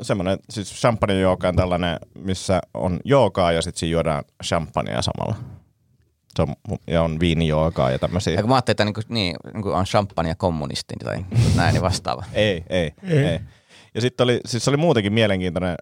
Semmoinen, 0.02 0.38
siis 0.50 0.72
champagne 0.80 1.20
jooga 1.20 1.48
on 1.48 1.56
tällainen, 1.56 1.98
missä 2.14 2.60
on 2.74 3.00
joogaa 3.04 3.52
ja 3.52 3.62
sitten 3.62 3.78
siinä 3.80 3.92
juodaan 3.92 4.24
champagnea 4.44 5.02
samalla. 5.02 5.34
Se 6.36 6.42
on, 6.42 6.54
ja 6.86 7.02
on 7.02 7.20
viinijoogaa 7.20 7.90
ja 7.90 7.98
tämmöisiä. 7.98 8.32
Ja 8.34 8.40
kun 8.42 8.48
mä 8.48 8.54
ajattelin, 8.54 8.74
että 8.74 8.84
niinku, 8.84 9.00
niin, 9.08 9.36
niinku 9.54 9.70
on 9.70 9.84
champagne 9.84 10.28
ja 10.28 10.34
kommunisti 10.34 10.94
tai 11.04 11.24
näin 11.56 11.72
niin 11.72 11.82
vastaava. 11.82 12.24
Ei, 12.32 12.64
ei, 12.68 12.92
ei. 13.02 13.18
ei. 13.18 13.40
Ja 13.94 14.00
sitten 14.00 14.24
oli, 14.24 14.40
siis 14.46 14.64
se 14.64 14.70
oli 14.70 14.76
muutenkin 14.76 15.12
mielenkiintoinen, 15.12 15.76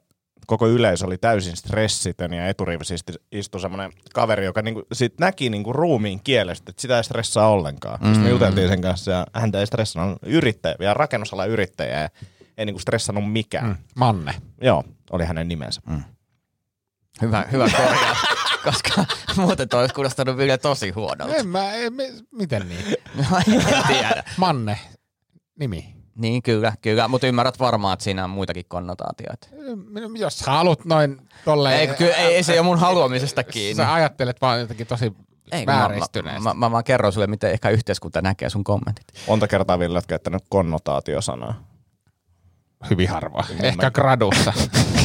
koko 0.46 0.68
yleisö 0.68 1.06
oli 1.06 1.18
täysin 1.18 1.56
stressitön 1.56 2.32
ja 2.32 2.48
eturivissä 2.48 2.94
isti- 2.94 3.22
istui 3.32 3.60
semmoinen 3.60 3.92
kaveri, 4.14 4.44
joka 4.44 4.62
niinku, 4.62 4.82
sit 4.92 5.14
näki 5.20 5.50
niinku 5.50 5.72
ruumiin 5.72 6.20
kielestä, 6.24 6.70
että 6.70 6.82
sitä 6.82 6.96
ei 6.96 7.04
stressaa 7.04 7.48
ollenkaan. 7.48 7.98
Mm. 8.00 8.06
Sitten 8.06 8.22
me 8.22 8.30
juteltiin 8.30 8.68
sen 8.68 8.80
kanssa 8.80 9.10
ja 9.10 9.26
häntä 9.32 9.60
ei 9.60 9.66
stressannut, 9.66 10.18
on 10.22 10.28
yrittäjä, 10.30 10.76
vielä 10.78 10.94
rakennusalan 10.94 11.48
yrittäjä. 11.48 12.00
Ja 12.00 12.08
ei 12.58 12.66
niinku 12.66 12.78
stressannut 12.78 13.32
mikään. 13.32 13.66
Mm. 13.66 13.76
Manne. 13.96 14.34
Joo, 14.60 14.84
oli 15.10 15.24
hänen 15.24 15.48
nimensä. 15.48 15.80
Mm. 15.86 16.02
Hyvä, 17.22 17.44
hyvä 17.52 17.68
korjaus. 17.76 18.18
Koska 18.64 19.04
muuten 19.36 19.68
toi 19.68 19.80
olisi 19.80 19.94
kuulostanut 19.94 20.36
vielä 20.36 20.58
tosi 20.58 20.90
huonolta. 20.90 21.34
En 21.34 21.48
mä, 21.48 21.72
en, 21.72 21.92
miten 22.32 22.68
niin? 22.68 22.84
No, 23.30 23.36
en 23.38 23.84
tiedä. 23.86 24.24
Manne. 24.36 24.78
Nimi. 25.58 25.95
Niin, 26.16 26.42
kyllä, 26.42 26.72
kyllä. 26.82 27.08
Mutta 27.08 27.26
ymmärrät 27.26 27.58
varmaan, 27.58 27.92
että 27.92 28.04
siinä 28.04 28.24
on 28.24 28.30
muitakin 28.30 28.64
konnotaatioita. 28.68 29.48
Jos 30.18 30.38
sä 30.38 30.50
haluat 30.50 30.84
noin 30.84 31.28
tolleen... 31.44 31.80
Ei, 31.80 31.86
kyllä, 31.86 32.14
ei, 32.14 32.34
ei 32.34 32.42
se 32.42 32.52
ole 32.52 32.62
mun 32.62 32.78
haluamisesta 32.78 33.44
kiinni. 33.44 33.74
Sä 33.74 33.94
ajattelet 33.94 34.40
vaan 34.40 34.60
jotenkin 34.60 34.86
tosi 34.86 35.12
Ei, 35.52 35.66
mä, 35.66 35.72
vääristyneesti. 35.72 36.42
mä, 36.42 36.54
mä, 36.54 36.54
mä, 36.54 36.70
vaan 36.70 36.84
kerron 36.84 37.12
sulle, 37.12 37.26
miten 37.26 37.50
ehkä 37.50 37.70
yhteiskunta 37.70 38.22
näkee 38.22 38.50
sun 38.50 38.64
kommentit. 38.64 39.04
Monta 39.28 39.48
kertaa 39.48 39.78
Ville 39.78 39.94
olet 39.94 40.06
käyttänyt 40.06 40.42
konnotaatiosanaa. 40.48 41.54
Hyvin 42.90 43.08
harvoin. 43.08 43.46
Ehkä 43.64 43.90
gradussa. 43.90 44.52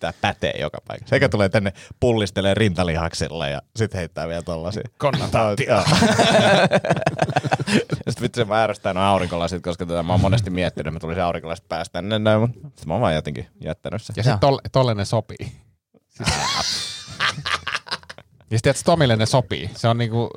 Pitää 0.00 0.12
pätee 0.20 0.52
joka 0.60 0.78
paikassa. 0.88 1.16
Eikä 1.16 1.28
tulee 1.28 1.48
tänne 1.48 1.72
pullistelee 2.00 2.54
rintalihaksilla 2.54 3.48
ja 3.48 3.62
sit 3.76 3.94
heittää 3.94 4.28
vielä 4.28 4.42
tollasia. 4.42 4.82
Konnotaatio. 4.98 5.66
Joo. 5.74 5.84
Sitten 7.88 8.22
vittu 8.22 8.40
se 8.40 8.44
mä 8.44 8.62
ärsyttää 8.62 8.92
no 8.94 9.00
aurinkolasit, 9.00 9.62
koska 9.62 9.86
tätä 9.86 10.02
mä 10.02 10.12
oon 10.12 10.20
monesti 10.20 10.50
miettinyt, 10.50 10.86
että 10.86 10.90
mä 10.90 11.00
tulisin 11.00 11.22
aurinkolasit 11.22 11.68
päästä 11.68 11.92
tänne 11.92 12.18
näin, 12.18 12.40
mutta 12.40 12.58
sit 12.76 12.86
mä 12.86 12.94
oon 12.94 13.00
vaan 13.00 13.14
jotenkin 13.14 13.46
jättänyt 13.64 14.02
sen. 14.02 14.14
Ja 14.16 14.22
sitten 14.22 14.38
tolle, 14.40 14.60
tolle 14.72 14.94
ne 14.94 15.04
sopii. 15.04 15.52
Siis... 16.08 16.28
ja 18.50 18.58
sitten 18.58 18.70
että 18.70 18.82
Tomille 18.84 19.16
ne 19.16 19.26
sopii. 19.26 19.70
Se 19.76 19.88
on 19.88 19.98
niinku... 19.98 20.30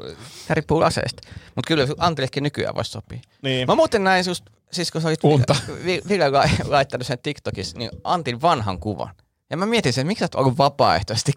Tämä 0.47 0.55
riippuu 0.55 0.81
aseesta. 0.81 1.21
Mutta 1.55 1.67
kyllä 1.67 1.87
Antillekin 1.97 2.43
nykyään 2.43 2.75
voisi 2.75 2.91
sopia. 2.91 3.19
Niin. 3.41 3.67
Mä 3.67 3.75
muuten 3.75 4.03
näin 4.03 4.23
just, 4.27 4.45
siis 4.71 4.91
kun 4.91 5.01
sä 5.01 5.07
olit 5.07 5.23
Unta. 5.23 5.55
Vi- 5.85 6.01
Ville 6.09 6.29
la- 6.29 6.49
laittanut 6.63 7.07
sen 7.07 7.19
TikTokissa, 7.23 7.77
niin 7.77 7.89
Antin 8.03 8.41
vanhan 8.41 8.79
kuvan. 8.79 9.09
Ja 9.53 9.57
mä 9.57 9.65
mietin 9.65 9.93
sen, 9.93 10.01
että 10.01 10.07
miksi 10.07 10.19
sä 10.19 10.25
oot 10.25 10.35
ollut 10.35 10.57
vapaaehtoisesti 10.57 11.31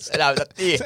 sä 0.00 0.12
näytät 0.18 0.48
niin. 0.58 0.80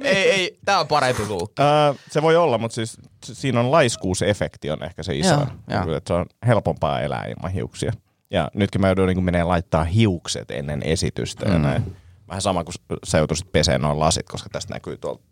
Ei, 0.00 0.30
ei, 0.30 0.58
tää 0.64 0.80
on 0.80 0.88
parempi 0.88 1.26
luukki. 1.26 1.62
Ää, 1.62 1.94
se 2.10 2.22
voi 2.22 2.36
olla, 2.36 2.58
mutta 2.58 2.74
siis 2.74 2.96
siinä 3.24 3.60
on 3.60 3.70
laiskuusefekti 3.70 4.70
on 4.70 4.82
ehkä 4.82 5.02
se 5.02 5.16
iso. 5.16 5.34
Joo, 5.34 5.46
joo. 5.86 5.96
Että 5.96 6.08
se 6.08 6.14
on 6.14 6.26
helpompaa 6.46 7.00
elää 7.00 7.24
ilman 7.24 7.52
hiuksia. 7.52 7.92
Ja 8.30 8.50
nytkin 8.54 8.80
mä 8.80 8.88
joudun 8.88 9.06
niin 9.06 9.24
menee 9.24 9.44
laittaa 9.44 9.84
hiukset 9.84 10.50
ennen 10.50 10.82
esitystä 10.82 11.46
mm. 11.46 11.52
ja 11.52 11.58
näin. 11.58 11.96
Vähän 12.28 12.42
sama 12.42 12.64
kuin 12.64 12.74
sä 13.04 13.18
joutuisit 13.18 13.52
peseen 13.52 13.80
noin 13.80 14.00
lasit, 14.00 14.28
koska 14.28 14.48
tästä 14.52 14.74
näkyy 14.74 14.96
tuolta. 14.96 15.22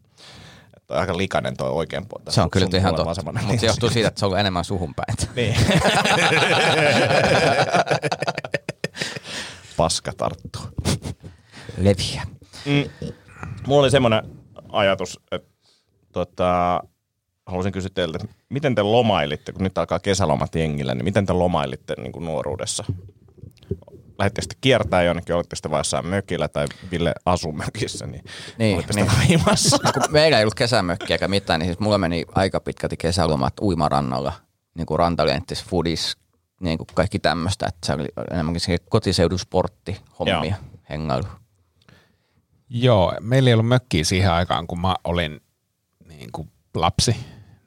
On 0.89 0.99
aika 0.99 1.17
likainen 1.17 1.57
toi 1.57 1.71
oikein 1.71 2.07
puolta. 2.09 2.33
Se 2.33 2.41
on 2.41 2.51
kyllä 2.51 2.79
ihan 2.79 2.95
totta. 2.95 3.23
Mutta 3.25 3.41
se 3.61 3.67
johtuu 3.67 3.91
siitä, 3.91 4.09
että 4.09 4.21
se 4.21 4.27
on 4.27 4.41
enemmän 4.41 4.65
suhun 4.65 4.95
päin. 4.95 5.17
Niin. 5.37 5.57
Paska 9.77 10.13
tarttuu. 10.17 10.63
Leviä. 11.79 12.23
Mm. 12.67 13.11
Mulla 13.67 13.81
oli 13.81 13.91
semmoinen 13.91 14.23
ajatus, 14.69 15.21
että 15.33 15.49
tota, 16.13 16.81
haluaisin 17.47 17.73
kysyä 17.73 17.91
teiltä, 17.95 18.19
että 18.23 18.37
miten 18.49 18.75
te 18.75 18.83
lomailitte, 18.83 19.53
kun 19.53 19.63
nyt 19.63 19.79
alkaa 19.79 19.99
kesälomat 19.99 20.55
jengillä, 20.55 20.95
niin 20.95 21.05
miten 21.05 21.27
te 21.27 21.33
lomailitte 21.33 21.95
niin 21.99 22.13
kuin 22.13 22.25
nuoruudessa? 22.25 22.85
Lähettekö 24.19 24.43
sitten 24.43 24.59
kiertää 24.61 25.03
jonnekin, 25.03 25.35
olitte 25.35 25.57
sitten 25.57 25.73
jossain 25.73 26.07
mökillä 26.07 26.49
tai 26.49 26.67
Ville 26.91 27.15
asuu 27.25 27.53
mökissä, 27.53 28.07
niin, 28.07 28.25
Niin, 28.59 28.75
olitte 28.77 28.93
niin. 28.95 29.07
vaimassa. 29.19 29.79
No, 29.85 29.93
kun 29.95 30.03
meillä 30.11 30.39
ei 30.39 30.45
ollut 30.45 30.55
kesämökkiä 30.55 31.15
eikä 31.15 31.29
mitään, 31.29 31.61
niin 31.61 31.69
siis 31.69 31.79
mulla 31.79 31.99
meni 31.99 32.25
aika 32.35 32.61
pitkälti 32.61 32.97
kesälomat 32.97 33.55
uimarannalla, 33.61 34.33
niin 34.75 34.87
kuin 34.87 34.99
rantalenttis, 34.99 35.65
foodis, 35.65 36.17
niin 36.61 36.79
kuin 36.79 36.89
kaikki 36.95 37.19
tämmöistä, 37.19 37.67
että 37.67 37.87
se 37.87 37.93
oli 37.93 38.07
enemmänkin 38.31 38.61
se 38.61 38.79
kotiseudun 38.79 39.39
sportti, 39.39 40.01
hommia, 40.19 40.57
hengailu. 40.91 41.27
Joo, 42.69 43.15
meillä 43.21 43.51
ei 43.51 43.55
ollut 43.55 43.69
mökkiä 43.69 44.05
siihen 44.05 44.33
aikaan, 44.33 44.67
kun 44.67 44.81
mä 44.81 44.95
olin 45.05 45.41
niin 46.09 46.33
kuin 46.33 46.51
lapsi. 46.75 47.17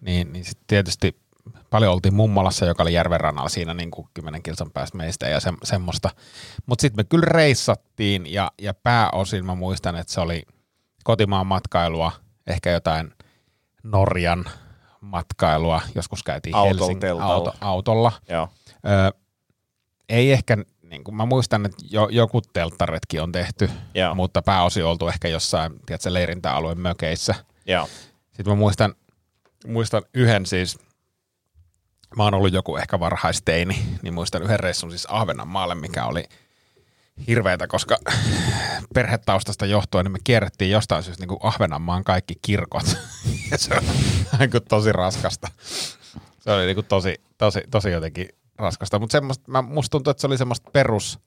Niin, 0.02 0.34
niin 0.34 0.46
sitten 0.46 0.68
tietysti 0.68 1.20
paljon 1.70 1.94
oltiin 1.94 2.14
mummolassa, 2.14 2.66
joka 2.66 2.84
oli 2.84 2.94
järven 2.94 3.20
rannalla 3.20 3.50
siinä 3.50 3.74
niin 3.74 3.92
kuin 3.92 4.08
10 4.14 4.44
kilsan 4.44 4.72
päästä 4.72 4.98
meistä 4.98 5.28
ja 5.28 5.40
se, 5.40 5.54
semmoista. 5.64 6.10
Mutta 6.66 6.82
sitten 6.82 7.00
me 7.00 7.04
kyllä 7.04 7.26
reissattiin 7.26 8.34
ja, 8.34 8.52
ja 8.62 8.74
pääosin 8.74 9.46
mä 9.46 9.56
muistan, 9.56 9.96
että 9.96 10.14
se 10.14 10.22
oli 10.22 10.44
kotimaan 11.04 11.48
matkailua, 11.48 12.12
ehkä 12.48 12.72
jotain 12.72 13.14
Norjan 13.84 14.46
matkailua. 15.02 15.82
Joskus 15.96 16.24
käytiin 16.24 16.56
Autolla, 16.56 16.94
Helsing- 16.94 17.00
teltalla. 17.00 17.34
auto, 17.34 17.54
autolla. 17.62 18.12
Joo. 18.30 18.50
Ö, 18.86 19.20
ei 20.10 20.32
ehkä, 20.32 20.58
niin 20.84 21.04
kuin 21.04 21.16
mä 21.16 21.26
muistan, 21.26 21.66
että 21.66 21.78
jo, 21.92 22.08
joku 22.12 22.42
telttaretki 22.42 23.20
on 23.20 23.32
tehty, 23.32 23.70
Joo. 23.94 24.16
mutta 24.16 24.42
pääosin 24.42 24.86
oltu 24.86 25.08
ehkä 25.08 25.28
jossain 25.28 25.74
tiedätkö, 25.86 26.14
leirintäalueen 26.14 26.80
mökeissä. 26.80 27.36
Joo. 27.66 27.90
Sitten 28.28 28.54
mä 28.54 28.56
muistan, 28.56 28.96
muistan 29.68 30.04
yhden 30.14 30.46
siis, 30.46 30.80
mä 32.18 32.24
oon 32.24 32.34
ollut 32.34 32.54
joku 32.54 32.78
ehkä 32.78 33.00
varhaisteini, 33.00 33.86
niin 34.02 34.14
muistan 34.14 34.44
yhden 34.44 34.60
reissun 34.60 34.92
siis 34.92 35.08
Ahvenanmaalle, 35.10 35.76
mikä 35.76 36.06
oli 36.06 36.24
hirveätä, 37.28 37.68
koska 37.68 37.98
perhetaustasta 38.94 39.66
johtuen 39.66 40.06
niin 40.06 40.12
me 40.12 40.20
kierrettiin 40.24 40.72
jostain 40.72 41.04
syystä 41.04 41.22
niin 41.22 41.28
kuin 41.28 41.40
Ahvenanmaan 41.44 42.04
kaikki 42.04 42.34
kirkot. 42.42 42.86
ja 43.52 43.58
se 43.58 43.74
on 43.76 43.84
niin 44.40 44.52
kuin 44.52 44.64
tosi 44.70 44.92
raskasta. 44.92 45.48
Se 46.40 46.52
oli 46.52 46.66
niin 46.66 46.76
kuin 46.76 46.86
tosi, 46.86 47.22
tosi, 47.38 47.62
tosi 47.72 47.92
jotenkin 47.92 48.30
raskasta, 48.60 49.00
mutta 49.00 49.12
semmoista, 49.12 49.52
mä, 49.52 49.62
musta 49.62 49.92
tuntuu, 49.92 50.12
että 50.12 50.22
se 50.22 50.28
oli 50.28 50.38
semmoista 50.38 50.72
perus, 50.72 51.20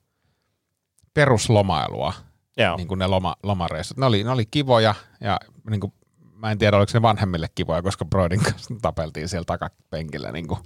peruslomailua, 1.15 2.13
Joo. 2.57 2.77
niin 2.77 2.89
kuin 2.89 2.99
ne 2.99 3.07
loma, 3.07 3.37
lomareissut. 3.43 3.97
Ne 3.97 4.07
oli, 4.07 4.25
ne 4.25 4.31
oli 4.31 4.47
kivoja 4.47 4.95
ja 5.21 5.41
niin 5.71 5.81
kuin, 5.81 5.93
mä 6.35 6.51
en 6.51 6.59
tiedä, 6.59 6.77
oliko 6.77 6.91
ne 6.95 7.03
vanhemmille 7.03 7.49
kivoja, 7.55 7.83
koska 7.83 8.05
Broidin 8.05 8.43
kanssa 8.51 8.75
tapeltiin 8.83 9.29
siellä 9.29 9.45
takapenkillä 9.45 10.33
niin 10.33 10.49
kuin 10.49 10.61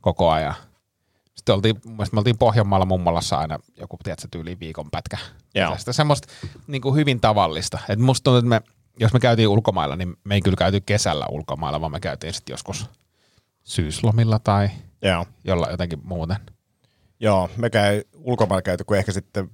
koko 0.00 0.30
ajan. 0.30 0.54
Sitten 1.34 1.54
oltiin, 1.54 1.76
me 1.86 2.18
oltiin 2.18 2.38
Pohjanmaalla 2.38 2.86
mummolassa 2.86 3.38
aina 3.38 3.58
joku, 3.76 3.96
tiedätkö, 4.02 4.28
tyyli 4.30 4.60
viikon 4.60 4.90
pätkä. 4.90 5.18
Sitten 5.76 5.94
semmoista 5.94 6.28
niin 6.66 6.82
kuin 6.82 6.94
hyvin 6.94 7.20
tavallista. 7.20 7.78
Et 7.88 7.98
musta 7.98 8.24
tuntuu, 8.24 8.38
että 8.38 8.48
me, 8.48 8.60
jos 9.00 9.12
me 9.12 9.20
käytiin 9.20 9.48
ulkomailla, 9.48 9.96
niin 9.96 10.16
me 10.24 10.34
ei 10.34 10.40
kyllä 10.40 10.56
käyty 10.56 10.80
kesällä 10.80 11.26
ulkomailla, 11.30 11.80
vaan 11.80 11.92
me 11.92 12.00
käytiin 12.00 12.32
sitten 12.32 12.52
joskus 12.52 12.90
syyslomilla 13.64 14.38
tai 14.38 14.68
Joo. 15.04 15.26
jolla 15.44 15.70
jotenkin 15.70 16.00
muuten. 16.04 16.36
Joo, 17.20 17.50
me 17.56 17.70
käy 17.70 18.02
ulkomailla 18.14 18.62
käyty, 18.62 18.84
kun 18.84 18.96
ehkä 18.96 19.12
sitten 19.12 19.50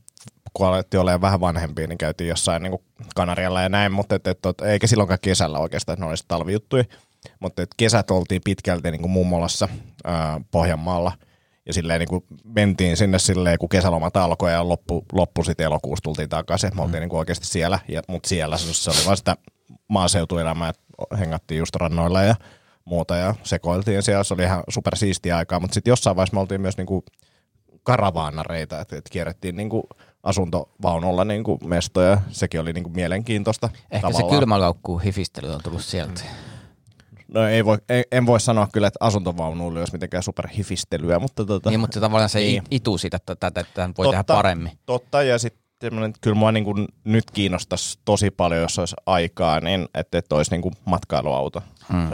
kun 0.52 0.66
alettiin 0.66 1.00
olemaan 1.00 1.20
vähän 1.20 1.40
vanhempia, 1.40 1.86
niin 1.86 1.98
käytiin 1.98 2.28
jossain 2.28 2.62
niin 2.62 2.78
Kanarialla 3.14 3.62
ja 3.62 3.68
näin, 3.68 3.92
mutta 3.92 4.14
et, 4.14 4.26
et, 4.26 4.46
et, 4.46 4.60
eikä 4.60 4.86
silloinkaan 4.86 5.18
kesällä 5.22 5.58
oikeastaan, 5.58 5.94
että 5.94 6.04
ne 6.04 6.08
olisi 6.08 6.24
talvijuttuja. 6.28 6.84
Mutta 7.40 7.62
et 7.62 7.70
kesät 7.76 8.10
oltiin 8.10 8.40
pitkälti 8.44 8.90
niin 8.90 9.00
kuin 9.00 9.10
mummolassa 9.10 9.68
ää, 10.04 10.40
Pohjanmaalla 10.50 11.12
ja 11.66 11.72
silleen 11.72 11.98
niin 11.98 12.08
kuin 12.08 12.24
mentiin 12.44 12.96
sinne 12.96 13.18
silleen, 13.18 13.58
kun 13.58 13.68
kesälomat 13.68 14.16
alkoi 14.16 14.52
ja 14.52 14.68
loppu, 14.68 15.04
loppu 15.12 15.44
sitten 15.44 15.64
elokuussa 15.64 16.02
tultiin 16.02 16.28
takaisin. 16.28 16.76
Me 16.76 16.82
oltiin 16.82 17.00
niin 17.00 17.08
kuin 17.08 17.18
oikeasti 17.18 17.46
siellä, 17.46 17.78
ja, 17.88 18.02
mutta 18.08 18.28
siellä 18.28 18.58
se, 18.58 18.74
se 18.74 18.90
oli 18.90 19.06
vaan 19.06 19.16
sitä 19.16 19.36
maaseutuelämää, 19.88 20.68
että 20.68 20.82
hengattiin 21.18 21.58
just 21.58 21.76
rannoilla 21.76 22.22
ja 22.22 22.34
muuta 22.84 23.16
ja 23.16 23.34
sekoiltiin 23.42 24.02
siellä 24.02 24.24
se 24.24 24.34
oli 24.34 24.42
ihan 24.42 24.64
supersiistiä 24.68 25.36
aikaa, 25.36 25.60
mutta 25.60 25.74
sitten 25.74 25.90
jossain 25.90 26.16
vaiheessa 26.16 26.36
me 26.36 26.40
oltiin 26.40 26.60
myös 26.60 26.76
niinku 26.76 27.04
karavaanareita, 27.82 28.80
että 28.80 28.96
et 28.96 29.08
kierrettiin 29.10 29.56
niinku 29.56 29.88
asuntovaunulla 30.22 31.24
niinku 31.24 31.58
mestoja, 31.64 32.20
sekin 32.30 32.60
oli 32.60 32.72
niinku 32.72 32.90
mielenkiintoista. 32.90 33.68
Ehkä 33.90 34.08
tavallaan. 34.08 34.30
se 34.30 34.38
kylmälaukku 34.38 34.98
hifistely 34.98 35.54
on 35.54 35.60
tullut 35.62 35.84
sieltä. 35.84 36.22
No 37.34 37.48
ei 37.48 37.64
voi, 37.64 37.78
ei, 37.88 38.04
en 38.12 38.26
voi 38.26 38.40
sanoa 38.40 38.68
kyllä, 38.72 38.86
että 38.88 39.06
asuntovaunuilla 39.06 39.78
olisi 39.80 39.92
mitenkään 39.92 40.22
superhifistelyä, 40.22 41.18
mutta 41.18 41.44
tota, 41.44 41.70
Niin, 41.70 41.80
mutta 41.80 42.00
tavallaan 42.00 42.28
se 42.28 42.38
Niin. 42.38 42.62
itu 42.70 42.98
siitä, 42.98 43.16
että 43.16 43.36
tätä 43.36 43.60
että 43.60 43.90
voi 43.98 44.06
tehdä 44.10 44.24
paremmin. 44.24 44.72
Totta, 44.86 45.22
ja 45.22 45.38
sitten 45.38 45.62
semmoinen, 45.80 46.12
kyllä 46.20 46.36
mua 46.36 46.52
niin 46.52 46.64
kuin 46.64 46.88
nyt 47.04 47.30
kiinnostaisi 47.30 47.98
tosi 48.04 48.30
paljon, 48.30 48.62
jos 48.62 48.78
olisi 48.78 48.96
aikaa, 49.06 49.60
niin 49.60 49.88
että, 49.94 50.18
että 50.18 50.34
olisi 50.34 50.50
niin 50.50 50.62
kuin 50.62 50.74
matkailuauto. 50.84 51.62
Hmm. 51.92 52.08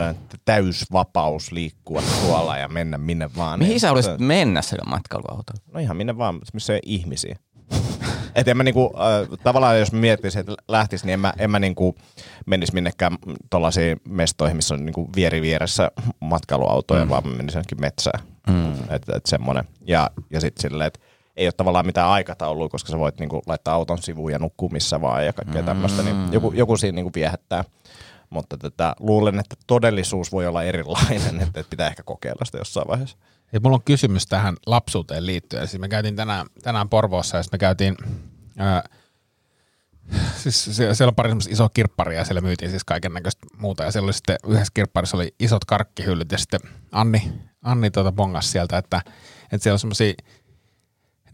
Täys 0.44 0.84
vapaus 0.92 1.52
liikkua 1.52 2.02
tuolla 2.22 2.58
ja 2.58 2.68
mennä 2.68 2.98
minne 2.98 3.30
vaan. 3.36 3.58
Mihin 3.58 3.70
niin, 3.70 3.80
sä 3.80 3.88
haluaisit 3.88 4.18
mennä 4.18 4.62
sillä 4.62 4.90
matkailuautolla? 4.90 5.60
No 5.72 5.80
ihan 5.80 5.96
minne 5.96 6.18
vaan, 6.18 6.40
missä 6.52 6.74
ei 6.74 6.80
ihmisiä. 6.86 7.36
Et 8.34 8.48
en 8.48 8.56
mä 8.56 8.62
niinku, 8.62 8.92
äh, 8.96 9.38
tavallaan 9.42 9.78
jos 9.78 9.92
miettisin, 9.92 10.40
että 10.40 10.54
lähtis, 10.68 11.04
niin 11.04 11.12
en 11.12 11.20
mä, 11.20 11.32
en 11.38 11.50
mä 11.50 11.58
niinku 11.58 11.94
menisi 12.46 12.74
minnekään 12.74 13.18
tollaisiin 13.50 14.00
mestoihin, 14.08 14.56
missä 14.56 14.74
on 14.74 14.86
niinku 14.86 15.10
vieri 15.16 15.42
vieressä 15.42 15.90
matkailuautoja, 16.20 17.04
mm. 17.04 17.08
vaan 17.08 17.28
menisin 17.28 17.58
jonnekin 17.58 17.80
metsään. 17.80 18.20
Mm. 18.48 18.94
Että 18.94 19.16
et 19.16 19.26
semmonen. 19.26 19.64
Ja, 19.86 20.10
ja 20.30 20.40
sitten 20.40 20.62
silleen, 20.62 20.88
että 20.88 21.00
ei 21.36 21.46
ole 21.46 21.52
tavallaan 21.52 21.86
mitään 21.86 22.08
aikataulua, 22.08 22.68
koska 22.68 22.92
sä 22.92 22.98
voit 22.98 23.20
niinku 23.20 23.42
laittaa 23.46 23.74
auton 23.74 24.02
sivuun 24.02 24.32
ja 24.32 24.38
nukkua 24.38 24.68
missä 24.72 25.00
vaan 25.00 25.26
ja 25.26 25.32
kaikkea 25.32 25.62
mm. 25.62 25.66
tämmöistä. 25.66 26.02
Niin 26.02 26.32
joku, 26.32 26.52
joku 26.52 26.76
siinä 26.76 26.96
niinku 26.96 27.12
viehättää. 27.14 27.64
Mutta 28.30 28.56
tätä, 28.56 28.94
luulen, 29.00 29.38
että 29.38 29.56
todellisuus 29.66 30.32
voi 30.32 30.46
olla 30.46 30.62
erilainen, 30.62 31.40
että 31.42 31.64
pitää 31.70 31.88
ehkä 31.88 32.02
kokeilla 32.02 32.44
sitä 32.44 32.58
jossain 32.58 32.88
vaiheessa. 32.88 33.16
Ja 33.52 33.60
mulla 33.60 33.74
on 33.74 33.82
kysymys 33.82 34.26
tähän 34.26 34.56
lapsuuteen 34.66 35.26
liittyen. 35.26 35.68
Siis 35.68 35.80
me 35.80 35.88
käytiin 35.88 36.16
tänään, 36.16 36.46
tänään 36.62 36.88
Porvoossa 36.88 37.36
ja 37.36 37.42
me 37.52 37.58
käytiin, 37.58 37.96
ää, 38.58 38.82
siis 40.36 40.64
sie- 40.64 40.94
siellä 40.94 41.10
on 41.10 41.14
pari 41.14 41.32
isoa 41.48 41.68
kirpparia 41.74 42.18
ja 42.18 42.24
siellä 42.24 42.40
myytiin 42.40 42.70
siis 42.70 42.84
kaiken 42.84 43.12
näköistä 43.12 43.46
muuta. 43.58 43.84
Ja 43.84 43.90
siellä 43.90 44.06
oli 44.06 44.12
sitten 44.12 44.36
yhdessä 44.46 44.72
kirpparissa 44.74 45.16
oli 45.16 45.34
isot 45.40 45.64
karkkihyllyt 45.64 46.32
ja 46.32 46.38
sitten 46.38 46.60
Anni, 46.92 47.32
Anni 47.62 47.90
tuota 47.90 48.12
bongas 48.12 48.52
sieltä, 48.52 48.78
että, 48.78 49.02
että 49.52 49.58
siellä 49.58 49.74
on 49.74 49.78
semmoisia 49.78 50.14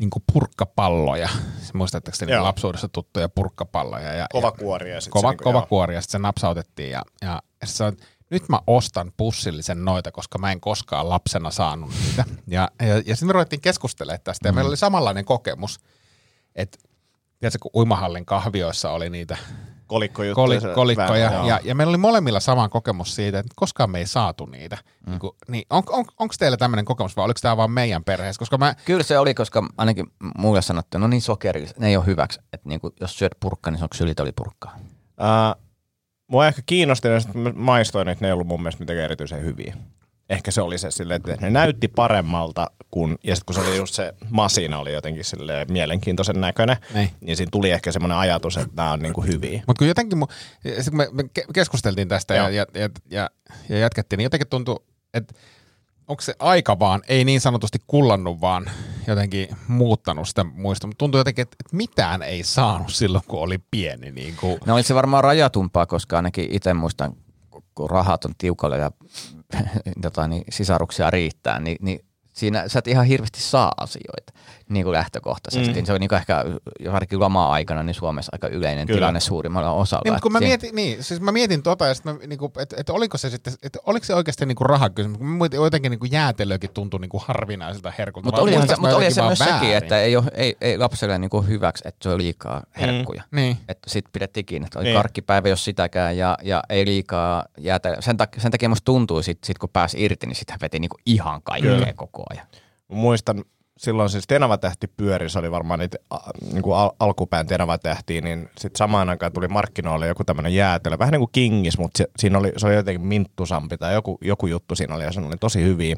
niin 0.03 0.22
purkkapalloja. 0.32 1.28
Muistatteko 1.74 2.16
te 2.18 2.26
niin 2.26 2.42
lapsuudessa 2.42 2.88
tuttuja 2.88 3.28
purkkapalloja? 3.28 4.12
Ja, 4.12 4.26
Kova 4.32 4.53
ja, 4.88 5.00
sit 5.00 5.11
kova, 5.11 5.30
se 5.30 5.36
kova 5.36 5.59
joo. 5.59 5.66
kuori 5.66 5.94
ja 5.94 6.00
sitten 6.00 6.18
se 6.18 6.22
napsautettiin 6.22 6.90
ja, 6.90 7.03
ja, 7.22 7.42
sit 7.64 7.76
sanoin, 7.76 7.96
nyt 8.30 8.48
mä 8.48 8.61
ostan 8.66 9.12
pussillisen 9.16 9.84
noita, 9.84 10.12
koska 10.12 10.38
mä 10.38 10.53
en 10.53 10.61
koskaan 10.61 11.09
lapsena 11.09 11.50
saanut 11.50 11.90
niitä. 12.07 12.24
Ja, 12.46 12.70
ja, 12.80 12.86
ja 12.86 13.16
sitten 13.16 13.26
me 13.26 13.32
ruvettiin 13.32 13.61
keskustelemaan 13.61 14.20
tästä 14.24 14.48
ja 14.48 14.53
meillä 14.53 14.68
oli 14.68 14.76
samanlainen 14.76 15.24
kokemus, 15.24 15.80
että 16.55 16.78
tiedätkö, 17.38 17.59
kun 17.62 17.70
uimahallin 17.74 18.26
kahvioissa 18.26 18.90
oli 18.90 19.11
niitä 19.11 19.36
Kolikkojuttuja. 19.93 20.34
koli, 20.34 20.61
se 20.61 20.68
kolikkoja 20.74 21.24
vähän, 21.24 21.38
joo. 21.38 21.49
ja, 21.49 21.61
ja 21.64 21.74
meillä 21.74 21.90
oli 21.90 21.99
molemmilla 21.99 22.40
sama 22.40 22.68
kokemus 22.68 23.14
siitä, 23.14 23.38
että 23.38 23.53
koskaan 23.57 23.90
me 23.90 23.99
ei 23.99 24.07
saatu 24.07 24.47
niitä. 24.47 24.78
Mm. 25.07 25.11
Niin, 25.11 25.20
kuin, 25.20 25.32
niin 25.49 25.64
on, 25.70 25.82
on, 25.88 26.05
onko 26.18 26.34
teillä 26.38 26.57
tämmöinen 26.57 26.84
kokemus 26.84 27.16
vai 27.16 27.24
oliko 27.24 27.38
tämä 27.43 27.57
vaan 27.57 27.70
meidän 27.70 28.05
perheessä? 28.05 28.38
Koska 28.38 28.59
mä, 28.59 28.74
Kyllä 28.84 29.03
se 29.03 29.18
oli, 29.18 29.34
koska 29.34 29.68
ainakin 29.76 30.07
mulle 30.38 30.62
sanottiin, 30.62 31.01
no 31.01 31.07
niin 31.07 31.22
sokeri, 31.22 31.66
ne 31.78 31.88
ei 31.88 31.97
ole 31.97 32.07
hyväksi. 32.07 32.40
Että 32.53 32.68
niinku, 32.68 32.93
jos 33.01 33.18
syöt 33.18 33.32
purkkaa, 33.40 33.70
niin 33.70 33.78
se 33.78 33.84
on 33.84 33.88
ksylitolipurkkaa. 33.88 34.76
Uh, 34.76 35.62
mua 36.26 36.47
ehkä 36.47 36.62
kiinnosti, 36.66 37.09
ja 37.09 37.20
mä 37.34 37.53
maistoin, 37.55 38.09
että 38.09 38.24
ne 38.24 38.28
ei 38.28 38.32
ollut 38.32 38.47
mun 38.47 38.62
mielestä 38.62 38.82
mitenkään 38.82 39.05
erityisen 39.05 39.45
hyviä. 39.45 39.76
Ehkä 40.31 40.51
se 40.51 40.61
oli 40.62 40.79
se 40.79 40.91
silleen, 40.91 41.16
että 41.27 41.37
ne 41.47 41.51
näytti 41.51 41.89
paremmalta, 41.89 42.70
kun, 42.91 43.18
ja 43.25 43.37
sitten 43.37 43.55
kun 43.55 43.64
se 43.64 43.70
oli 43.70 43.77
just 43.77 43.95
se 43.95 44.14
masina 44.31 44.79
oli 44.79 44.93
jotenkin 44.93 45.25
silleen 45.25 45.73
mielenkiintoisen 45.73 46.41
näköinen, 46.41 46.77
Niin. 46.95 47.11
niin 47.20 47.37
siinä 47.37 47.51
tuli 47.53 47.70
ehkä 47.70 47.93
semmoinen 47.93 48.18
ajatus, 48.18 48.57
että 48.57 48.73
nämä 48.77 48.93
on 48.93 48.99
niinku 49.01 49.20
hyviä. 49.23 49.62
Mutta 49.66 49.79
kun 49.79 49.89
jotenkin, 49.89 50.18
mu, 50.18 50.27
sit 50.81 50.89
kun 50.89 50.97
me, 50.97 51.09
me 51.12 51.23
ke- 51.23 51.47
keskusteltiin 51.55 52.09
tästä 52.09 52.35
ja, 52.35 52.51
ja, 52.51 52.66
ja, 52.75 52.89
ja, 53.11 53.31
ja 53.68 53.79
jatkettiin, 53.79 54.18
niin 54.18 54.25
jotenkin 54.25 54.49
tuntui, 54.49 54.85
että 55.14 55.35
onko 56.09 56.23
se 56.23 56.35
aika 56.39 56.79
vaan, 56.79 57.03
ei 57.09 57.25
niin 57.25 57.41
sanotusti 57.41 57.79
kullannut, 57.87 58.41
vaan 58.41 58.70
jotenkin 59.07 59.49
muuttanut 59.68 60.29
sitä 60.29 60.45
muista. 60.45 60.87
Mutta 60.87 60.99
tuntuu 60.99 61.18
jotenkin, 61.20 61.43
että, 61.43 61.57
että 61.64 61.77
mitään 61.77 62.23
ei 62.23 62.43
saanut 62.45 62.93
silloin, 62.93 63.25
kun 63.29 63.41
oli 63.41 63.59
pieni. 63.70 64.11
Niin 64.11 64.37
kuin, 64.37 64.59
No 64.66 64.75
oli 64.75 64.83
se 64.83 64.95
varmaan 64.95 65.25
rajatumpaa, 65.25 65.87
koska 65.87 66.16
ainakin 66.16 66.49
itse 66.51 66.75
muistan, 66.75 67.12
kun 67.75 67.91
rahat 67.91 68.25
on 68.25 68.35
tiukalla 68.39 68.77
ja 68.77 68.91
tota, 70.03 70.29
niin 70.29 70.45
sisaruksia 70.51 71.11
riittää, 71.11 71.61
niin, 71.61 71.77
niin 71.81 72.05
siinä 72.33 72.68
sä 72.68 72.79
et 72.79 72.89
ihan 72.89 73.07
hirveästi 73.07 73.41
saa 73.41 73.73
asioita 73.77 74.33
niin 74.73 74.85
kuin 74.85 74.93
lähtökohtaisesti. 74.93 75.81
Mm. 75.81 75.87
Se 75.87 75.93
on 75.93 76.01
niin 76.01 76.09
kuin 76.09 76.16
ehkä 76.16 76.45
varsinkin 76.93 77.20
lama-aikana 77.20 77.83
niin 77.83 77.95
Suomessa 77.95 78.31
aika 78.33 78.49
yleinen 78.49 78.87
Kyllä. 78.87 78.97
tilanne 78.99 79.20
suurimmalla 79.20 79.73
osalla. 79.73 80.03
Niin, 80.05 80.12
mutta 80.12 80.23
kun 80.23 80.33
mä 80.33 80.39
Et 80.39 80.43
siinä- 80.43 80.51
mietin, 80.51 80.75
niin, 80.75 81.05
siis 81.05 81.20
mä 81.20 81.33
mietin 81.33 81.62
tota, 81.62 81.87
ja 81.87 81.95
sit 81.95 82.05
mä, 82.05 82.14
niinku, 82.27 82.53
että 82.59 82.77
et 82.79 82.91
oliko 82.91 83.18
se 83.18 83.31
sitten, 83.31 83.53
että 83.62 83.79
oliko 83.87 84.07
se 84.07 84.14
oikeasti 84.14 84.47
niinku 84.47 84.64
rahakysymys, 84.64 85.18
kun 85.18 85.49
jotenkin 85.53 85.91
niinku 85.91 86.07
jäätelökin 86.07 86.70
tuntui 86.75 87.01
niinku 87.01 87.23
harvinaiselta 87.27 87.93
herkulta. 87.99 88.27
Mutta 88.27 88.41
olihan 88.43 88.68
se, 88.68 88.77
mutta 88.77 88.97
oli 88.97 89.11
se 89.11 89.23
myös 89.23 89.39
sekin, 89.39 89.53
väärin? 89.55 89.77
että 89.77 90.01
ei, 90.01 90.16
ole, 90.16 90.25
ei, 90.35 90.57
ei 90.61 90.79
lapselle 90.79 91.18
niinku 91.18 91.43
hyväksi, 91.43 91.83
että 91.89 91.99
se 92.03 92.09
on 92.09 92.18
liikaa 92.18 92.62
herkkuja. 92.81 93.23
Mm. 93.31 93.37
Niin. 93.37 93.57
Että 93.68 93.91
sit 93.91 94.05
pidettiin 94.12 94.47
kiinni, 94.47 94.66
että 94.66 94.79
oli 94.79 94.85
Niin. 94.85 94.93
niin. 94.93 94.99
karkkipäivä, 94.99 95.49
jos 95.49 95.64
sitäkään, 95.64 96.16
ja, 96.16 96.39
ja 96.43 96.62
ei 96.68 96.87
liikaa 96.87 97.45
jäätä. 97.59 97.97
Sen, 98.01 98.16
tak- 98.23 98.41
sen 98.41 98.51
takia 98.51 98.68
musta 98.68 98.85
tuntui, 98.85 99.23
sit, 99.23 99.39
sit 99.45 99.59
kun 99.59 99.68
pääsi 99.73 100.05
irti, 100.05 100.27
niin 100.27 100.37
sitä 100.37 100.55
veti 100.62 100.79
niinku 100.79 100.97
ihan 101.07 101.43
kaikkea 101.43 101.73
Kyllä. 101.75 101.93
koko 101.97 102.23
ajan. 102.31 102.47
Muistan, 102.89 103.45
silloin 103.83 104.11
siis 104.11 104.26
Tenava-tähti 104.26 104.87
pyöri, 104.87 105.28
se 105.28 105.39
oli 105.39 105.51
varmaan 105.51 105.78
niitä 105.80 105.99
niin 106.53 106.62
kuin 106.62 106.76
al- 106.76 106.91
alkupään 106.99 107.47
Tenava-tähtiä, 107.47 108.20
niin 108.20 108.51
sitten 108.59 108.78
samaan 108.78 109.09
aikaan 109.09 109.33
tuli 109.33 109.49
markkinoille 109.49 110.07
joku 110.07 110.24
tämmöinen 110.24 110.55
jäätelö, 110.55 110.99
vähän 110.99 111.12
niin 111.12 111.20
kuin 111.20 111.33
Kingis, 111.33 111.78
mutta 111.78 111.99
se, 111.99 112.07
siinä 112.18 112.39
oli, 112.39 112.53
se 112.57 112.66
oli 112.66 112.74
jotenkin 112.74 113.07
minttusampi 113.07 113.78
tai 113.78 113.95
joku, 113.95 114.18
joku 114.20 114.47
juttu 114.47 114.74
siinä 114.74 114.95
oli 114.95 115.05
ja 115.05 115.12
se 115.12 115.20
oli 115.20 115.37
tosi 115.37 115.62
hyviä. 115.62 115.97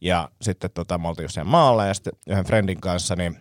Ja 0.00 0.28
sitten 0.42 0.70
tota, 0.74 0.98
me 0.98 1.08
oltiin 1.08 1.24
jossain 1.24 1.46
maalla 1.46 1.86
ja 1.86 1.94
sitten 1.94 2.12
yhden 2.26 2.44
friendin 2.44 2.80
kanssa, 2.80 3.16
niin 3.16 3.36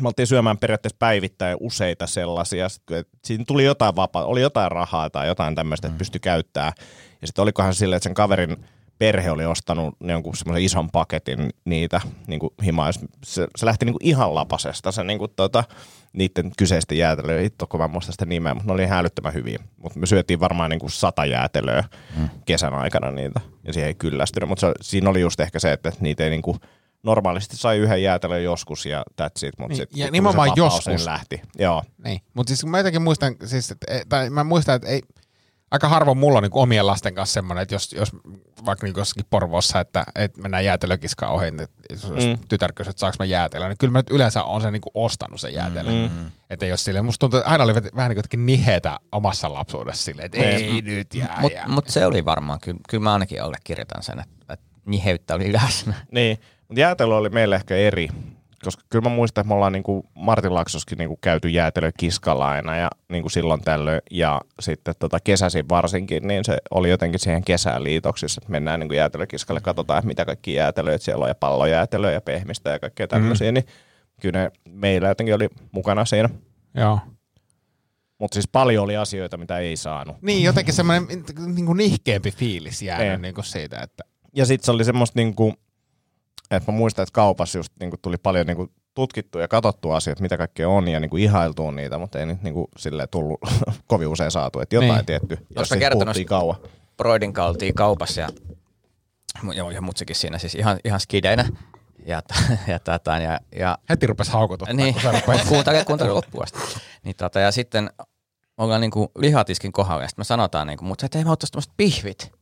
me 0.00 0.08
oltiin 0.08 0.26
syömään 0.26 0.58
periaatteessa 0.58 0.96
päivittäin 0.98 1.56
useita 1.60 2.06
sellaisia. 2.06 2.68
Sitten, 2.68 2.98
että 2.98 3.18
siinä 3.24 3.44
tuli 3.46 3.64
jotain 3.64 3.96
vapaa, 3.96 4.24
oli 4.24 4.40
jotain 4.40 4.72
rahaa 4.72 5.10
tai 5.10 5.26
jotain 5.26 5.54
tämmöistä, 5.54 5.88
että 5.88 5.98
pystyi 5.98 6.20
käyttämään. 6.20 6.72
Ja 7.20 7.26
sitten 7.26 7.42
olikohan 7.42 7.74
silleen, 7.74 7.96
että 7.96 8.04
sen 8.04 8.14
kaverin 8.14 8.64
perhe 8.98 9.30
oli 9.30 9.46
ostanut 9.46 9.96
jonkun 10.00 10.36
semmoisen 10.36 10.64
ison 10.64 10.90
paketin 10.90 11.50
niitä 11.64 12.00
niin 12.26 12.40
kuin 12.40 12.50
himaa. 12.64 12.92
Se, 13.24 13.46
se 13.56 13.66
lähti 13.66 13.84
niin 13.84 13.94
kuin 13.94 14.06
ihan 14.06 14.34
lapasesta 14.34 14.92
se 14.92 15.04
niin 15.04 15.18
kuin, 15.18 15.32
tota, 15.36 15.64
niiden 16.12 16.52
kyseisten 16.58 16.98
jäätelöä. 16.98 17.40
Hitto, 17.40 17.66
kun 17.66 17.80
mä 17.80 17.88
muista 17.88 18.12
sitä 18.12 18.26
nimeä, 18.26 18.54
mutta 18.54 18.66
ne 18.66 18.72
oli 18.72 18.82
ihan 18.82 18.98
älyttömän 18.98 19.34
hyviä. 19.34 19.58
Mutta 19.76 19.98
me 19.98 20.06
syötiin 20.06 20.40
varmaan 20.40 20.70
niin 20.70 20.80
kuin 20.80 20.90
sata 20.90 21.24
jäätelöä 21.24 21.84
mm. 22.16 22.28
kesän 22.44 22.74
aikana 22.74 23.10
niitä. 23.10 23.40
Ja 23.64 23.72
siihen 23.72 23.88
ei 23.88 23.94
kyllästynyt. 23.94 24.48
Mutta 24.48 24.72
siinä 24.80 25.10
oli 25.10 25.20
just 25.20 25.40
ehkä 25.40 25.58
se, 25.58 25.72
että 25.72 25.92
niitä 26.00 26.24
ei 26.24 26.30
niin 26.30 26.42
kuin, 26.42 26.58
normaalisti 27.04 27.56
sai 27.56 27.78
yhden 27.78 28.02
jäätelön 28.02 28.44
joskus 28.44 28.86
ja 28.86 29.04
that's 29.22 29.46
it. 29.46 29.58
Mutta 29.58 29.68
Niin, 29.68 29.76
sit, 29.76 29.96
ja 29.96 30.10
nimenomaan 30.10 30.52
joskus. 30.56 31.06
lähti. 31.06 31.40
Joo. 31.58 31.82
Niin, 32.04 32.20
mutta 32.34 32.48
siis 32.48 32.66
mä 32.66 32.78
jotenkin 32.78 33.02
muistan, 33.02 33.36
siis, 33.44 33.70
että, 33.70 33.86
tai 34.08 34.30
mä 34.30 34.44
muistan, 34.44 34.76
että 34.76 34.88
ei, 34.88 35.02
aika 35.74 35.88
harvoin 35.88 36.18
mulla 36.18 36.38
on 36.38 36.42
niin 36.42 36.50
omien 36.54 36.86
lasten 36.86 37.14
kanssa 37.14 37.34
semmoinen, 37.34 37.62
että 37.62 37.74
jos, 37.74 37.92
jos 37.92 38.12
vaikka 38.66 38.86
niin 38.86 38.94
jossakin 38.96 39.26
Porvoossa, 39.30 39.80
että, 39.80 40.04
että 40.14 40.40
mennään 40.42 40.64
jäätelökiskaan 40.64 41.32
ohi, 41.32 41.50
niin 41.50 41.60
että 41.60 41.82
jos 41.90 42.26
mm. 42.26 42.38
tytär 42.48 42.72
kysyy, 42.72 42.90
että 42.90 43.00
saanko 43.00 43.16
mä 43.18 43.24
jäätelöä, 43.24 43.68
niin 43.68 43.78
kyllä 43.78 43.92
mä 43.92 43.98
nyt 43.98 44.10
yleensä 44.10 44.42
on 44.42 44.60
sen 44.60 44.72
niin 44.72 44.82
ostanut 44.94 45.40
sen 45.40 45.54
jäätelön. 45.54 45.94
Mm. 45.94 46.30
Että 46.50 46.66
jos 46.66 46.84
silleen, 46.84 47.04
musta 47.04 47.20
tuntuu, 47.20 47.38
että 47.38 47.50
aina 47.50 47.64
oli 47.64 47.74
vähän 47.74 48.10
niin 48.10 48.22
kuin 48.30 48.46
nihetä 48.46 48.98
omassa 49.12 49.52
lapsuudessa 49.52 50.04
silleen, 50.04 50.26
että 50.26 50.38
ei 50.38 50.82
nyt 50.82 51.14
jää. 51.14 51.38
Mutta 51.40 51.68
mut 51.68 51.88
se 51.88 52.06
oli 52.06 52.24
varmaan, 52.24 52.60
kyllä, 52.60 52.80
kyllä 52.88 53.04
mä 53.04 53.12
ainakin 53.12 53.42
allekirjoitan 53.42 54.02
sen, 54.02 54.18
että, 54.18 54.52
että 54.52 54.66
niheyttä 54.86 55.34
oli 55.34 55.52
läsnä. 55.52 55.94
Niin, 56.10 56.38
mutta 56.68 56.80
jäätelö 56.80 57.14
oli 57.14 57.28
meille 57.28 57.56
ehkä 57.56 57.76
eri, 57.76 58.08
koska 58.64 58.82
kyllä 58.88 59.08
mä 59.08 59.14
muistan, 59.16 59.42
että 59.42 59.48
me 59.48 59.54
ollaan 59.54 59.72
niinku 59.72 60.06
Martin 60.14 60.54
Laksoskin 60.54 60.98
niinku 60.98 61.18
käyty 61.20 61.48
jäätelökiskalla 61.48 62.48
aina 62.48 62.76
ja 62.76 62.90
niinku 63.08 63.28
silloin 63.28 63.60
tällöin 63.60 64.00
ja 64.10 64.40
sitten 64.60 64.94
tota 64.98 65.18
kesäisin 65.24 65.68
varsinkin, 65.68 66.28
niin 66.28 66.44
se 66.44 66.58
oli 66.70 66.90
jotenkin 66.90 67.20
siihen 67.20 67.44
kesään 67.44 67.84
liitoksissa, 67.84 68.40
että 68.42 68.52
mennään 68.52 68.80
niinku 68.80 68.94
jäätelökiskalle, 68.94 69.60
katsotaan, 69.60 69.98
että 69.98 70.08
mitä 70.08 70.24
kaikki 70.24 70.54
jäätelöitä 70.54 71.04
siellä 71.04 71.22
on 71.22 71.30
ja 71.30 71.34
pallojäätelöä 71.34 72.12
ja 72.12 72.20
pehmistä 72.20 72.70
ja 72.70 72.78
kaikkea 72.78 73.08
tämmöisiä, 73.08 73.50
mm. 73.50 73.54
niin 73.54 73.66
kyllä 74.20 74.40
ne 74.42 74.50
meillä 74.68 75.08
jotenkin 75.08 75.34
oli 75.34 75.48
mukana 75.72 76.04
siinä. 76.04 76.28
Joo. 76.74 76.98
Mutta 78.18 78.34
siis 78.34 78.48
paljon 78.48 78.84
oli 78.84 78.96
asioita, 78.96 79.36
mitä 79.36 79.58
ei 79.58 79.76
saanut. 79.76 80.16
Niin, 80.22 80.42
jotenkin 80.42 80.74
semmoinen 80.74 81.24
niin 81.54 81.66
kuin 81.66 81.76
nihkeämpi 81.76 82.30
fiilis 82.30 82.82
jäänyt 82.82 83.08
Niin. 83.08 83.22
niin 83.22 83.34
kuin 83.34 83.44
siitä, 83.44 83.80
että 83.80 84.04
Ja 84.36 84.46
sitten 84.46 84.64
se 84.64 84.72
oli 84.72 84.84
semmoista, 84.84 85.18
niinku, 85.18 85.54
että 86.50 86.72
mä 86.72 86.78
muistan, 86.78 87.02
että 87.02 87.12
kaupassa 87.12 87.58
just 87.58 87.72
niinku 87.80 87.96
tuli 88.02 88.16
paljon 88.16 88.46
niinku 88.46 88.68
tutkittua 88.94 89.40
ja 89.40 89.48
katsottua 89.48 89.96
asioita, 89.96 90.22
mitä 90.22 90.36
kaikkea 90.36 90.68
on 90.68 90.88
ja 90.88 91.00
niinku 91.00 91.16
ihailtua 91.16 91.72
niitä, 91.72 91.98
mutta 91.98 92.18
ei 92.18 92.26
nyt 92.26 92.42
niinku 92.42 92.68
silleen 92.78 93.08
tullut 93.08 93.40
kovin 93.86 94.08
usein 94.08 94.30
saatu, 94.30 94.60
että 94.60 94.76
jotain 94.76 94.88
Niin. 94.88 94.96
niin. 94.96 95.06
tietty, 95.06 95.46
jos 95.56 95.70
kertonut- 95.78 96.04
puhuttiin 96.04 96.26
kauan. 96.26 96.56
Broidin 96.96 97.40
oltiin 97.40 97.74
kaupassa 97.74 98.20
ja, 98.20 98.28
ja, 99.54 99.72
ja 99.72 99.80
mutsikin 99.80 100.16
siinä 100.16 100.38
siis 100.38 100.54
ihan, 100.54 100.78
ihan 100.84 101.00
skideinä. 101.00 101.48
Ja, 102.06 102.22
ja, 102.66 102.78
tätä, 102.78 103.18
ja, 103.18 103.40
ja 103.56 103.78
heti 103.90 104.06
rupesi 104.06 104.30
haukututtaa, 104.32 104.76
Niin, 104.76 104.94
kuuntele, 105.48 105.84
kuuntele 105.84 106.10
loppuun 106.12 106.44
asti. 106.44 106.58
Niin, 107.02 107.16
tota, 107.16 107.40
ja 107.40 107.52
sitten 107.52 107.90
ollaan 108.58 108.80
niinku 108.80 109.10
lihatiskin 109.18 109.72
kohdalla 109.72 110.02
ja 110.02 110.08
sitten 110.08 110.20
me 110.20 110.24
sanotaan, 110.24 110.66
niinku, 110.66 110.84
mutta 110.84 111.06
ei 111.14 111.24
me 111.24 111.28
haluttaisi 111.28 111.52
tämmöiset 111.52 111.72
pihvit. 111.76 112.32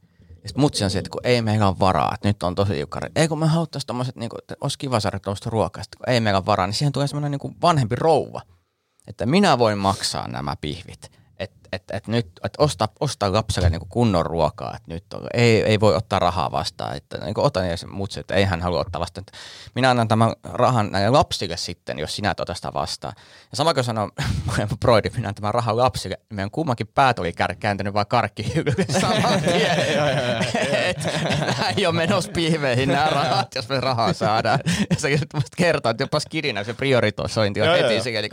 Sitten 0.46 0.60
mutsi 0.60 0.84
on 0.84 0.90
se, 0.90 0.98
että 0.98 1.10
kun 1.10 1.20
ei 1.24 1.42
meillä 1.42 1.68
ole 1.68 1.78
varaa, 1.78 2.14
että 2.14 2.28
nyt 2.28 2.42
on 2.42 2.54
tosi 2.54 2.72
liukari. 2.72 3.10
Ei 3.16 3.28
kun 3.28 3.38
me 3.38 3.46
haluttaisiin 3.46 3.86
tommoset, 3.86 4.16
niinku, 4.16 4.36
että 4.38 4.54
olisi 4.60 4.78
kiva 4.78 5.00
saada 5.00 5.20
tuommoista 5.20 5.50
ruokaa. 5.50 5.82
Kun 5.96 6.08
ei 6.08 6.20
meillä 6.20 6.38
ole 6.38 6.46
varaa, 6.46 6.66
niin 6.66 6.74
siihen 6.74 6.92
tulee 6.92 7.08
semmoinen 7.08 7.30
niinku 7.30 7.54
vanhempi 7.62 7.96
rouva. 7.96 8.42
Että 9.06 9.26
minä 9.26 9.58
voin 9.58 9.78
maksaa 9.78 10.28
nämä 10.28 10.56
pihvit. 10.60 11.21
Että 11.72 11.96
et, 11.96 12.06
nyt, 12.06 12.26
et 12.44 12.52
osta, 12.58 12.88
osta 13.00 13.32
lapselle 13.32 13.70
niinku 13.70 13.86
kunnon 13.88 14.26
ruokaa, 14.26 14.76
että 14.76 14.92
nyt 14.94 15.04
on, 15.14 15.26
ei, 15.34 15.62
ei 15.62 15.80
voi 15.80 15.94
ottaa 15.96 16.18
rahaa 16.18 16.52
vastaan. 16.52 16.96
Että 16.96 17.18
niinku 17.18 17.42
otan 17.42 17.68
ja 17.68 17.76
mutsi, 17.90 18.20
että 18.20 18.34
ei 18.34 18.44
hän 18.44 18.62
halua 18.62 18.80
ottaa 18.80 19.00
vastaan. 19.00 19.22
Että 19.22 19.38
minä 19.74 19.90
annan 19.90 20.08
tämän 20.08 20.32
rahan 20.44 20.90
näille 20.90 21.10
lapsille 21.10 21.56
sitten, 21.56 21.98
jos 21.98 22.16
sinä 22.16 22.30
et 22.30 22.40
ota 22.40 22.54
sitä 22.54 22.72
vastaan. 22.74 23.14
Ja 23.50 23.56
sama 23.56 23.74
kuin 23.74 23.84
sanoo 23.84 24.10
broidi, 24.80 25.10
minä 25.10 25.18
annan 25.18 25.34
tämän 25.34 25.54
rahan 25.54 25.76
lapsille, 25.76 26.16
niin 26.20 26.36
meidän 26.36 26.50
kummankin 26.50 26.86
päät 26.86 27.18
oli 27.18 27.32
kär, 27.32 27.54
kääntynyt 27.54 27.94
vaan 27.94 28.06
karkkihyllylle 28.06 28.86
saman 29.00 29.40
tien. 29.40 29.76
Nämä 31.40 31.70
ei 31.76 31.86
ole 31.86 31.94
menossa 31.94 32.30
pihveihin 32.32 32.88
nämä 32.88 33.06
rahat, 33.10 33.54
jos 33.54 33.68
me 33.68 33.80
rahaa 33.80 34.12
saadaan. 34.12 34.58
Ja 34.90 34.96
se 34.96 35.08
musta 35.34 35.56
kertoo, 35.56 35.90
että 35.90 36.02
jopa 36.02 36.20
skidinä 36.20 36.64
se 36.64 36.74
prioritoisointi 36.74 37.62
on 37.62 37.68
heti 37.68 38.00
sikäli, 38.00 38.28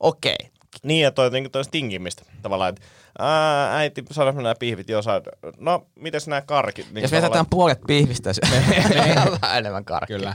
okei, 0.00 0.51
Niin, 0.82 1.02
ja 1.02 1.10
toi, 1.10 1.30
niin 1.30 1.50
toi 1.50 1.62
tingimistä 1.70 2.22
tavallaan, 2.42 2.68
että 2.68 2.82
Ää, 3.18 3.76
äiti, 3.76 4.04
saadaanko 4.10 4.42
nämä 4.42 4.54
pihvit? 4.58 4.88
Joo, 4.88 5.02
saat. 5.02 5.24
No, 5.58 5.86
mites 5.94 6.28
nämä 6.28 6.40
karkit? 6.42 6.86
Niin 6.92 7.02
Jos 7.02 7.10
tavallaan- 7.10 7.24
jätetään 7.26 7.46
puolet 7.50 7.80
pihvistä, 7.86 8.32
se 8.32 8.40
on 8.44 9.32
vähän 9.42 9.58
enemmän 9.58 9.84
karkkia. 9.84 10.16
Kyllä. 10.18 10.34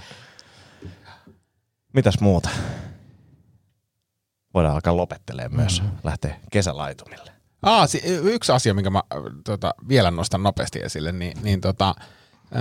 Mitäs 1.94 2.20
muuta? 2.20 2.50
Voidaan 4.54 4.74
alkaa 4.76 4.98
lopettelemaan 4.98 5.56
myös. 5.56 5.84
Lähtee 6.04 6.40
kesälaitumille. 6.52 7.32
Aa, 7.64 7.88
si- 7.88 8.02
yksi 8.06 8.52
asia, 8.52 8.74
minkä 8.74 8.90
mä 8.90 9.04
tota, 9.46 9.74
vielä 9.88 10.12
nostan 10.12 10.44
nopeasti 10.44 10.80
esille, 10.80 11.12
niin, 11.12 11.38
niin 11.44 11.62
tota, 11.62 11.96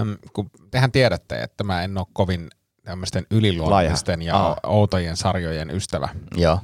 äm, 0.00 0.16
kun 0.32 0.50
tehän 0.70 0.92
tiedätte, 0.92 1.42
että 1.42 1.64
mä 1.64 1.82
en 1.82 1.98
ole 1.98 2.06
kovin 2.12 2.48
tämmöisten 2.84 3.26
yliluonnollisten 3.30 4.22
ja 4.22 4.36
Aa. 4.36 4.56
outojen 4.62 5.16
sarjojen 5.16 5.70
ystävä. 5.70 6.08
Joo. 6.36 6.60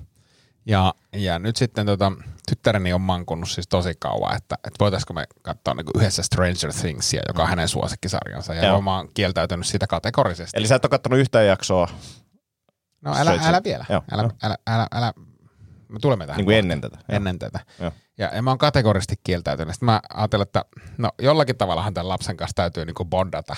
Ja, 0.66 0.94
ja 1.12 1.38
nyt 1.38 1.56
sitten 1.56 1.86
tota, 1.86 2.12
tyttäreni 2.48 2.92
on 2.92 3.00
mankunut 3.00 3.50
siis 3.50 3.68
tosi 3.68 3.94
kauan, 3.98 4.36
että, 4.36 4.54
että 4.54 4.76
voitaisiko 4.80 5.12
me 5.12 5.24
katsoa 5.42 5.74
niin 5.74 5.86
yhdessä 5.96 6.22
Stranger 6.22 6.72
Thingsia, 6.80 7.22
joka 7.28 7.42
on 7.42 7.48
hänen 7.48 7.68
suosikkisarjansa. 7.68 8.54
Ja 8.54 8.64
Joo. 8.64 8.80
mä 8.80 8.96
oon 8.96 9.08
kieltäytynyt 9.14 9.66
sitä 9.66 9.86
kategorisesti. 9.86 10.58
Eli 10.58 10.66
sä 10.66 10.74
et 10.74 10.84
ole 10.84 10.90
kattonut 10.90 11.18
yhtään 11.18 11.46
jaksoa 11.46 11.88
no 13.00 13.14
älä, 13.16 13.38
älä 13.44 13.60
vielä. 13.64 13.84
Joo, 13.88 14.02
älä, 14.12 14.22
joo. 14.22 14.32
älä, 14.42 14.56
älä, 14.66 14.86
älä, 14.94 15.12
me 15.88 15.98
tulemme 15.98 16.26
tähän. 16.26 16.36
niin 16.36 16.44
kuin 16.44 16.56
ennen 16.56 16.80
tätä. 16.80 16.98
Ennen 17.08 17.38
tätä. 17.38 17.60
Joo. 17.80 17.92
Ja, 18.18 18.30
ja 18.34 18.42
mä 18.42 18.50
oon 18.50 18.58
kategorisesti 18.58 19.14
kieltäytynyt. 19.24 19.74
Sitten 19.74 19.86
mä 19.86 20.00
ajattelin, 20.14 20.42
että 20.42 20.64
no 20.98 21.10
jollakin 21.22 21.56
tavallahan 21.56 21.94
tämän 21.94 22.08
lapsen 22.08 22.36
kanssa 22.36 22.54
täytyy 22.54 22.84
niinku 22.84 23.04
bondata. 23.04 23.56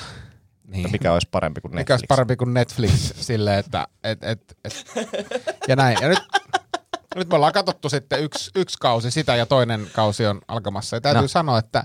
Niin. 0.67 0.93
Mikä 0.93 1.13
olisi 1.13 1.29
parempi 1.31 1.61
kuin 1.61 1.75
Mikä 1.75 1.93
olisi 1.93 2.03
Netflix? 2.03 2.09
parempi 2.09 2.37
kuin 2.37 2.55
Netflix 2.55 3.15
silleen, 3.17 3.59
että 3.59 3.87
et, 4.05 4.25
et, 4.25 4.57
et, 4.65 4.85
ja 5.69 5.77
näin. 5.77 5.99
Ja 6.01 6.09
nyt, 6.09 6.19
nyt 7.15 7.29
me 7.29 7.37
ollaan 7.37 7.53
katsottu 7.53 7.89
sitten 7.89 8.21
yksi, 8.21 8.51
yksi 8.55 8.79
kausi 8.81 9.11
sitä 9.11 9.37
ja 9.37 9.47
toinen 9.47 9.87
kausi 9.93 10.27
on 10.27 10.41
alkamassa. 10.49 10.97
Ja 10.97 11.01
täytyy 11.01 11.19
no. 11.19 11.23
No. 11.23 11.29
sanoa, 11.29 11.59
että, 11.59 11.85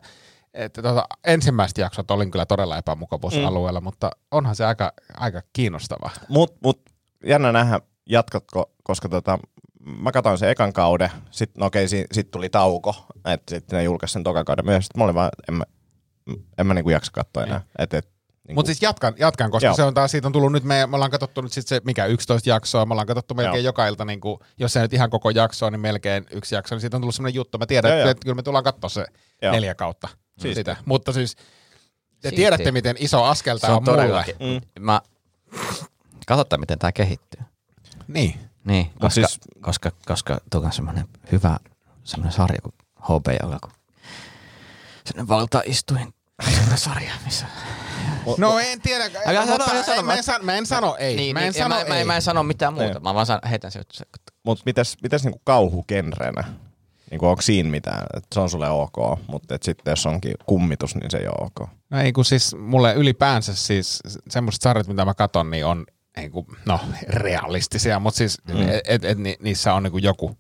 että 0.54 0.82
tota, 0.82 1.08
ensimmäiset 1.24 1.78
jaksot 1.78 2.12
olin 2.12 2.32
kyllä 2.32 2.46
todella 2.46 2.78
epämukavuusalueella, 2.78 3.80
mm. 3.80 3.84
mutta 3.84 4.12
onhan 4.32 4.56
se 4.56 4.66
aika, 4.66 4.94
aika 5.18 5.42
kiinnostava. 5.54 6.10
Mut, 6.30 6.56
mut 6.64 6.82
jännä 7.26 7.52
nähdä, 7.52 7.80
jatkatko, 8.10 8.72
koska 8.84 9.10
tota, 9.10 9.40
mä 9.80 10.12
katsoin 10.12 10.38
sen 10.38 10.50
ekan 10.50 10.74
kauden, 10.74 11.10
sitten 11.32 11.60
no 11.60 11.66
okei, 11.66 11.88
si, 11.88 12.06
sit 12.12 12.32
tuli 12.32 12.50
tauko, 12.50 12.96
että 13.26 13.56
sitten 13.56 13.78
ne 13.78 13.84
julkaisi 13.84 14.14
sen 14.14 14.24
tokan 14.24 14.46
kauden 14.46 14.66
myös, 14.66 14.86
sitten 14.86 15.00
mä 15.00 15.04
olin 15.04 15.16
vaan, 15.16 15.30
en 15.50 15.54
mä, 15.54 15.64
en 16.58 16.68
mä 16.68 16.74
niinku 16.74 16.90
jaksa 16.90 17.12
katsoa 17.12 17.44
enää. 17.44 17.62
Et, 17.80 17.94
et, 17.94 18.19
niinku, 18.50 18.60
Mutta 18.60 18.68
siis 18.70 18.82
jatkan, 18.82 19.14
jatkan 19.18 19.52
koska 19.52 19.68
Joo. 19.68 19.76
se 19.76 19.84
on 19.84 19.94
taas, 19.94 20.12
siitä 20.12 20.28
on 20.28 20.32
tullut 20.32 20.52
nyt, 20.52 20.64
me, 20.64 20.88
me 20.88 20.96
ollaan 20.96 21.12
katsottu 21.12 21.42
nyt 21.42 21.52
sit 21.54 21.68
se, 21.68 21.82
mikä 21.86 22.06
11 22.06 22.50
jaksoa, 22.50 22.86
me 22.86 22.94
ollaan 22.94 23.08
katsottu 23.08 23.34
melkein 23.34 23.64
Joo. 23.64 23.70
joka 23.70 23.88
ilta, 23.88 24.06
niin 24.06 24.20
kuin, 24.22 24.40
jos 24.58 24.76
ei 24.76 24.82
nyt 24.82 24.94
ihan 24.94 25.10
koko 25.10 25.30
jaksoa, 25.30 25.72
niin 25.72 25.80
melkein 25.82 26.26
yksi 26.32 26.56
jakso, 26.56 26.76
niin 26.76 26.82
siitä 26.82 26.98
on 26.98 27.02
tullut 27.02 27.16
semmoinen 27.16 27.36
juttu, 27.36 27.58
mä 27.58 27.66
tiedän, 27.66 27.98
että, 27.98 28.10
että 28.10 28.24
kyllä 28.24 28.36
me 28.36 28.44
tullaan 28.44 28.64
katsoa 28.64 28.90
se 28.90 29.06
Joo. 29.42 29.52
neljä 29.52 29.76
kautta 29.76 30.08
Siistiä. 30.40 30.54
sitä. 30.74 30.76
Mutta 30.86 31.14
siis 31.14 31.36
te 32.22 32.32
tiedätte, 32.32 32.72
miten 32.72 32.96
iso 33.00 33.24
askel 33.24 33.58
Se 33.58 33.62
tämä 33.62 33.74
on 33.74 33.90
on 33.90 33.96
mulle. 34.00 34.26
Mm. 34.40 34.84
Mä, 34.84 35.02
katsotaan, 36.28 36.60
miten 36.60 36.80
tämä 36.80 36.92
kehittyy. 36.92 37.42
Niin. 38.08 38.40
Niin, 38.64 38.86
koska, 38.86 39.10
siis- 39.10 39.28
siis, 39.28 39.40
koska, 39.62 39.92
koska 40.06 40.40
tuo 40.52 40.62
on 40.62 40.72
semmoinen 40.72 41.06
hyvä 41.32 41.58
semmoinen 42.04 42.34
sarja 42.34 42.62
kuin 42.62 42.74
HBO, 43.02 43.58
kun 43.62 43.72
semmoinen 45.06 45.28
valtaistuin 45.28 46.14
semmoinen 46.44 46.78
sarja, 46.88 47.12
missä... 47.26 47.46
No 48.38 48.60
en 48.60 48.82
tiedä, 48.82 49.04
Älä 49.26 49.46
mutta 49.46 49.66
sano, 49.66 49.76
älä 49.76 49.84
sano, 49.84 49.98
ei, 49.98 50.04
mä, 50.04 50.14
en 50.14 50.24
sano, 50.24 50.44
mä 50.44 50.56
en 50.56 50.66
sano 50.66 50.96
ei. 51.00 51.16
Niin, 51.16 51.36
mä 51.36 51.40
en 51.40 51.44
niin, 51.44 51.54
sano 51.54 51.76
mä, 51.76 51.84
mä, 51.88 51.98
ei. 51.98 52.06
mä, 52.06 52.16
en 52.16 52.22
sano 52.22 52.44
mitään 52.44 52.74
muuta, 52.74 52.94
Niin. 52.94 53.04
mä 53.04 53.14
vaan 53.14 53.26
san, 53.26 53.40
heitän 53.50 53.72
se, 53.72 53.82
se 53.94 54.06
Mut 54.44 54.62
mitäs, 54.66 54.96
mitäs 55.04 55.24
niinku 55.24 55.42
kauhugenrenä? 55.44 56.44
Niinku 57.12 57.28
onko 57.28 57.42
siinä 57.42 57.70
mitään? 57.70 58.06
Et 58.18 58.24
se 58.34 58.40
on 58.40 58.50
sulle 58.50 58.70
ok, 58.70 59.20
mutta 59.28 59.56
et 59.56 59.64
sitten 59.64 59.92
jos 59.92 60.06
onkin 60.06 60.34
kummitus, 60.46 60.96
niin 60.96 61.12
se 61.12 61.18
ei 61.18 61.28
ole 61.28 61.48
ok. 61.48 61.70
No 61.90 62.00
ei 62.02 62.14
kun 62.14 62.26
siis 62.26 62.56
mulle 62.60 62.94
ylipäänsä 62.94 63.56
siis 63.56 64.00
semmoiset 64.30 64.62
sarjat, 64.62 64.88
mitä 64.88 65.06
mä 65.06 65.14
katon, 65.14 65.52
niin 65.52 65.66
on 65.66 65.86
ei 66.18 66.30
kun, 66.30 66.46
no, 66.66 66.80
realistisia, 67.08 68.00
mutta 68.00 68.18
siis 68.18 68.38
mm. 68.48 68.70
et, 68.70 68.82
et, 68.88 69.06
et, 69.06 69.18
ni, 69.18 69.36
niissä 69.42 69.74
on 69.74 69.84
niinku 69.84 69.98
joku, 69.98 70.38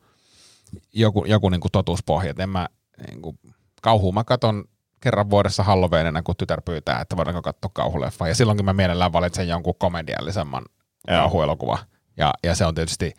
joku, 0.93 1.26
joku 1.26 1.49
niinku 1.49 1.70
totuuspohja. 1.72 2.32
Et 2.32 2.39
en 2.39 2.49
mä 2.49 2.68
niinku, 3.07 3.36
kauhua 3.82 4.12
mä 4.12 4.24
katon 4.24 4.64
kerran 5.00 5.30
vuodessa 5.30 5.64
Halloweenina, 5.64 6.22
kun 6.22 6.36
tytär 6.36 6.62
pyytää, 6.62 7.02
että 7.02 7.18
voidaanko 7.18 7.41
katsoa 7.41 7.72
kauhuleffa. 7.74 8.28
Ja 8.28 8.36
silloinkin 8.36 8.66
mä 8.66 8.74
mielellään 8.74 9.14
valitsen 9.14 9.47
jonkun 9.47 9.76
komediallisemman 9.78 10.66
kauhuelokuva. 11.08 11.78
Ja, 12.18 12.34
ja 12.43 12.56
se 12.56 12.66
on 12.66 12.76
tietysti, 12.76 13.14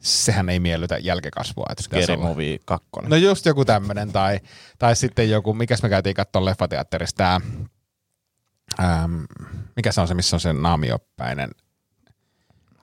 sehän 0.00 0.48
ei 0.48 0.60
miellytä 0.60 0.98
jälkikasvua. 0.98 1.66
Että 1.70 1.82
Scary 1.82 2.16
Movie 2.16 2.58
2. 2.64 2.88
No 3.02 3.16
just 3.16 3.46
joku 3.46 3.64
tämmönen, 3.64 4.12
tai, 4.12 4.40
tai 4.78 4.96
sitten 4.96 5.30
joku, 5.30 5.54
mikäs 5.54 5.82
me 5.82 5.88
käytiin 5.88 6.14
katsoa 6.14 6.44
leffateatterissa, 6.44 7.16
tää, 7.16 7.40
ähm, 8.80 9.22
mikä 9.76 9.92
se 9.92 10.00
on 10.00 10.08
se, 10.08 10.14
missä 10.14 10.36
on 10.36 10.40
se 10.40 10.52
naamiopäinen? 10.52 11.50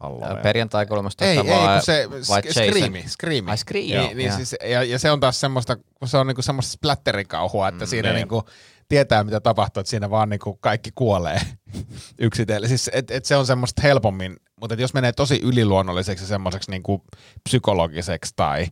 Halloween. 0.01 0.37
perjantai 0.37 0.85
13. 0.85 1.25
Ei, 1.25 1.37
ei, 1.37 1.37
vai, 1.37 1.73
kun 1.75 1.85
se 1.85 2.09
vai? 2.29 2.41
Screami, 2.41 3.03
Screami. 3.07 3.51
Ai 3.51 3.57
Scream, 3.57 4.03
Niin, 4.05 4.17
niin 4.17 4.31
siis, 4.33 4.55
ja, 4.69 4.83
ja, 4.83 4.99
se 4.99 5.11
on 5.11 5.19
taas 5.19 5.39
semmoista, 5.39 5.75
kun 5.75 6.07
se 6.07 6.17
on 6.17 6.27
niinku 6.27 6.41
semmoista 6.41 6.71
splatterikauhua, 6.71 7.67
että 7.67 7.85
siinä 7.85 8.09
niin. 8.09 8.15
niinku 8.15 8.43
tietää, 8.89 9.23
mitä 9.23 9.39
tapahtuu, 9.39 9.81
että 9.81 9.89
siinä 9.89 10.09
vaan 10.09 10.29
niinku 10.29 10.57
kaikki 10.61 10.91
kuolee 10.95 11.41
yksitellen. 12.19 12.69
Siis, 12.69 12.89
et, 12.93 13.11
et 13.11 13.25
se 13.25 13.35
on 13.35 13.45
semmoista 13.45 13.81
helpommin, 13.81 14.35
mutta 14.61 14.75
jos 14.75 14.93
menee 14.93 15.11
tosi 15.11 15.39
yliluonnolliseksi 15.43 16.23
ja 16.23 16.27
semmoiseksi 16.27 16.71
niinku 16.71 17.03
psykologiseksi 17.43 18.33
tai 18.35 18.67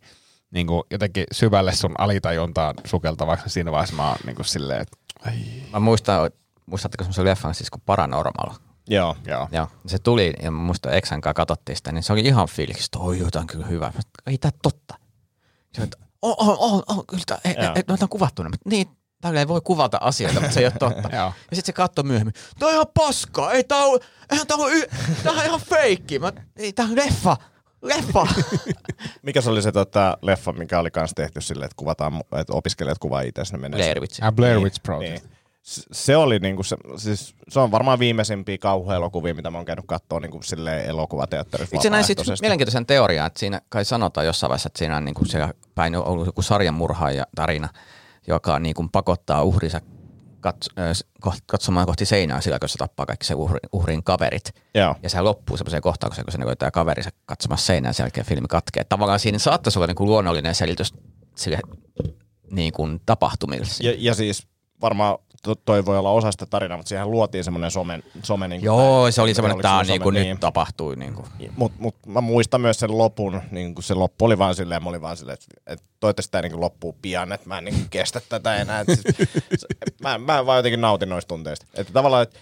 niinku 0.51 0.84
jotenkin 0.91 1.23
syvälle 1.32 1.75
sun 1.75 1.95
alitajuntaan 1.97 2.75
sukeltavaksi, 2.86 3.45
niin 3.45 3.51
siinä 3.51 3.71
vaiheessa 3.71 3.95
mä 3.95 4.07
oon 4.07 4.17
niinku 4.25 4.43
silleen, 4.43 4.82
että 4.82 4.97
Mä 5.73 5.80
muistan, 5.80 6.32
muistatteko 6.65 7.03
semmoisen 7.03 7.25
leffan 7.25 7.55
siis 7.55 7.69
kuin 7.69 7.84
Paranormal? 7.86 8.49
Joo. 8.89 9.15
joo. 9.25 9.47
Joo, 9.51 9.67
se 9.87 9.99
tuli 9.99 10.33
ja 10.43 10.51
mä 10.51 10.57
muistan 10.59 10.93
Exan 10.93 11.21
kanssa 11.21 11.33
katsottiin 11.33 11.75
sitä, 11.75 11.91
niin 11.91 12.03
se 12.03 12.13
oli 12.13 12.21
ihan 12.21 12.47
fiiliksi, 12.47 12.83
että 12.85 12.99
oi, 12.99 13.19
jotain 13.19 13.47
kyllä 13.47 13.65
hyvä. 13.67 13.85
Mä 13.85 13.91
sanoin, 13.91 14.05
Ei 14.27 14.37
tää 14.37 14.51
totta. 14.63 14.95
Se, 15.73 15.81
että 15.81 15.97
on, 16.21 16.35
on, 16.37 16.57
on, 16.59 16.83
on, 16.87 17.05
kyllä 17.07 17.23
tää, 17.27 17.37
ei, 17.45 17.55
ei, 17.75 17.83
noita 17.87 18.05
on 18.05 18.09
kuvattu. 18.09 18.43
ne. 18.43 18.49
Mä, 18.49 18.55
Niin, 18.65 18.87
tälleen 19.21 19.47
voi 19.47 19.61
kuvata 19.63 19.97
asioita, 20.01 20.39
mutta 20.39 20.53
se 20.53 20.59
ei 20.59 20.65
ole 20.65 20.73
totta. 20.79 21.09
Ja 21.15 21.33
sitten 21.53 21.65
se 21.65 21.73
katsoi 21.73 22.03
myöhemmin, 22.03 22.33
tää 22.59 22.67
on 22.67 22.73
ihan 22.73 22.85
paskaa, 22.93 23.51
ei 23.51 23.63
tää 23.63 23.77
on, 23.77 23.99
eihän 24.31 24.45
on, 24.53 24.73
y- 24.73 24.87
on 25.29 25.45
ihan 25.45 25.61
feikki. 25.61 26.19
Mä, 26.19 26.31
ei, 26.55 26.73
tää 26.73 26.85
on 26.85 26.95
leffa, 26.95 27.37
leffa. 27.81 28.27
Mikä 29.23 29.41
se 29.41 29.49
oli 29.49 29.61
se 29.61 29.71
tota, 29.71 30.17
leffa, 30.21 30.53
mikä 30.53 30.79
oli 30.79 30.91
kanssa 30.91 31.15
tehty 31.15 31.41
silleen, 31.41 31.65
että 31.65 31.75
kuvataan, 31.77 32.21
että 32.39 32.53
opiskelijat 32.53 32.97
kuvaa 32.99 33.21
itse, 33.21 33.41
ne 33.51 33.57
menee. 33.57 33.77
Blair 33.77 33.99
Witch. 33.99 34.23
Ah, 34.23 34.33
Blair 34.33 34.55
Niin, 34.55 34.63
Witch 34.63 34.81
Project. 34.83 35.23
Niin. 35.23 35.38
Se 35.91 36.17
oli 36.17 36.39
niinku 36.39 36.63
se, 36.63 36.78
siis 36.97 37.36
se 37.49 37.59
on 37.59 37.72
varmaan 37.72 37.99
viimeisimpiä 37.99 38.57
kauhuelokuvia, 38.57 39.34
mitä 39.34 39.51
mä 39.51 39.57
oon 39.57 39.65
käynyt 39.65 39.86
katsoa 39.88 40.20
niinku 40.20 40.41
silleen 40.43 40.86
elokuvateatterissa 40.86 41.76
Itse 41.76 41.89
näin 41.89 42.03
sitten 42.03 42.26
mielenkiintoisen 42.41 42.86
teorian, 42.86 43.28
että 43.28 43.39
siinä 43.39 43.61
kai 43.70 43.86
sanotaan 43.86 44.26
jossain 44.26 44.49
vaiheessa, 44.49 44.67
että 44.67 44.80
siinä 44.80 44.97
on 44.97 45.05
niin 45.05 45.15
kuin 45.15 45.28
siellä 45.28 45.53
päin 45.76 45.95
on 45.95 46.05
ollut 46.05 46.26
joku 46.26 46.41
sarjamurhaaja 46.41 47.26
tarina, 47.36 47.70
joka 48.28 48.59
niin 48.59 48.76
kuin 48.76 48.89
pakottaa 48.89 49.43
uhrinsa 49.43 49.82
katsomaan 51.45 51.86
kohti 51.86 52.05
seinää 52.05 52.41
sillä, 52.41 52.59
kun 52.59 52.70
se 52.70 52.78
tappaa 52.78 53.05
kaikki 53.05 53.26
se 53.26 53.34
uhri, 53.34 53.59
uhrin 53.72 54.03
kaverit. 54.03 54.51
Joo. 54.74 54.95
Ja 55.03 55.09
se 55.09 55.22
loppuu 55.22 55.57
semmoiseen 55.57 55.82
kohtaukseen, 55.82 56.26
kun 56.26 56.32
se 56.32 56.38
näkyy 56.38 56.55
kaverinsa 56.74 57.09
katsomassa 57.26 57.65
seinään, 57.65 57.93
sen 57.93 58.03
jälkeen 58.03 58.26
filmi 58.26 58.47
katkee. 58.47 58.84
Tavallaan 58.84 59.20
siinä 59.20 59.39
saattaisi 59.39 59.80
olla 59.80 59.88
niin 59.88 59.95
kuin 59.95 60.09
luonnollinen 60.09 60.55
selitys 60.55 60.93
sille 61.36 61.59
niin 62.51 62.74
kuin 62.74 63.01
tapahtumille. 63.05 63.67
Ja, 63.80 63.93
ja 63.97 64.13
siis 64.13 64.47
varmaan 64.82 65.17
to, 65.43 65.55
toi 65.55 65.85
voi 65.85 65.97
olla 65.97 66.11
osa 66.11 66.31
sitä 66.31 66.45
tarinaa, 66.45 66.77
mutta 66.77 66.89
siihen 66.89 67.11
luotiin 67.11 67.43
semmoinen 67.43 67.71
somen, 67.71 68.03
some 68.23 68.47
niin 68.47 68.63
Joo, 68.63 69.11
se 69.11 69.21
oli 69.21 69.33
semmoinen, 69.33 69.57
että 69.57 69.67
tämä 69.69 69.83
se 69.83 69.91
niin 69.91 70.01
kuin 70.01 70.15
some- 70.15 70.19
nyt 70.19 70.39
tapahtui. 70.39 70.95
Niin 70.95 71.13
kuin. 71.13 71.27
Mutta 71.55 71.77
mut 71.81 71.95
mä 72.07 72.21
muistan 72.21 72.61
myös 72.61 72.79
sen 72.79 72.97
lopun, 72.97 73.41
niin 73.51 73.75
kuin 73.75 73.83
se 73.83 73.93
loppu 73.93 74.25
oli 74.25 74.37
vaan 74.37 74.55
silleen, 74.55 74.83
mä 74.83 74.89
olin 74.89 75.01
vaan 75.01 75.17
silleen, 75.17 75.33
että, 75.33 75.73
että 75.73 75.85
toivottavasti 75.99 76.31
tämä 76.31 76.41
niin 76.41 76.61
loppuu 76.61 76.95
pian, 77.01 77.31
että 77.31 77.47
mä 77.47 77.57
en 77.57 77.65
niin 77.65 77.89
kestä 77.89 78.21
tätä 78.29 78.55
enää. 78.55 78.79
Et 78.79 78.87
se- 79.57 79.67
mä, 80.03 80.17
mä 80.17 80.45
vaan 80.45 80.59
jotenkin 80.59 80.81
nautin 80.81 81.09
noista 81.09 81.27
tunteista. 81.27 81.65
Että 81.73 81.93
tavallaan, 81.93 82.23
että 82.23 82.39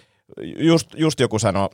just, 0.58 0.88
just 0.96 1.20
joku 1.20 1.40
sanoi, 1.40 1.70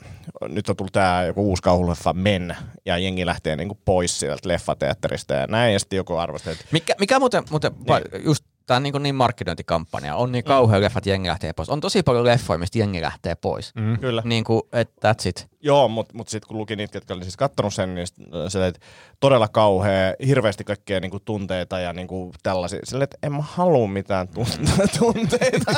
nyt 0.48 0.70
on 0.70 0.76
tullut 0.76 0.94
tämä 0.94 1.24
joku 1.24 1.50
uusi 1.50 1.64
kauhuleffa 1.64 2.14
Men, 2.14 2.58
ja 2.86 2.98
jengi 2.98 3.26
lähtee 3.26 3.56
niin 3.56 3.80
pois 3.86 4.20
sieltä 4.20 4.50
leffateatterista 4.50 5.34
ja 5.34 5.48
näin, 5.48 5.74
ja 5.74 5.80
sitten 5.80 5.98
joku 5.98 6.16
arvosti, 6.16 6.50
että 6.50 6.66
Mikä, 6.72 6.94
mikä 7.00 7.20
muuten, 7.20 7.44
muuten 7.50 7.72
niin. 7.88 8.26
just 8.26 8.46
tämä 8.66 8.76
on 8.76 8.84
niin, 8.84 9.04
niin 9.04 9.16
markkinointikampanja, 9.16 10.16
on 10.16 10.32
niin 10.32 10.44
kauhean 10.44 10.82
leffat, 10.82 11.06
jengi 11.06 11.30
lähtee 11.30 11.54
pois. 11.54 11.70
On 11.70 11.80
tosi 11.80 12.04
paljon 12.04 12.26
leffoja, 12.26 12.58
mistä 12.58 12.80
jengi 12.80 13.02
lähtee 13.02 13.36
pois. 13.36 13.76
Mm. 13.76 14.00
kyllä. 14.00 14.22
Niin 14.26 14.44
kuin, 14.44 14.62
että 14.72 15.14
that's 15.14 15.30
it. 15.30 15.53
Joo, 15.66 15.88
mutta 15.88 16.18
mut 16.18 16.28
sitten 16.28 16.48
kun 16.48 16.58
luki 16.58 16.76
niitä, 16.76 16.98
jotka 16.98 17.14
oli 17.14 17.24
siis 17.24 17.38
kattonut 17.38 17.74
sen, 17.74 17.96
niin 17.96 18.08
äh, 18.22 18.42
se 18.48 18.68
että 18.68 18.82
todella 19.20 19.48
kauhea, 19.48 20.14
hirveästi 20.26 20.64
kaikkea 20.64 21.00
niinku 21.00 21.20
tunteita 21.20 21.80
ja 21.80 21.94
niinku 21.94 22.34
tällaisia. 22.44 22.80
Silleen, 22.84 23.04
että 23.04 23.18
en 23.24 23.32
mä 23.32 23.42
halua 23.42 23.88
mitään 23.88 24.28
tunteita. 24.36 24.92
tunteita 25.00 25.74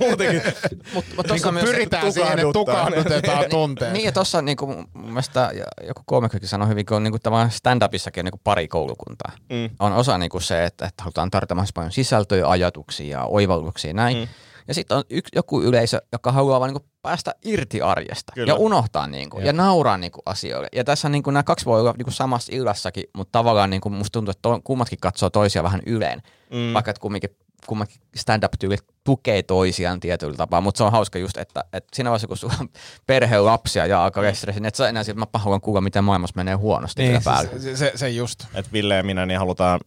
muutenkin. 0.00 0.42
Mut, 0.94 1.04
mut 1.16 1.26
Niin 1.30 1.54
myös, 1.54 1.64
pyritään 1.64 2.12
siihen, 2.12 2.38
että 2.38 2.52
tukahdutetaan 2.52 3.44
tunteet. 3.50 3.92
Niin 3.92 4.04
ja 4.04 4.12
tossa 4.12 4.42
niinku, 4.42 4.66
mun 4.66 4.86
mielestä 4.94 5.50
joku 5.86 6.02
koomikkokin 6.06 6.48
sanoi 6.48 6.68
hyvin, 6.68 6.86
kun 6.86 6.96
on 6.96 7.02
niinku 7.02 7.18
tavallaan 7.18 7.50
stand-upissakin 7.50 8.20
on 8.20 8.24
niinku 8.24 8.40
pari 8.44 8.68
koulukuntaa. 8.68 9.32
Mm. 9.50 9.70
On 9.80 9.92
osa 9.92 10.18
niinku 10.18 10.40
se, 10.40 10.64
että, 10.64 10.86
että 10.86 11.02
halutaan 11.02 11.30
tarjota 11.30 11.54
mahdollisimman 11.54 11.82
paljon 11.82 11.92
sisältöjä, 11.92 12.48
ajatuksia 12.48 13.18
ja 13.18 13.24
oivalluksia 13.24 13.88
ja 13.90 13.94
näin. 13.94 14.16
Mm. 14.16 14.28
Ja 14.68 14.74
sitten 14.74 14.96
on 14.96 15.04
yksi, 15.10 15.30
joku 15.34 15.62
yleisö, 15.62 16.02
joka 16.12 16.32
haluaa 16.32 16.60
vaan 16.60 16.72
niinku 16.72 16.88
päästä 17.02 17.34
irti 17.44 17.82
arjesta 17.82 18.32
Kyllä. 18.34 18.52
ja 18.52 18.56
unohtaa 18.56 19.06
niinku, 19.06 19.40
ja 19.40 19.52
nauraa 19.52 19.98
niinku 19.98 20.22
asioille. 20.26 20.68
Ja 20.72 20.84
tässä 20.84 21.08
niinku 21.08 21.30
nämä 21.30 21.42
kaksi 21.42 21.66
voi 21.66 21.80
olla 21.80 21.94
niinku 21.98 22.10
samassa 22.10 22.52
illassakin, 22.54 23.04
mutta 23.16 23.38
tavallaan 23.38 23.70
niinku 23.70 23.90
musta 23.90 24.12
tuntuu, 24.12 24.30
että 24.30 24.42
to, 24.42 24.60
kummatkin 24.64 24.98
katsoo 25.00 25.30
toisia 25.30 25.62
vähän 25.62 25.82
yleen. 25.86 26.22
Mm. 26.50 26.74
Vaikka 26.74 26.90
että 26.90 27.00
kumminkin, 27.00 27.30
kummatkin 27.66 28.00
stand-up-tyylit 28.16 28.80
tukee 29.04 29.42
toisiaan 29.42 30.00
tietyllä 30.00 30.36
tapaa, 30.36 30.60
mutta 30.60 30.78
se 30.78 30.84
on 30.84 30.92
hauska 30.92 31.18
just, 31.18 31.36
että, 31.36 31.64
että 31.72 31.96
siinä 31.96 32.10
vaiheessa, 32.10 32.28
kun 32.28 32.36
sulla 32.36 32.54
on 32.60 32.68
perhe, 33.06 33.38
lapsia 33.38 33.86
ja 33.86 34.04
alkaa 34.04 34.34
stressi, 34.34 34.60
niin 34.60 34.68
et 34.68 34.74
sä 34.74 34.88
enää 34.88 35.04
siitä, 35.04 35.20
mä 35.20 35.26
haluan 35.34 35.60
kuulla, 35.60 35.80
miten 35.80 36.04
maailmassa 36.04 36.36
menee 36.36 36.54
huonosti 36.54 37.02
Niin, 37.02 37.12
niin, 37.12 37.24
päällä. 37.24 37.50
se, 37.58 37.76
se, 37.76 37.92
se, 37.94 38.08
just. 38.08 38.44
että 38.54 38.72
Ville 38.72 38.94
ja 38.94 39.02
minä 39.02 39.26
niin 39.26 39.38
halutaan 39.38 39.80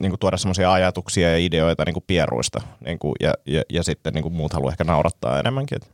niin 0.00 0.18
tuoda 0.20 0.36
semmoisia 0.36 0.72
ajatuksia 0.72 1.30
ja 1.30 1.38
ideoita 1.38 1.84
niin 1.84 2.04
pieruista. 2.06 2.60
Niin 2.86 2.98
kuin, 2.98 3.14
ja, 3.20 3.34
ja, 3.46 3.62
ja, 3.72 3.82
sitten 3.82 4.14
niin 4.14 4.32
muut 4.32 4.52
haluaa 4.52 4.72
ehkä 4.72 4.84
naurattaa 4.84 5.38
enemmänkin. 5.40 5.78
Et, 5.82 5.93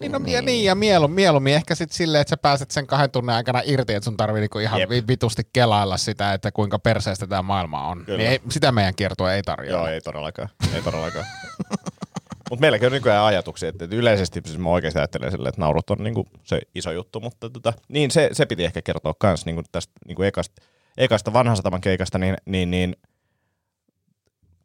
Niin, 0.00 0.12
no, 0.12 0.20
ja, 0.26 0.42
niin, 0.42 0.64
ja 0.64 0.74
mieluummin, 0.74 1.14
mieluummin 1.14 1.54
ehkä 1.54 1.74
sitten 1.74 1.96
silleen, 1.96 2.20
että 2.20 2.30
sä 2.30 2.36
pääset 2.36 2.70
sen 2.70 2.86
kahden 2.86 3.10
tunnin 3.10 3.34
aikana 3.34 3.62
irti, 3.64 3.94
että 3.94 4.04
sun 4.04 4.16
tarvii 4.16 4.40
niinku 4.40 4.58
ihan 4.58 4.80
Jep. 4.80 4.90
vi- 4.90 5.06
vitusti 5.08 5.42
kelailla 5.52 5.96
sitä, 5.96 6.32
että 6.32 6.52
kuinka 6.52 6.78
perseestä 6.78 7.26
tämä 7.26 7.42
maailma 7.42 7.88
on. 7.88 8.04
Kyllä. 8.04 8.18
Niin 8.18 8.30
ei, 8.30 8.40
sitä 8.50 8.72
meidän 8.72 8.94
kiertue 8.94 9.34
ei 9.34 9.42
tarjoa. 9.42 9.78
joo, 9.78 9.86
ei 9.86 10.00
todellakaan. 10.00 10.48
Ei 10.74 10.82
todellakaan. 10.82 11.26
Mutta 12.50 12.60
meilläkin 12.60 12.86
on 12.86 12.92
nykyään 12.92 13.24
ajatuksia, 13.24 13.68
että, 13.68 13.88
yleisesti 13.90 14.40
siis 14.46 14.58
mä 14.58 14.68
oikeasti 14.68 14.98
ajattelen 14.98 15.30
silleen, 15.30 15.48
että 15.48 15.60
naurut 15.60 15.90
on 15.90 15.98
niinku 15.98 16.26
se 16.44 16.60
iso 16.74 16.92
juttu, 16.92 17.20
mutta 17.20 17.50
tota, 17.50 17.72
niin 17.88 18.10
se, 18.10 18.28
se 18.32 18.46
piti 18.46 18.64
ehkä 18.64 18.82
kertoa 18.82 19.14
kans 19.18 19.46
niinku 19.46 19.62
tästä 19.72 19.92
niinku 20.06 20.22
ekasta, 20.22 20.62
ekasta 20.96 21.32
vanhan 21.32 21.56
sataman 21.56 21.80
keikasta, 21.80 22.18
niin, 22.18 22.36
niin, 22.46 22.70
niin 22.70 22.96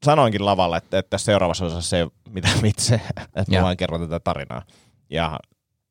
sanoinkin 0.04 0.45
lavalla, 0.45 0.78
että, 0.78 0.98
että 0.98 1.10
tässä 1.10 1.26
seuraavassa 1.26 1.66
osassa 1.66 1.89
se, 1.89 2.08
mitä 2.30 2.50
vitse, 2.64 2.95
että 3.36 3.56
mä 3.56 3.62
vaan 3.62 3.78
kerron 3.78 4.02
tätä 4.02 4.20
tarinaa. 4.20 4.62
Ja 5.10 5.39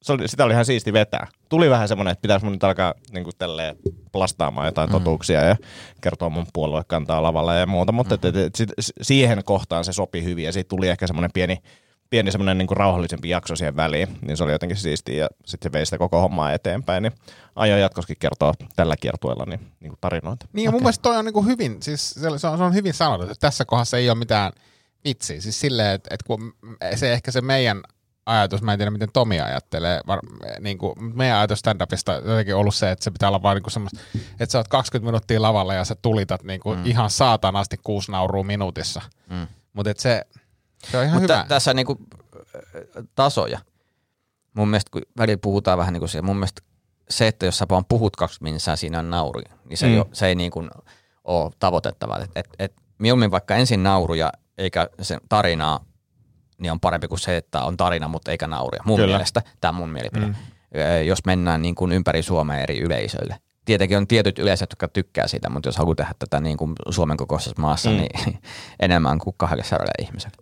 se 0.03 0.12
oli, 0.12 0.29
sitä 0.29 0.45
oli 0.45 0.53
ihan 0.53 0.64
siisti 0.64 0.93
vetää. 0.93 1.27
Tuli 1.49 1.71
vähän 1.71 1.89
semmoinen, 1.89 2.12
että 2.12 2.23
pitäisi 2.23 2.45
mun 2.45 2.53
nyt 2.53 2.64
alkaa 2.64 2.95
niin 3.12 3.25
kuin 3.25 3.37
tälleen 3.39 3.77
plastaamaan 4.12 4.67
jotain 4.67 4.89
mm. 4.89 4.93
totuuksia 4.93 5.41
ja 5.43 5.57
kertoa 6.01 6.29
mun 6.29 6.47
puoluekantaa 6.53 7.23
lavalla 7.23 7.55
ja 7.55 7.67
muuta, 7.67 7.93
mutta 7.93 8.17
mm. 8.17 8.29
et, 8.29 8.37
et, 8.37 8.55
sit, 8.55 8.71
s- 8.81 8.93
siihen 9.03 9.45
kohtaan 9.45 9.85
se 9.85 9.93
sopi 9.93 10.25
hyvin 10.25 10.45
ja 10.45 10.53
siitä 10.53 10.69
tuli 10.69 10.89
ehkä 10.89 11.07
semmoinen 11.07 11.31
pieni, 11.35 11.59
pieni 12.11 12.33
semmoinen 12.33 12.59
niin 12.59 12.67
kuin 12.67 12.77
rauhallisempi 12.77 13.29
jakso 13.29 13.57
siihen 13.57 13.77
väliin, 13.77 14.09
niin 14.21 14.37
se 14.37 14.45
oli 14.45 14.53
jotenkin 14.53 14.77
siistiä 14.77 15.17
ja 15.17 15.29
sitten 15.47 15.71
se 15.71 15.73
vei 15.73 15.87
sitä 15.87 15.99
koko 15.99 16.21
hommaa 16.21 16.53
eteenpäin, 16.53 17.03
niin 17.03 17.12
aion 17.57 17.81
jatkoskin 17.81 18.17
kertoa 18.19 18.53
tällä 18.77 18.97
kiertueella 19.01 19.45
niin, 19.47 19.61
niin 19.81 19.91
kuin 19.91 20.01
tarinoita. 20.01 20.47
Niin 20.53 20.64
ja 20.64 20.71
mun 20.71 20.83
mielestä 20.83 21.03
toi 21.03 21.17
on 21.17 21.25
niinku 21.25 21.43
hyvin, 21.43 21.83
siis 21.83 22.11
se, 22.11 22.21
se, 22.21 22.47
on, 22.47 22.59
se 22.59 22.64
on 22.64 22.75
hyvin 22.75 22.95
sanottu, 22.95 23.25
että 23.25 23.35
tässä 23.41 23.64
kohdassa 23.64 23.97
ei 23.97 24.11
ole 24.11 24.19
mitään 24.19 24.53
vitsiä. 25.05 25.41
Siis 25.41 25.61
silleen, 25.61 25.95
että, 25.95 26.14
että 26.14 26.27
kun 26.27 26.55
se 26.95 27.12
ehkä 27.12 27.31
se 27.31 27.41
meidän 27.41 27.83
ajatus, 28.27 28.62
mä 28.62 28.72
en 28.72 28.79
tiedä 28.79 28.91
miten 28.91 29.09
Tomi 29.12 29.41
ajattelee, 29.41 30.01
var, 30.07 30.18
niin 30.61 30.79
kuin, 30.79 30.95
meidän 31.16 31.39
ajatus 31.39 31.59
stand-upista 31.61 32.12
on 32.12 32.31
jotenkin 32.31 32.55
ollut 32.57 32.74
se, 32.74 32.91
että 32.91 33.05
se 33.05 33.11
pitää 33.11 33.29
olla 33.29 33.43
vaan 33.43 33.57
niin 33.57 33.70
semmoista, 33.70 34.01
että 34.41 34.53
sä 34.53 34.59
oot 34.59 34.68
20 34.68 35.07
minuuttia 35.07 35.43
lavalla 35.43 35.74
ja 35.74 35.85
sä 35.85 35.95
tulitat 35.95 36.43
niin 36.43 36.61
kuin 36.61 36.79
mm. 36.79 36.87
ihan 36.87 37.11
saatanasti 37.11 37.77
kuusi 37.83 38.12
naurua 38.12 38.43
minuutissa. 38.45 39.03
Mm. 39.31 39.47
Mutta 39.72 39.93
se, 39.97 40.22
se 40.91 40.99
on 40.99 41.05
ihan 41.05 41.20
Mutta 41.20 41.35
hyvä. 41.37 41.47
tässä 41.49 41.70
on 41.70 41.77
niinku 41.77 41.99
äh, 42.16 43.05
tasoja. 43.14 43.59
Mun 44.55 44.68
mielestä, 44.68 44.91
kun 44.91 45.03
välillä 45.18 45.39
puhutaan 45.43 45.79
vähän 45.79 45.93
niin 45.93 46.01
kuin 46.01 46.09
se, 46.09 46.22
mun 46.22 46.37
mielestä 46.37 46.62
se, 47.11 47.27
että 47.27 47.47
jos 47.47 47.59
sä 47.59 47.66
vaan 47.70 47.85
puhut 47.85 48.16
kaksi 48.16 48.43
minsaa, 48.43 48.77
siinä 48.77 48.99
on 48.99 49.11
nauru, 49.11 49.41
niin 49.64 49.77
se, 49.79 49.87
Mm. 49.87 49.95
jo, 49.97 50.09
se 50.12 50.27
ei 50.27 50.35
niin 50.35 50.51
kuin 50.51 50.70
ole 51.24 51.51
tavoitettavaa. 51.59 52.18
Et, 52.18 52.31
et, 52.35 52.49
et, 52.59 52.72
mieluummin 52.99 53.31
vaikka 53.31 53.55
ensin 53.57 53.83
nauruja 53.83 54.33
eikä 54.59 54.89
se 55.03 55.18
tarinaa, 55.29 55.85
niin 56.59 56.73
on 56.73 56.81
parempi 56.81 57.09
kuin 57.09 57.19
se, 57.19 57.37
että 57.37 57.63
on 57.63 57.77
tarina, 57.77 58.09
mutta 58.09 58.31
eikä 58.31 58.47
nauria. 58.47 58.83
Mun 58.87 58.97
Kyllä. 59.01 59.15
Mielestä, 59.15 59.43
tämä 59.61 59.69
on 59.69 59.75
mun 59.75 59.91
mielipide. 59.91 60.27
Mm. 60.27 60.35
Jos 61.07 61.25
mennään 61.27 61.63
niin 61.63 61.75
kuin 61.75 61.93
ympäri 61.93 62.23
Suomea 62.23 62.59
eri 62.59 62.81
yleisöille. 62.81 63.37
Tietenkin 63.65 63.99
on 63.99 64.07
tietyt 64.07 64.39
yleisöt, 64.39 64.71
jotka 64.73 64.89
tykkää 64.89 65.29
siitä, 65.29 65.51
mutta 65.51 65.69
jos 65.69 65.77
haluaa 65.77 65.95
tehdä 65.95 66.15
tätä 66.19 66.41
niin 66.41 66.57
kuin 66.57 66.73
Suomen 66.91 67.17
kokoisessa 67.17 67.63
maassa, 67.63 67.91
Mm. 67.91 67.97
niin 67.97 68.39
enemmän 68.81 69.19
kuin 69.19 69.35
200 69.39 69.87
ihmiselle. 69.99 70.37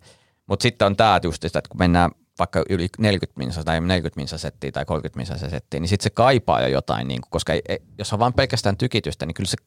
Mutta 0.47 0.63
sitten 0.63 0.85
on 0.85 0.95
tämä 0.95 1.19
just, 1.23 1.45
että 1.45 1.61
kun 1.69 1.79
mennään 1.79 2.11
vaikka 2.39 2.63
yli 2.69 2.87
40 2.97 3.39
minsa 3.39 3.63
tai 3.63 3.81
40 3.81 4.19
minsa 4.19 4.37
settiä 4.37 4.71
tai 4.71 4.85
30 4.85 5.17
minsa 5.17 5.49
settiä, 5.49 5.79
niin 5.79 5.89
sitten 5.89 6.03
se 6.03 6.09
kaipaa 6.09 6.61
jo 6.61 6.67
jotain, 6.67 7.07
niin 7.07 7.21
kuin, 7.21 7.29
koska 7.29 7.53
ei, 7.53 7.61
ei, 7.69 7.79
jos 7.97 8.13
on 8.13 8.19
vain 8.19 8.33
pelkästään 8.33 8.77
tykitystä, 8.77 9.25
niin 9.25 9.33
kyllä 9.33 9.47
se, 9.49 9.57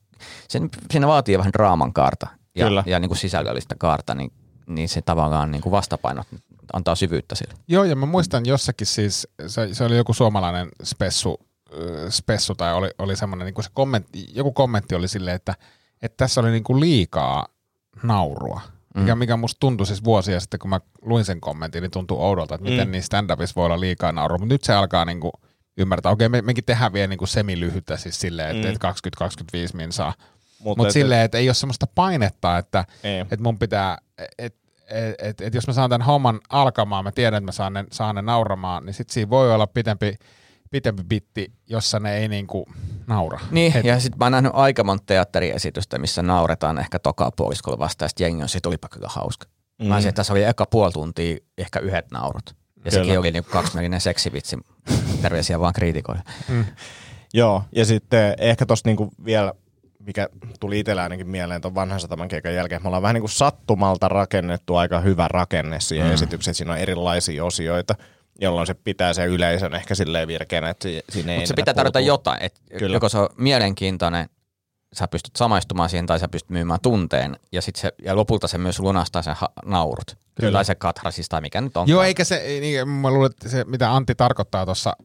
sen, 0.48 0.70
siinä 0.90 1.06
vaatii 1.06 1.38
vähän 1.38 1.52
draaman 1.52 1.92
kaarta 1.92 2.26
ja, 2.54 2.66
Kyllä. 2.66 2.84
ja 2.86 2.98
niin 2.98 3.08
kuin 3.08 3.18
sisällöllistä 3.18 3.74
kaarta, 3.78 4.14
niin, 4.14 4.32
niin 4.68 4.88
se 4.88 5.02
tavallaan 5.02 5.50
niin 5.50 5.62
kuin 5.62 5.70
vastapainot 5.70 6.26
antaa 6.72 6.94
syvyyttä 6.94 7.34
sille. 7.34 7.54
Joo, 7.68 7.84
ja 7.84 7.96
mä 7.96 8.06
muistan 8.06 8.46
jossakin 8.46 8.86
siis, 8.86 9.28
se, 9.46 9.74
se 9.74 9.84
oli 9.84 9.96
joku 9.96 10.14
suomalainen 10.14 10.68
spessu, 10.84 11.40
spessu 12.08 12.54
tai 12.54 12.74
oli, 12.74 12.90
oli 12.98 13.16
semmoinen, 13.16 13.46
niin 13.46 13.64
se 13.64 13.70
kommentti, 13.74 14.26
joku 14.34 14.52
kommentti 14.52 14.94
oli 14.94 15.08
silleen, 15.08 15.36
että, 15.36 15.54
että 16.02 16.16
tässä 16.16 16.40
oli 16.40 16.50
niin 16.50 16.64
kuin 16.64 16.80
liikaa 16.80 17.46
naurua. 18.02 18.60
Mikä, 18.94 19.14
mikä 19.16 19.36
musta 19.36 19.60
tuntui 19.60 19.86
siis 19.86 20.04
vuosia 20.04 20.40
sitten, 20.40 20.60
kun 20.60 20.70
mä 20.70 20.80
luin 21.02 21.24
sen 21.24 21.40
kommentin, 21.40 21.82
niin 21.82 21.90
tuntui 21.90 22.16
oudolta, 22.20 22.54
että 22.54 22.70
miten 22.70 22.88
Mm. 22.88 22.92
niin 22.92 23.02
stand-upissa 23.02 23.52
voi 23.56 23.66
olla 23.66 23.80
liikaa 23.80 24.12
naurua. 24.12 24.38
Mutta 24.38 24.54
nyt 24.54 24.64
se 24.64 24.72
alkaa 24.74 25.04
niin 25.04 25.20
kuin 25.20 25.32
ymmärtää. 25.78 26.12
Okei, 26.12 26.28
me, 26.28 26.42
mekin 26.42 26.64
tehdään 26.64 26.92
vielä 26.92 27.06
niin 27.06 27.18
kuin 27.18 27.28
semilyhyttä 27.28 27.96
siis 27.96 28.20
silleen, 28.20 28.48
että 28.56 28.68
Mm. 28.68 28.68
mm. 28.68 28.74
et 28.74 29.72
20-25 29.72 29.76
minsaa. 29.76 30.14
Mutta 30.64 30.80
Mutta 30.82 30.92
silleen, 30.92 31.20
että 31.20 31.38
ei 31.38 31.48
ole 31.48 31.54
semmoista 31.54 31.86
painetta, 31.94 32.58
että 32.58 32.84
Ei. 33.04 33.20
että 33.20 33.42
mun 33.42 33.58
pitää, 33.58 33.98
että 34.38 34.58
et, 34.88 35.14
et, 35.18 35.40
et 35.40 35.54
jos 35.54 35.66
mä 35.66 35.72
saan 35.72 35.90
tämän 35.90 36.06
homman 36.06 36.40
alkamaan, 36.48 37.04
mä 37.04 37.12
tiedän, 37.12 37.38
että 37.38 37.44
mä 37.48 37.52
saan 37.52 37.72
ne, 37.72 37.84
saan 37.92 38.14
ne 38.14 38.22
nauramaan, 38.22 38.86
niin 38.86 38.94
sit 38.94 39.10
siinä 39.10 39.30
voi 39.30 39.54
olla 39.54 39.66
pitempi, 39.66 40.16
pitempi 40.70 41.02
bitti, 41.04 41.52
jossa 41.66 42.00
ne 42.00 42.16
ei 42.18 42.28
niinku 42.28 42.66
naura. 43.06 43.40
Niin, 43.50 43.76
Et- 43.76 43.84
ja 43.84 44.00
sitten 44.00 44.18
mä 44.18 44.24
oon 44.24 44.32
nähnyt 44.32 44.52
aika 44.54 44.84
monta 44.84 45.04
teatteriesitystä, 45.06 45.98
missä 45.98 46.22
nauretaan 46.22 46.78
ehkä 46.78 46.98
tokaa 46.98 47.30
puoliskolla 47.36 47.78
vasta, 47.78 48.04
ja 48.04 48.08
sitten 48.08 48.24
jengi 48.24 48.42
on, 48.42 48.48
sit 48.48 48.66
olipa 48.66 48.88
kyllä 48.88 49.08
hauska. 49.10 49.46
Mm. 49.78 49.86
Mä 49.86 49.94
olisin, 49.94 50.08
että 50.08 50.16
tässä 50.16 50.32
oli 50.32 50.44
eka 50.44 50.66
puoli 50.66 50.92
tuntia 50.92 51.36
ehkä 51.58 51.78
yhdet 51.80 52.10
naurut. 52.10 52.56
Ja 52.84 52.90
Kyllä. 52.90 53.04
sekin 53.04 53.18
oli 53.18 53.30
niinku 53.30 53.50
kaksimielinen 53.50 54.00
seksivitsi. 54.00 54.56
Terveisiä 55.22 55.60
vaan 55.60 55.72
kriitikoille. 55.72 56.22
Joo, 57.34 57.62
ja 57.72 57.84
sitten 57.84 58.34
ehkä 58.38 58.66
tosta 58.66 58.88
niinku 58.88 59.10
vielä, 59.24 59.54
mikä 59.98 60.28
tuli 60.60 60.78
itsellä 60.78 61.02
ainakin 61.02 61.28
mieleen 61.28 61.60
tuon 61.60 61.74
vanhan 61.74 62.00
sataman 62.00 62.28
keikan 62.28 62.54
jälkeen, 62.54 62.82
me 62.82 62.88
ollaan 62.88 63.02
vähän 63.02 63.14
niinku 63.14 63.28
sattumalta 63.28 64.08
rakennettu 64.08 64.76
aika 64.76 65.00
hyvä 65.00 65.28
rakenne 65.28 65.80
siihen 65.80 66.06
mm. 66.06 66.12
esitykseen, 66.12 66.54
siinä 66.54 66.72
on 66.72 66.78
erilaisia 66.78 67.44
osioita, 67.44 67.94
jolloin 68.40 68.66
se 68.66 68.74
pitää 68.74 69.12
se 69.12 69.24
yleisön 69.26 69.74
ehkä 69.74 69.94
silleen 69.94 70.28
virkeänä, 70.28 70.70
että 70.70 70.82
si- 70.82 71.02
siinä 71.08 71.32
ei 71.32 71.38
Mutta 71.38 71.48
se 71.48 71.54
pitää 71.54 71.74
tarjota 71.74 72.00
jotain. 72.00 72.42
Et 72.42 72.60
Kyllä. 72.78 72.96
joko 72.96 73.08
se 73.08 73.18
on 73.18 73.28
mielenkiintoinen, 73.36 74.28
sä 74.92 75.08
pystyt 75.08 75.36
samaistumaan 75.36 75.90
siihen 75.90 76.06
tai 76.06 76.18
sä 76.18 76.28
pystyt 76.28 76.50
myymään 76.50 76.80
tunteen 76.82 77.36
ja, 77.52 77.62
sit 77.62 77.76
se, 77.76 77.92
ja 78.04 78.16
lopulta 78.16 78.48
se 78.48 78.58
myös 78.58 78.80
lunastaa 78.80 79.22
sen 79.22 79.34
ha- 79.36 79.52
naurut. 79.64 80.16
Kyllä. 80.40 80.52
Tai 80.52 80.64
se 80.64 80.74
katharsis 80.74 81.28
tai 81.28 81.40
mikä 81.40 81.60
nyt 81.60 81.76
on. 81.76 81.88
Joo, 81.88 82.02
eikä 82.02 82.24
se, 82.24 82.44
niin, 82.60 82.88
mä 82.88 83.10
luulen, 83.10 83.30
että 83.30 83.48
se, 83.48 83.64
mitä 83.64 83.94
Antti 83.94 84.14
tarkoittaa 84.14 84.64
tuossa 84.64 84.96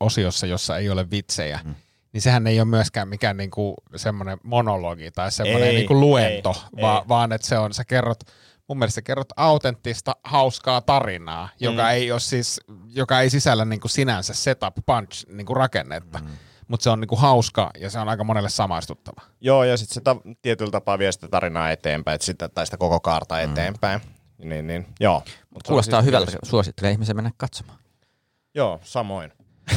osiossa, 0.00 0.46
jossa 0.46 0.76
ei 0.76 0.90
ole 0.90 1.10
vitsejä, 1.10 1.60
mm. 1.64 1.74
Niin 2.12 2.20
sehän 2.22 2.46
ei 2.46 2.60
ole 2.60 2.68
myöskään 2.68 3.08
mikään 3.08 3.36
niinku 3.36 3.74
semmoinen 3.96 4.38
monologi 4.42 5.10
tai 5.10 5.32
semmoinen 5.32 5.68
Ei, 5.68 5.74
niinku 5.74 6.00
luento, 6.00 6.54
ei, 6.76 6.82
va- 6.82 6.98
ei. 6.98 7.08
vaan 7.08 7.32
että 7.32 7.46
se 7.46 7.58
on, 7.58 7.74
sä 7.74 7.84
kerrot, 7.84 8.20
mun 8.68 8.78
mielestä 8.78 8.94
sä 8.94 9.02
kerrot 9.02 9.28
autenttista, 9.36 10.16
hauskaa 10.24 10.80
tarinaa, 10.80 11.48
joka 11.60 11.82
Mm. 11.82 11.88
ei 11.90 12.12
ole 12.12 12.20
siis, 12.20 12.60
joka 12.86 13.20
ei 13.20 13.30
sisällä 13.30 13.64
niinku 13.64 13.88
sinänsä 13.88 14.34
setup 14.34 14.74
punch 14.86 15.26
niinku 15.28 15.54
rakennetta. 15.54 16.18
Mm. 16.18 16.26
Mutta 16.68 16.84
se 16.84 16.90
on 16.90 17.00
niinku 17.00 17.16
hauska 17.16 17.70
ja 17.78 17.90
se 17.90 17.98
on 17.98 18.08
aika 18.08 18.24
monelle 18.24 18.48
samaistuttava. 18.48 19.20
Joo, 19.40 19.64
ja 19.64 19.76
sitten 19.76 19.94
se 19.94 20.00
ta- 20.00 20.16
tietyllä 20.42 20.70
tapaa 20.70 20.98
vie 20.98 21.12
sitä 21.12 21.28
tarinaa 21.28 21.70
eteenpäin, 21.70 22.14
että 22.14 22.24
sitä, 22.24 22.48
tai 22.48 22.66
sitä 22.66 22.76
koko 22.76 23.00
kaarta 23.00 23.40
eteenpäin. 23.40 24.00
Niin, 24.38 24.66
niin, 24.66 24.86
joo. 25.00 25.22
Mut 25.54 25.62
Kuulostaa 25.62 26.00
siis 26.00 26.06
hyvältä. 26.06 26.32
Suosittelen 26.42 26.92
ihmisen 26.92 27.16
mennä 27.16 27.30
katsomaan. 27.36 27.78
Joo, 28.54 28.80
samoin. 28.82 29.32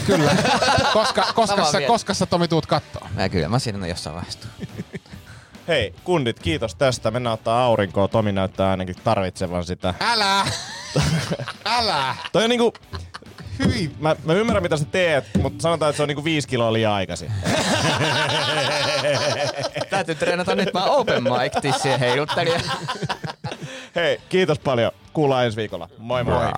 Kyllä. 0.05 0.35
koska, 0.93 1.25
koska, 1.35 1.71
sä, 1.71 1.81
koska 1.81 2.13
sä 2.13 2.25
Tomi 2.25 2.47
tuut 2.47 2.65
kattoo? 2.65 3.07
Ja 3.17 3.29
kyllä 3.29 3.49
mä 3.49 3.59
siinä 3.59 3.87
jossain 3.87 4.15
vaiheessa. 4.15 4.47
Hei, 5.67 5.95
kundit, 6.03 6.39
kiitos 6.39 6.75
tästä. 6.75 7.11
Mennään 7.11 7.33
ottaa 7.33 7.65
aurinkoa. 7.65 8.07
Tomi 8.07 8.31
näyttää 8.31 8.71
ainakin 8.71 8.95
tarvitsevan 9.03 9.65
sitä. 9.65 9.93
Älä! 9.99 10.45
Älä! 11.65 12.15
Toi 12.31 12.43
on 12.43 12.49
niinku, 12.49 12.73
Hyi. 13.59 13.91
Mä, 13.99 14.15
mä 14.23 14.33
ymmärrän 14.33 14.63
mitä 14.63 14.77
sä 14.77 14.85
teet, 14.85 15.25
mutta 15.41 15.61
sanotaan, 15.61 15.89
että 15.89 15.97
se 15.97 16.03
on 16.03 16.07
niinku 16.07 16.23
viisi 16.23 16.47
kiloa 16.47 16.73
liian 16.73 16.93
aikaisin. 16.93 17.31
Täytyy 19.89 20.15
treenata 20.15 20.55
nyt 20.55 20.73
mä 20.73 20.85
open 20.85 21.23
mic 21.23 21.61
tissien 21.61 21.99
heiluttelija. 21.99 22.59
Hei, 23.95 24.21
kiitos 24.29 24.59
paljon. 24.59 24.91
Kuullaan 25.13 25.45
ensi 25.45 25.57
viikolla. 25.57 25.89
Moi 25.97 26.23
moi. 26.23 26.33
Moi. 26.33 26.51